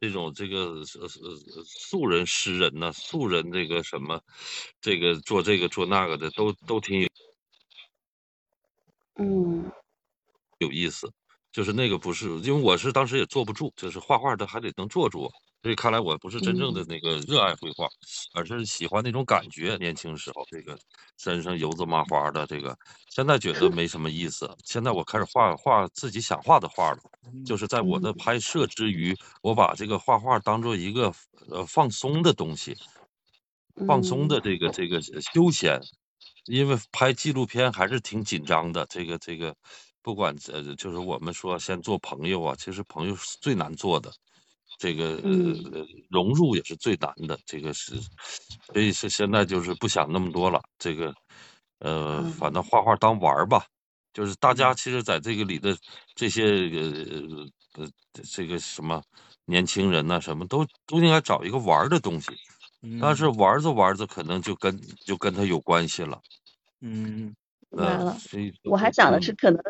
[0.00, 4.20] 这种这个呃呃素人诗人呐、素人这个什么，
[4.80, 7.08] 这个做这个做那个的，都都挺有
[9.16, 9.70] 嗯
[10.58, 11.10] 有意思。
[11.52, 15.30] 就是那个不是，因为我是当时也坐不住，就是画画的还得能坐住，
[15.62, 17.86] 所以看来我不是真正的那个热爱绘画，
[18.34, 19.76] 而是喜欢那种感觉。
[19.76, 20.78] 年轻时候这个
[21.18, 22.76] 身上油渍麻花的，这个
[23.10, 24.50] 现在觉得没什么意思。
[24.64, 26.98] 现在我开始画画自己想画的画了，
[27.44, 31.12] 就是在我的嗯拍摄之余，我把这个画画当做一个
[31.50, 32.74] 呃放松的东西，
[33.86, 35.80] 放松的这个这个休闲。
[36.46, 39.54] 因为拍纪录片还是挺紧张的，这个这个，
[40.02, 44.10] 不管呃，就是我们说先做朋友啊，其实朋友是最难做的，
[44.80, 45.04] 这个
[45.72, 47.92] 呃融入也是最难的，这个是，
[48.72, 51.12] 所以是现在就是不想那么多了，这个
[51.80, 53.66] 呃，反正画画当玩儿吧，
[54.14, 55.76] 就是大家其实在这个里的
[56.14, 57.88] 这些呃呃
[58.32, 59.02] 这个什么
[59.44, 62.32] 年轻人呐、什么都都应该找一个玩儿的东西。
[62.98, 64.74] 但是嗯玩着玩着，可能就跟
[65.06, 66.18] 就跟他有关系了。
[66.80, 67.34] 嗯
[67.70, 68.12] 呃，明白了。
[68.14, 69.62] 所以我还想的是，可能，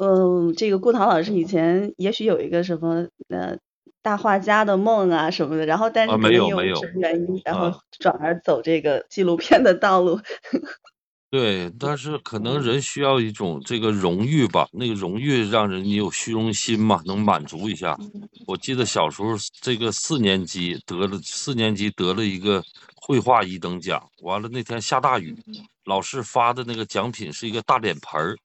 [0.00, 3.58] 嗯、这个顾涛老师以前也许有一个什么呃
[4.06, 10.20] 大画家的梦啊什么的，然后但是没有没有什么原因，然啊后转而走这个纪录片的道路。
[11.28, 17.98] 对，但是可能人需要一种这个荣誉吧，那个荣誉让人你有虚荣心嘛，能满足一下。
[18.46, 19.30] 我记得小时候
[19.60, 22.62] 这个四年级得了四年级得了一个
[22.94, 25.36] 绘画一等奖，完了那天下大雨，
[25.84, 28.36] 老师发的那个奖品是一个大脸盆儿，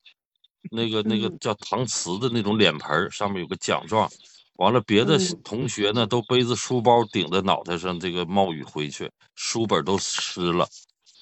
[0.71, 4.09] 那个那个嗯叫搪瓷的那种脸盆儿，上面有个奖状。
[4.55, 10.67] 完了，别的嗯同学呢都背着书包顶在脑袋上，这个冒雨回去，书本都湿了。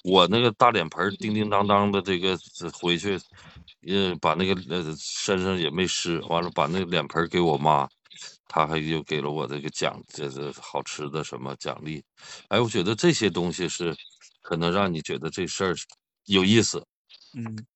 [0.02, 3.18] 我那个大脸盆叮叮当当的，这个这回去，
[3.86, 7.88] 呃，把那个呃身上也没湿，完了把那个脸盆给我妈，
[8.48, 12.02] 她还又给了我这个奖，这这好吃的什么奖励。
[12.48, 13.94] 哎，我觉得这些东西是
[14.42, 15.74] 可能让你觉得这事儿
[16.26, 16.82] 有意思。
[17.34, 17.66] 嗯，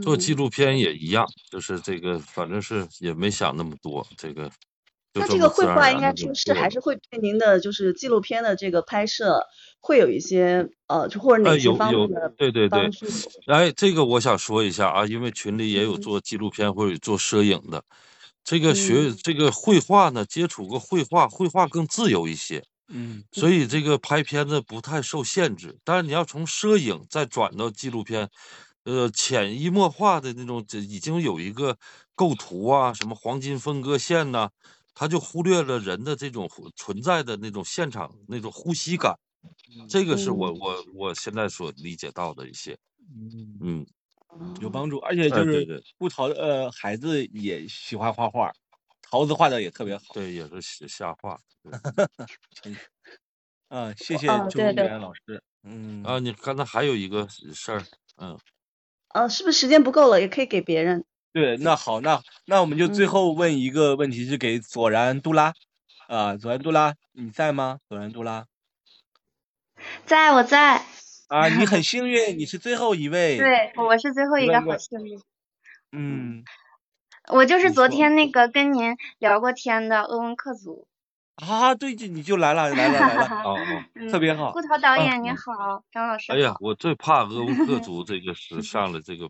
[0.00, 4.54] 做纪嗯录片也一样，就是这个，反正是也没想那么多，这个就
[5.20, 6.52] 那这个绘画应该然的就是。
[6.54, 9.40] 还是会对您的就是纪录片的这个拍摄
[9.80, 13.06] 会有一些呃，就或者哪呃，些方面的对对对，帮助？
[13.46, 17.82] 哎，这个我想说一下啊，因为群里也有嗯做纪录片或者做摄影的，
[18.44, 25.76] 这个学嗯这个绘画呢，接触过绘画，绘画更自由一些，嗯所以这个拍片子不太受限制。
[25.84, 28.28] 但是你要从摄影再转到纪录片，
[28.84, 31.76] 呃，潜移默化的那种，这已经有一个
[32.14, 34.48] 构图啊，什么黄金分割线呐、
[34.98, 39.14] 他就忽略了人的这种存在的那种现场那种呼吸感，
[39.86, 40.60] 这个是我嗯。
[40.60, 42.76] 我我现在所理解到的一些，
[43.60, 43.86] 嗯，
[44.60, 48.50] 有帮助，而且就是对布桃的呃孩子也喜欢画画，
[49.02, 50.02] 桃子画的也特别好。
[50.14, 51.72] 对，也是瞎瞎画，对。
[52.62, 52.80] 真
[53.68, 55.42] 啊，谢谢哦周元老师。
[55.64, 57.84] 嗯，啊，你刚才还有一个事儿，
[58.16, 58.38] 嗯，
[59.14, 61.04] 呃，是不是时间不够了，也可以给别人？
[61.36, 65.52] 对，那好，那那我们就最嗯后问一个问题，是给索然杜拉
[66.08, 67.78] 啊，索然杜拉，你在吗？
[67.90, 68.46] 索然杜拉
[70.06, 70.82] 在我在，
[71.28, 73.36] 啊，你很 幸运，你是最后一位。
[73.36, 75.20] 对，我是最后一个，好幸运。
[75.92, 76.42] 嗯，
[77.30, 80.88] 我就是昨天那个跟您聊过天的鄂温克族。
[81.34, 84.52] 啊，对，就你就来了，来了，来了， 哦哦，嗯，特别好。
[84.52, 89.28] 顾涛导啊，演你嗯，好，张老师哎呀，我最怕鄂温克 族这个是上了这个，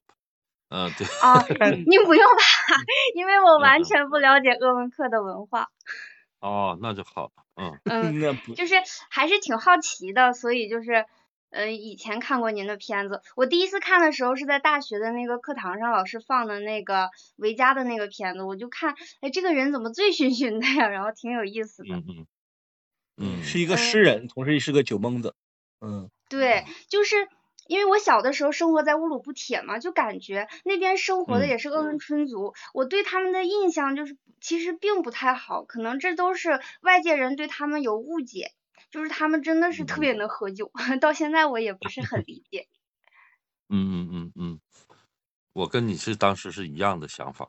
[0.68, 2.76] 嗯，对，哦，但您不用怕，
[3.14, 5.68] 因为我完全不了解鄂温克的文化。
[6.40, 8.74] 哦，那就好，嗯，嗯，那不，就是
[9.08, 11.06] 还是挺好奇的，所以就是，
[11.50, 20.88] 呃，以前看过您的片子，我第一次看的时候是在大学的那个课堂上，老师放的那个维嘉的那个片子，我就看，哎，这个人怎么醉醺醺的呀？
[20.88, 21.94] 然后挺有意思的。
[21.94, 22.26] 嗯
[23.18, 25.34] 嗯是一个嗯，诗人，同时也是个酒蒙子。
[25.80, 27.28] 嗯对，就是
[27.68, 38.52] 因为我小的时候生活在乌鲁布铁嘛，就感觉那边生活的嗯也是鄂温春族，我对他们的印象就是其实并不太好，可能这都是外界人对他们有误解，
[38.90, 40.70] 就是他们真的是特嗯别能喝酒，
[41.00, 42.68] 到现在我也不是很理解。
[43.68, 44.60] 嗯嗯嗯嗯，
[45.52, 47.48] 我跟你是当时是一样的想法。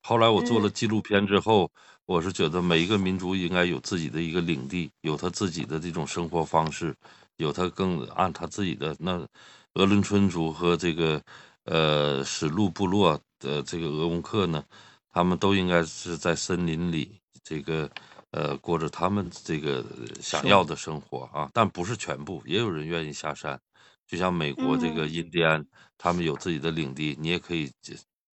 [0.00, 1.70] 后来我做了嗯纪录片之后，
[2.06, 6.94] 我是觉得每一个民族应该有自己的一个领地，有他自己的这种生活方式，
[7.36, 9.28] 有他更按他自己的那
[9.74, 11.22] 鄂伦春族和这个
[11.64, 14.64] 呃史路部落的这个鄂温克呢，
[15.12, 17.88] 他们都应该是在森林里这个
[18.30, 19.84] 呃过着他们这个
[20.20, 23.60] 想，要的生活啊，但不是全部，也有人愿意下山。
[24.06, 25.64] 就像美国这个嗯印第安，
[25.98, 27.96] 他们有自己的领地，你也可以进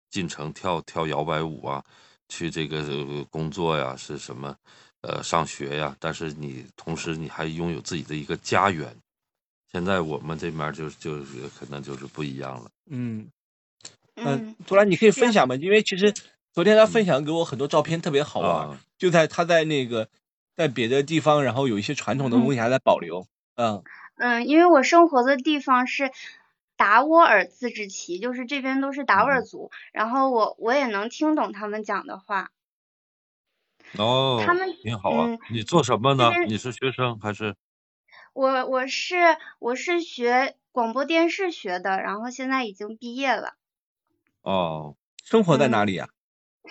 [0.09, 1.83] 进城跳跳摇摆舞啊，
[2.27, 4.53] 去这个呃工作呀，是什么
[5.01, 8.93] 呃上学呀，但是你同时你还拥有自己的一个家园。
[9.72, 12.69] 现在我们这边就就是可能就是不一样了。
[12.89, 13.30] 嗯。
[14.15, 15.56] 嗯，嗯，杜兰，你可以，分享吗？
[15.56, 16.14] 因为其实
[16.52, 20.10] 昨天他分嗯享给我很多照片，特别好玩就在他在那个
[20.56, 23.26] 在别的地方，然后有一些传统的东西还在保留。
[23.56, 23.81] 嗯
[24.18, 26.11] 嗯，因为我生活的地方是
[26.76, 32.52] 达斡尔自治旗，就是这边都是达斡尔嗯族，然后我我也能听懂他们讲的话，
[33.98, 35.27] 哦他哦，们挺好啊。
[35.30, 36.30] 嗯你做什么呢？
[36.48, 37.56] 你是学生还是？
[38.33, 39.15] 我我是
[39.59, 43.55] 我是学广播电视学的，然后现在已经毕业了，
[44.41, 46.09] 哦，生活在哪嗯，里呀？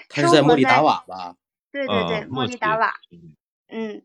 [0.09, 1.17] 他是在莫里达瓦吧？
[1.17, 1.37] 啊，
[1.71, 2.95] 对对对，莫里达瓦。
[3.69, 4.03] 嗯，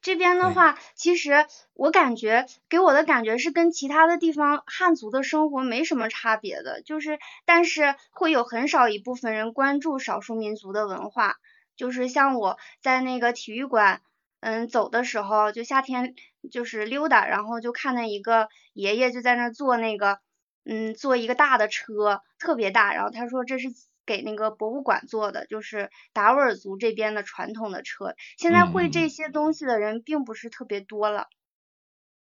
[0.00, 0.52] 这边的。
[0.52, 11.36] 话，其实我感觉给我的感觉是跟其他的地方汉族的生活没什么差别的，就是但是会有很少一部分人关注少数民族的文化，
[11.76, 14.00] 就是像我在那个体育馆，
[14.40, 16.14] 嗯，走的时候，就夏天
[16.50, 20.20] 就是溜达，然后就看见一个爷爷就在那儿坐那个，
[20.64, 23.68] 嗯，坐一个大的车，特别大，然后他说这是
[24.06, 28.14] 给那个博物馆做的，就是达斡尔族这边的传统的车。
[28.38, 31.28] 现在会这些东西的人并不是特别多了，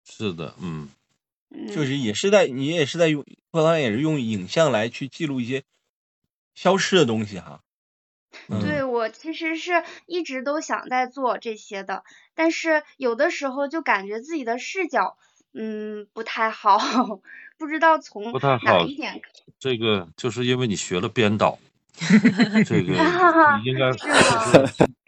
[0.04, 0.88] 是的，嗯。
[1.50, 5.64] 嗯，就是也是在你也是在用，后来也是用影像来去记录一些
[6.54, 7.62] 消失的东西哈。
[8.48, 8.60] 嗯。
[8.60, 12.02] 对，我其实是一直都想在做这些的，
[12.34, 15.16] 但是有的时候就感觉自己的视角，
[15.54, 16.78] 嗯，不太好，
[17.58, 18.84] 不知道从不太哪好。
[18.84, 19.20] 一点，
[19.58, 21.58] 这个就是因为你学了编导，
[22.66, 23.90] 这个哈哈，你应该？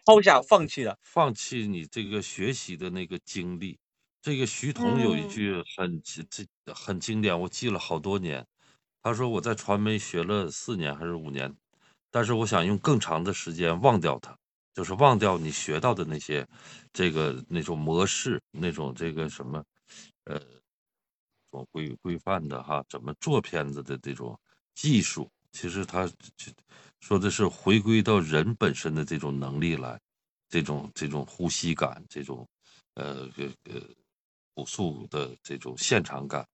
[0.07, 0.97] 抛下放弃了。
[1.03, 3.79] 放弃你这个学习的那个经历。
[4.23, 8.47] 这个徐桐有一嗯句很这这很经典，我记了好多年。
[9.03, 11.55] 他说我在传媒学了四年还是五年，
[12.11, 14.37] 但是我想用更长的时间忘掉它，
[14.75, 16.47] 就是忘掉你学到的那些
[16.93, 19.63] 这个那种模式，那种这个什么
[20.25, 20.41] 呃，
[21.51, 24.39] 种规规范的哈，怎么做片子的这种
[24.75, 26.11] 技术，其实他
[27.01, 29.99] 说的是回归到人本身的这种能力来，
[30.49, 32.47] 这种这种呼吸感，这种
[32.95, 33.81] 呃这个
[34.55, 36.47] 朴素的这种现场感，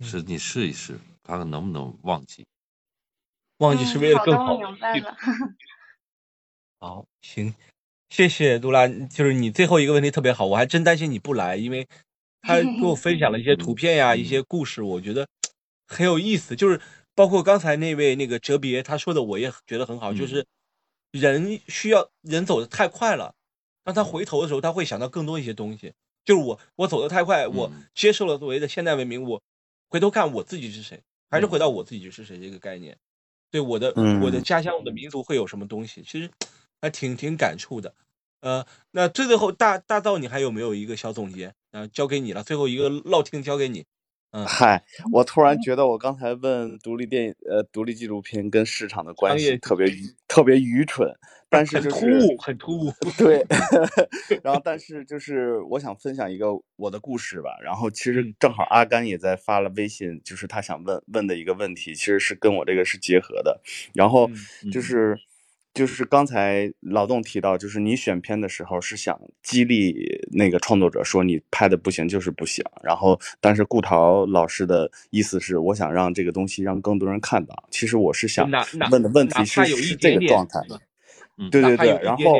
[0.00, 2.46] 是你试一试，看看能不能忘记。
[3.62, 4.58] 忘记是为了更好。
[4.58, 5.16] 明白了。
[6.80, 7.54] 好，行，
[8.10, 8.88] 谢谢杜拉。
[8.88, 11.86] 就是你最后一个问题特别好，我还真担心你不来，因为
[12.40, 15.28] 他 给我分享了一些图片呀，一些故事，我觉得
[15.86, 16.56] 很有意思。
[16.56, 16.80] 就是
[17.14, 20.12] 包括刚才那位那个哲别他说的，我也觉得很好。
[20.12, 20.44] 就是
[21.12, 23.32] 人需要人走的太快了，
[23.84, 25.92] 当他回头的时候，他会想到更多一些东西。
[26.24, 29.40] 就是我我走的太快，我接受了所谓的现代文明，我
[29.88, 32.98] 回头看我自己是谁，还是回到我自己是谁这个概念。
[33.52, 36.02] 对我的我的家乡我的民族会有什么东西？
[36.02, 36.28] 其实
[36.80, 37.94] 还挺挺感触的。
[38.40, 41.52] 呃，那最最后大大道你还有没有一个小总结？
[41.70, 43.84] 啊，交给你了，最后一个唠听交给你。
[44.32, 44.82] 嗯，嗨，
[45.12, 49.86] 我突然觉得我刚才问独立电影呃独立纪录片跟市场的关系特别
[50.26, 51.14] 特别愚蠢，
[51.50, 52.92] 但是就是很突兀，很突兀。
[53.18, 53.44] 对，
[54.42, 56.46] 然后但是就是我想分享一个
[56.76, 57.50] 我的故事吧。
[57.62, 63.60] 然后其实正好阿甘也在发了微信，就是他想问问的一个问题，其实是跟我这个是结合的。
[63.92, 64.30] 然后
[64.72, 65.18] 就是。
[65.74, 77.64] 就是刚才劳动提到，就是你选片的时候是想激励那个创作者说你拍的不行就是不行，然后但是顾陶老师的意思是我想让这个东西让更多人看到。
[77.70, 78.50] 其实我是想
[78.90, 80.60] 问的问题是是这个状态，
[81.50, 82.38] 对对对，然后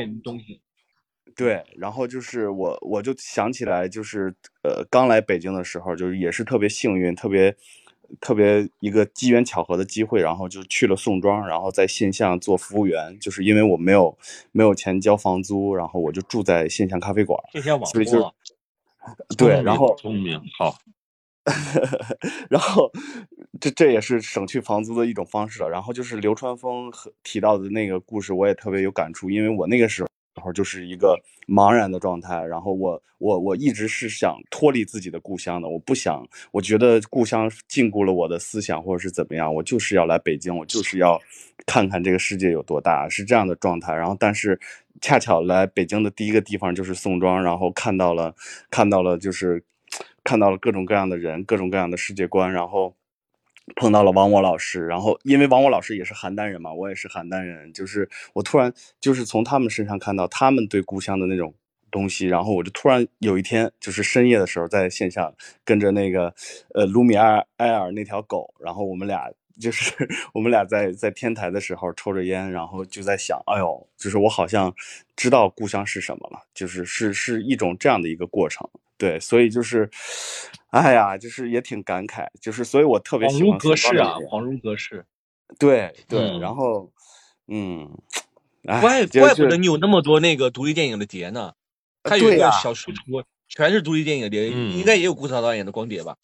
[1.34, 7.56] 对，然后就是我我就想起来就是呃刚来北京的时候就是也是特别幸运特别。
[8.20, 14.16] 特别一个机缘巧合的机会，然后就去了宋庄，然后在线下做服务员，就是因为我没有
[14.52, 17.38] 没有钱交房租，然后我就住在线下咖啡馆，
[17.86, 18.32] 所以就
[19.36, 20.78] 对，然后聪明好，
[22.50, 22.90] 然后
[23.60, 25.68] 这这也是省去房租的一种方式了。
[25.68, 30.11] 然后就是流川枫提到的那个故事，我也特别有感触，因为我那个时候。
[30.42, 31.16] 然后就是一个
[31.46, 41.16] 茫然的状态，然后我我我一直是想脱离自己的故乡的，我不想，我觉得故乡禁锢了我的思想或者是怎么样，我就是要来北京，我就是要
[41.64, 43.94] 看看这个世界有多大，是这样的状态。
[43.94, 44.58] 然后但是
[45.00, 48.34] 恰巧来北京的第一个地方就是宋庄，然后看到了
[48.68, 49.62] 看到了就是
[50.24, 52.96] 看到了各种各样的人，各种各样的世界观，然后。
[53.76, 61.54] 碰到了王我老师，然后因为王我老师也是邯郸人嘛，我也是邯郸人，就是我突然就是从他们身上看到他们对故乡的那种
[61.90, 65.32] 东西，然后我就突然有一天就是深夜的时候在线下
[65.64, 66.34] 跟着那个
[66.74, 69.30] 呃卢米埃埃尔那条狗，然后我们俩
[69.60, 69.92] 就是
[70.32, 74.74] 我们俩在在天台的时候抽着烟，然后就在想，哎呦，就是我好像
[75.16, 78.68] 知道故乡是什么了，就是是是一种这样的一个过程。
[79.02, 79.90] 对，所以就是，
[80.70, 85.04] 哎呀，就是也挺感慨，就是所以我特别喜欢恍如隔世啊，恍如隔世。
[85.58, 86.92] 对对，然后，
[87.48, 87.90] 嗯，
[88.80, 91.52] 怪怪不得你有那么多那个独立电影的碟呢，
[92.04, 96.16] 还有一个小书橱，全是独立电影碟，应该也有古草导演的光碟吧？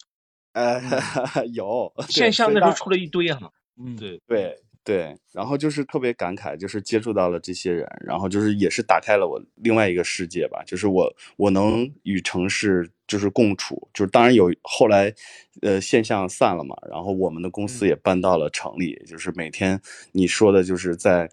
[0.53, 0.81] 呃，
[1.51, 3.51] 有， 线上那时候出了一堆哈。
[3.77, 4.57] 嗯，对对。
[4.81, 15.13] 对，然后就是特别感慨，就是接触到了这些人，然后就是也是打开了我另外一个世界吧，就是我我能与城市就是共处，就是当然有后来，
[15.61, 19.79] 呃，现象散了嘛，然后我们的公司也搬到了城里，就是每天
[20.13, 21.29] 你说的就是在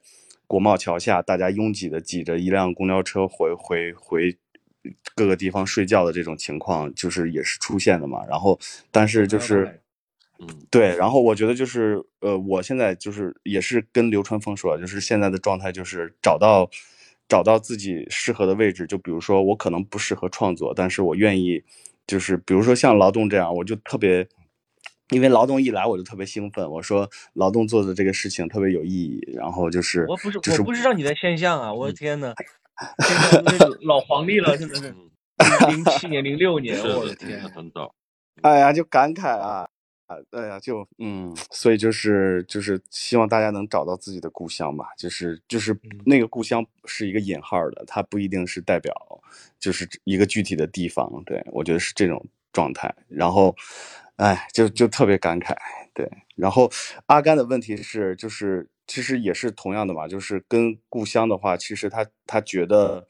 [0.47, 4.37] 国贸桥下，大家拥挤的挤着一辆公交车回回回
[5.15, 8.59] 各个地方睡觉的这种情况，就是也是出现的嘛，然后
[8.91, 9.81] 但是就是。
[10.39, 16.69] 嗯，对，然后我觉得就是，呃，我现在就是也是跟流川枫说，就是现在的状态就是找到，
[17.29, 18.87] 找到自己适合的位置。
[18.87, 21.63] 就比如说我可能不适合创作，但是我愿意，
[22.07, 24.29] 就是比如说像劳动这样，我就特别，
[25.11, 26.71] 因为劳动一来我就特别兴奋。
[26.71, 32.35] 我说劳动做的这个事情特别有意义，然后就是我不是我不知道你的现象啊，我的天呐，
[33.83, 34.95] 老皇帝了，真的是
[35.69, 37.95] 零七年、零六年， 我的天，很早。
[38.43, 39.67] 哎呀，就感慨啊。
[40.07, 48.95] 啊，对呀，就嗯，所以就是就是希望大家能找到自己的故乡吧，就是就是那个故乡是一个引号的，它不一定是代表
[49.59, 52.95] 就是一个具体的地方，对我觉得是这种状态。
[53.09, 53.55] 然后，
[54.17, 55.57] 哎，就就特别感慨，
[55.93, 56.09] 对。
[56.37, 56.71] 然后
[57.07, 63.09] 阿甘的问题是，就是其实也是同样的嘛，就是跟故乡的话，其实他他觉得，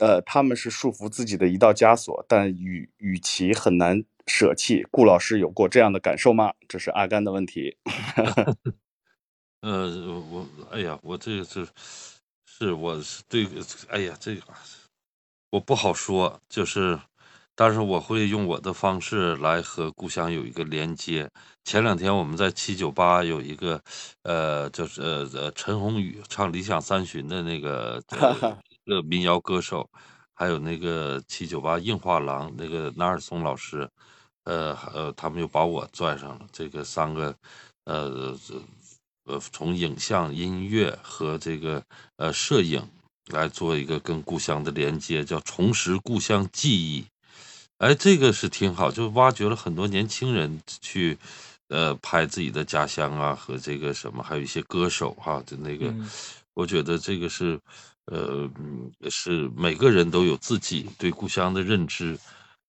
[0.00, 4.02] 呃，他们是束缚自己的一道枷锁，但与与其很难。
[4.26, 6.52] 舍弃，顾老师有过这样的感受吗？
[6.68, 7.76] 这是阿甘的问题。
[9.62, 9.88] 呃，
[10.30, 11.66] 我哎呀，我这个是
[12.46, 13.46] 是我是对，
[13.88, 14.42] 哎呀，这个
[15.50, 16.98] 我不好说，就是，
[17.54, 21.30] 但是我会用我的方式来和故乡有一个连接。
[21.64, 23.80] 前两天我们在七九八有一个，
[24.22, 28.36] 呃，就是呃呃陈鸿宇唱《理想三旬》的那个呃
[28.68, 29.88] 一个民谣歌手，
[30.34, 33.88] 还有那个七九八硬画廊那个纳尔松老师，
[34.44, 37.34] 呃呃，他们又把我拽上了，这个三个，
[37.84, 38.36] 呃
[39.24, 41.82] 呃，从影像、音乐和这个
[42.16, 42.86] 呃摄影
[43.32, 47.06] 来做一个跟故乡的连接，叫重拾故乡记忆。
[47.78, 51.18] 哎，这个是挺好，就挖掘了很多年轻人去，
[51.68, 56.08] 呃，拍自己的家乡啊，和这个什么，还有一些歌手哈、就那个，嗯
[56.54, 57.58] 我觉得这个是，
[58.04, 62.16] 呃，嗯是每个人都有自己对故乡的认知。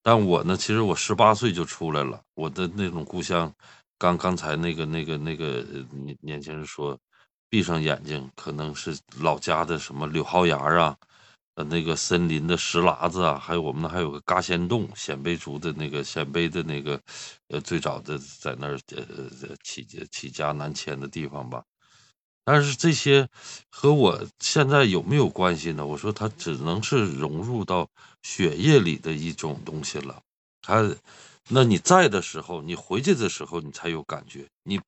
[0.08, 3.52] 但我呢，其实我十八岁就出来了，我的那种故乡，
[3.98, 6.96] 刚刚才那个那个那个年年轻人说，
[7.50, 10.96] 闭上眼睛可能是老家的什么柳蒿芽啊，
[11.56, 17.02] 呃那个森林的石喇子啊，还有我们那还有个嘎仙洞，鲜卑族的那个鲜卑的那个，
[17.48, 19.04] 呃最早的在那儿呃
[19.42, 21.64] 呃起起家南迁的地方吧。
[22.46, 23.28] 但是这些
[23.72, 25.86] 和我现在有没有关系呢？
[25.86, 27.90] 我说它只能是融入到
[28.22, 30.22] 血液里的一种东西了。
[30.62, 30.96] 它，
[31.50, 34.46] 那你在的时候，你回去的时候，你才有感觉。
[34.64, 34.80] 你，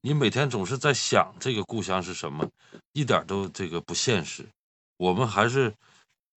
[0.00, 2.48] 你每天总是在想这个故乡是什么，
[2.92, 4.46] 一点都这个不现实。
[4.96, 5.74] 我们还是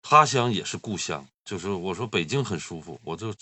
[0.02, 3.34] 他乡也是故乡，就是我说北京很舒服，我就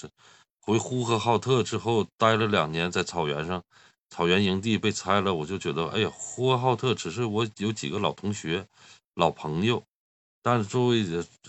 [0.61, 3.63] 回呼和浩特之后待了两年，在草原上，
[4.11, 8.67] 草原营地被拆了，我就觉得，哎呀，呼和浩特只是我有几个老同学、
[9.15, 9.83] 老朋友，
[10.43, 11.05] 但是周围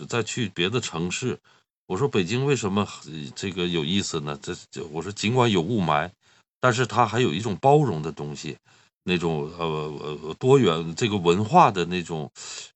[0.08, 1.38] 再去别的城市，
[1.86, 2.86] 我说北京为什么
[3.34, 4.38] 这个有意思呢？
[4.42, 6.10] 这这，我说尽管有雾霾，
[6.60, 8.56] 但是它还有一种包容的东西，
[9.02, 9.66] 那种呃
[10.22, 12.30] 呃多元这个文化的那种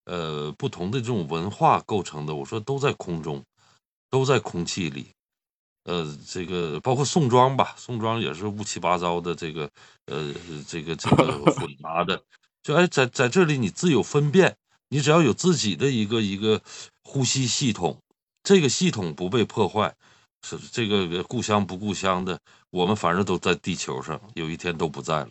[0.04, 3.44] 呃不同的这种文化构成的，我说都在空中，
[4.10, 5.13] 都在空气里。
[5.84, 9.70] 呃，这个包括宋庄吧，宋庄也是乌七八糟的，这个
[10.06, 10.32] 呃，
[10.66, 12.20] 这个这个 混杂的，
[12.62, 14.56] 就哎，在在这里你自有分辨，
[14.88, 16.60] 你只要有自己的一个一个
[17.02, 17.98] 呼吸系统，
[18.42, 19.94] 这个系统不被破坏，
[20.42, 22.38] 是这个故乡不故乡的，
[22.70, 25.30] 我们反正都在地球上，有一天都不在了，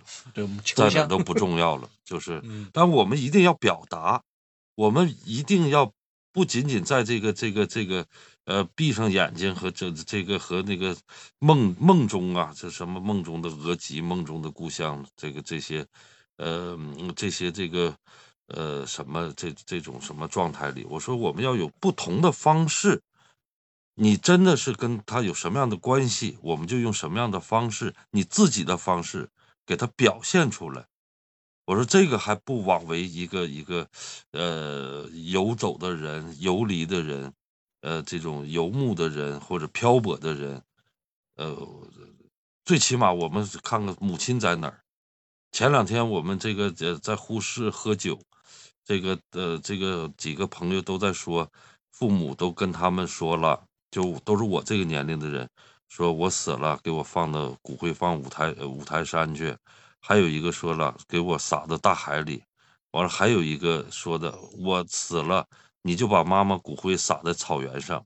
[0.76, 2.70] 在哪都不重要了，就是， 嗯。
[2.72, 4.22] 但我们一定要表达，
[4.76, 5.92] 我们一定要
[6.32, 8.06] 不仅仅在这个这个这个
[8.46, 10.96] 呃闭上眼睛和这这个和那个
[11.40, 15.86] 梦梦中啊，这什么梦中的额吉，梦中的故乡，这个这些
[16.38, 16.78] 呃
[17.16, 17.96] 这些这个
[18.48, 23.02] 呃什么这这种什么状态里，我说我们要有不同的方式。
[23.96, 29.30] 你真的是跟他有什么样的关系，我们就用什么样的方式，你自己的方式
[29.68, 30.88] 给他表现出来。
[31.68, 33.88] 我说这个还不枉为一个一个，
[34.32, 37.32] 呃，游走的人、游离的人，
[37.84, 40.64] 呃，这种游牧的人或者漂泊的人，
[41.36, 41.68] 呃，
[42.64, 44.80] 最起码我们看看母亲在哪儿。
[45.52, 48.18] 前两天我们这个呃在呼市喝酒，
[48.86, 51.52] 这个呃这个几个朋友都在说，
[51.92, 53.62] 父母都跟他们说了，
[53.92, 55.50] 就都是我这个年龄的人，
[55.90, 59.54] 说我死了给我放到骨灰放五台五台山去，
[60.00, 62.42] 还有一个说了给我撒到大海里，
[62.92, 65.46] 完了还有一个说的我死了
[65.84, 68.04] 你就把妈妈骨灰撒在草原上，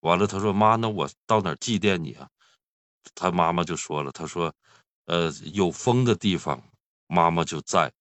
[0.00, 2.28] 完了他说妈那我到哪祭奠你啊？
[3.14, 4.54] 他妈妈就说了，他说
[5.06, 6.62] 呃有风的地方
[7.06, 7.92] 妈妈就在，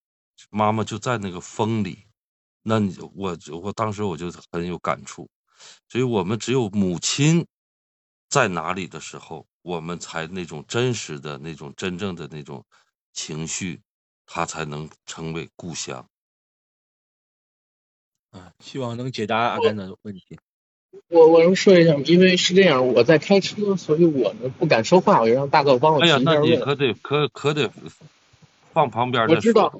[0.49, 2.05] 妈妈就在那个风里。
[2.61, 5.29] 那你我我当时我就很有感触，
[5.87, 7.45] 所以我们只有母亲
[8.27, 12.65] 在哪里的时候，我们才那种真实的那种真正的那种
[13.13, 13.79] 情绪，
[14.25, 16.05] 它才能成为故乡。
[18.35, 20.37] 啊，希望能解答阿甘的问题。
[21.07, 22.01] 我我能说一下吗？
[22.05, 26.59] 因为是这样，我在开车，所以我呢不敢说话，我就让大哥帮我哎呀，那提一下问。
[26.59, 27.71] 你可得可可得
[28.73, 29.79] 放旁边再我知道。，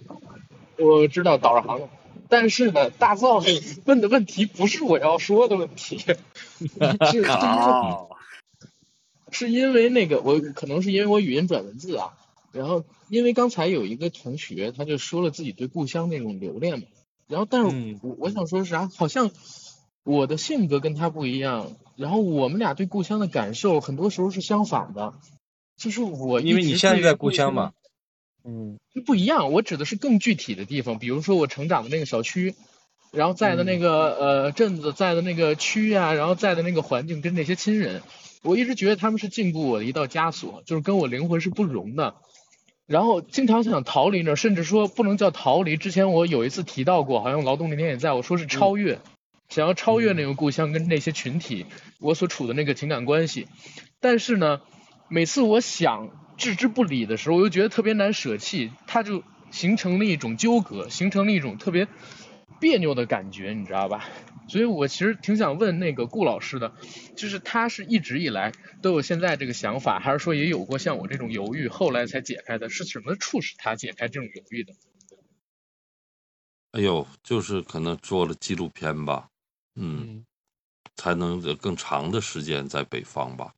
[0.77, 1.90] 我知道导航了，
[2.30, 3.41] 但是呢，大造
[3.86, 5.98] 问的问题不是我要说的问题，
[7.11, 7.23] 是
[9.32, 12.14] 是因为那个我可能是因为我语音转文字啊，
[12.53, 16.86] 然后因为刚才有一个同学他就说了自己对故乡那种留恋嘛，
[17.27, 19.31] 然后但是嗯我我想说啥，好像
[20.03, 25.14] 我的性格跟他不一样，然后我们俩对故乡的感受很多时候是相反的，
[25.77, 27.72] 就是我因为你现在在故故乡嘛，
[28.43, 32.53] 嗯不一样，我指的是更具体的地方，比如说我成长的那个小区，
[33.11, 38.03] 然后在的那个、呃镇子，在的那个区啊，然后在的那个环境跟那些亲人，
[38.43, 42.15] 我一直觉得他们是禁锢我的一道枷锁，就是跟我灵魂是不容的。
[42.87, 45.75] 然后经常想逃离那儿，甚至说不能叫逃离。
[45.75, 48.99] 之前我有一次提到过，好像劳动那天也在我说是超越，
[49.49, 51.65] 想要超越那个故乡跟那些群体
[51.99, 53.47] 我所处的那个情感关系。
[53.99, 54.61] 但是呢，
[55.07, 61.87] 每次我想置之不理的时候，我又觉得特别难舍弃，它就形成了一种纠葛，形成了一种特别
[62.59, 64.05] 别扭的感觉，你知道吧？
[64.47, 66.73] 所以我其实挺想问那个顾老师的，
[67.15, 68.51] 就是他是一直以来
[68.81, 72.69] 都有现在这个想法，还是说也有过像我这种犹豫，后来才解开的？
[72.69, 74.73] 是什么促使他解开这种犹豫的？
[76.72, 79.30] 哎呦，就是可能做了纪录片吧，
[79.76, 80.26] 嗯，嗯
[80.97, 83.53] 才能更长的时间在北方吧。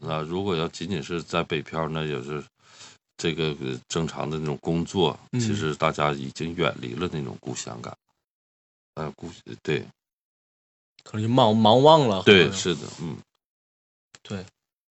[0.00, 2.42] 那如果要仅仅是在北漂，那也是
[3.16, 7.96] 这个呃正常的那种工作，其嗯实大家已经远离了那种故乡感。
[8.94, 9.30] 呃，故
[9.62, 9.86] 对
[11.02, 12.22] 可能就忙忙忘了。
[12.22, 13.18] 对，是的，嗯，
[14.22, 14.44] 对，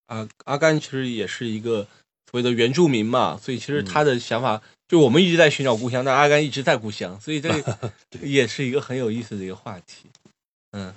[0.08, 1.88] 阿阿甘其实也是一个
[2.30, 10.10] 所谓的原住民嘛，所以其实嗯他的想法，就我们一直在寻找故乡，但阿甘一直在故乡，所以这 个也是一个很有意思的一个话题。
[10.72, 10.94] 嗯，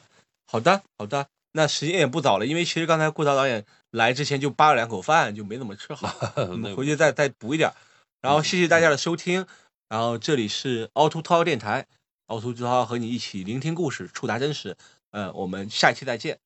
[0.46, 7.72] 好的，好的，那时间也不早了，因为其实刚才顾导导演来之前就扒了两口饭，就没怎么吃好， 我那们回去再再补一点。
[8.20, 9.46] 然后谢谢大家的收听，
[9.88, 11.86] 然后这里是凹凸涛电台，
[12.26, 14.76] 凹凸之涛和你一起聆听故事，触达真实。
[15.10, 16.38] 呃，我们下期再见。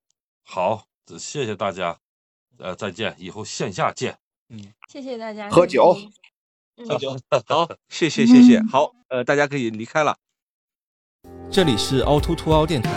[0.42, 0.84] 好，
[1.18, 1.98] 谢谢大家，
[2.58, 4.18] 呃，再见，以后线下见。
[4.50, 5.48] 嗯谢谢大家。
[5.48, 5.96] 喝酒
[6.86, 7.18] 喝 酒。
[7.46, 8.62] 好，谢谢谢谢。
[8.64, 10.16] 好，呃，大家可以离开了。
[11.50, 12.90] 这里是凹凸凸凹电台，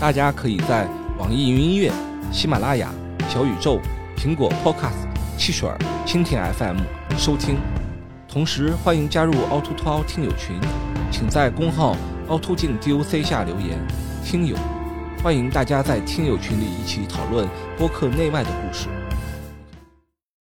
[0.00, 0.88] 大家可以在
[1.18, 1.92] 网易云音乐、
[2.32, 2.92] 喜马拉雅、
[3.28, 3.78] 小宇宙、
[4.16, 5.06] 苹果 Podcast、
[5.38, 5.76] 汽水儿、
[6.06, 6.78] 蜻蜓 FM
[7.18, 7.58] 收听。
[8.26, 10.58] 同时，欢迎加入凹凸凸凹听友群，
[11.16, 11.96] 请在公号
[12.26, 13.78] 凹凸镜 DOC 下留言。
[14.24, 14.56] 听友，
[15.22, 17.46] 欢迎大家在听友群里一起讨论
[17.78, 18.88] 播客内外的故事。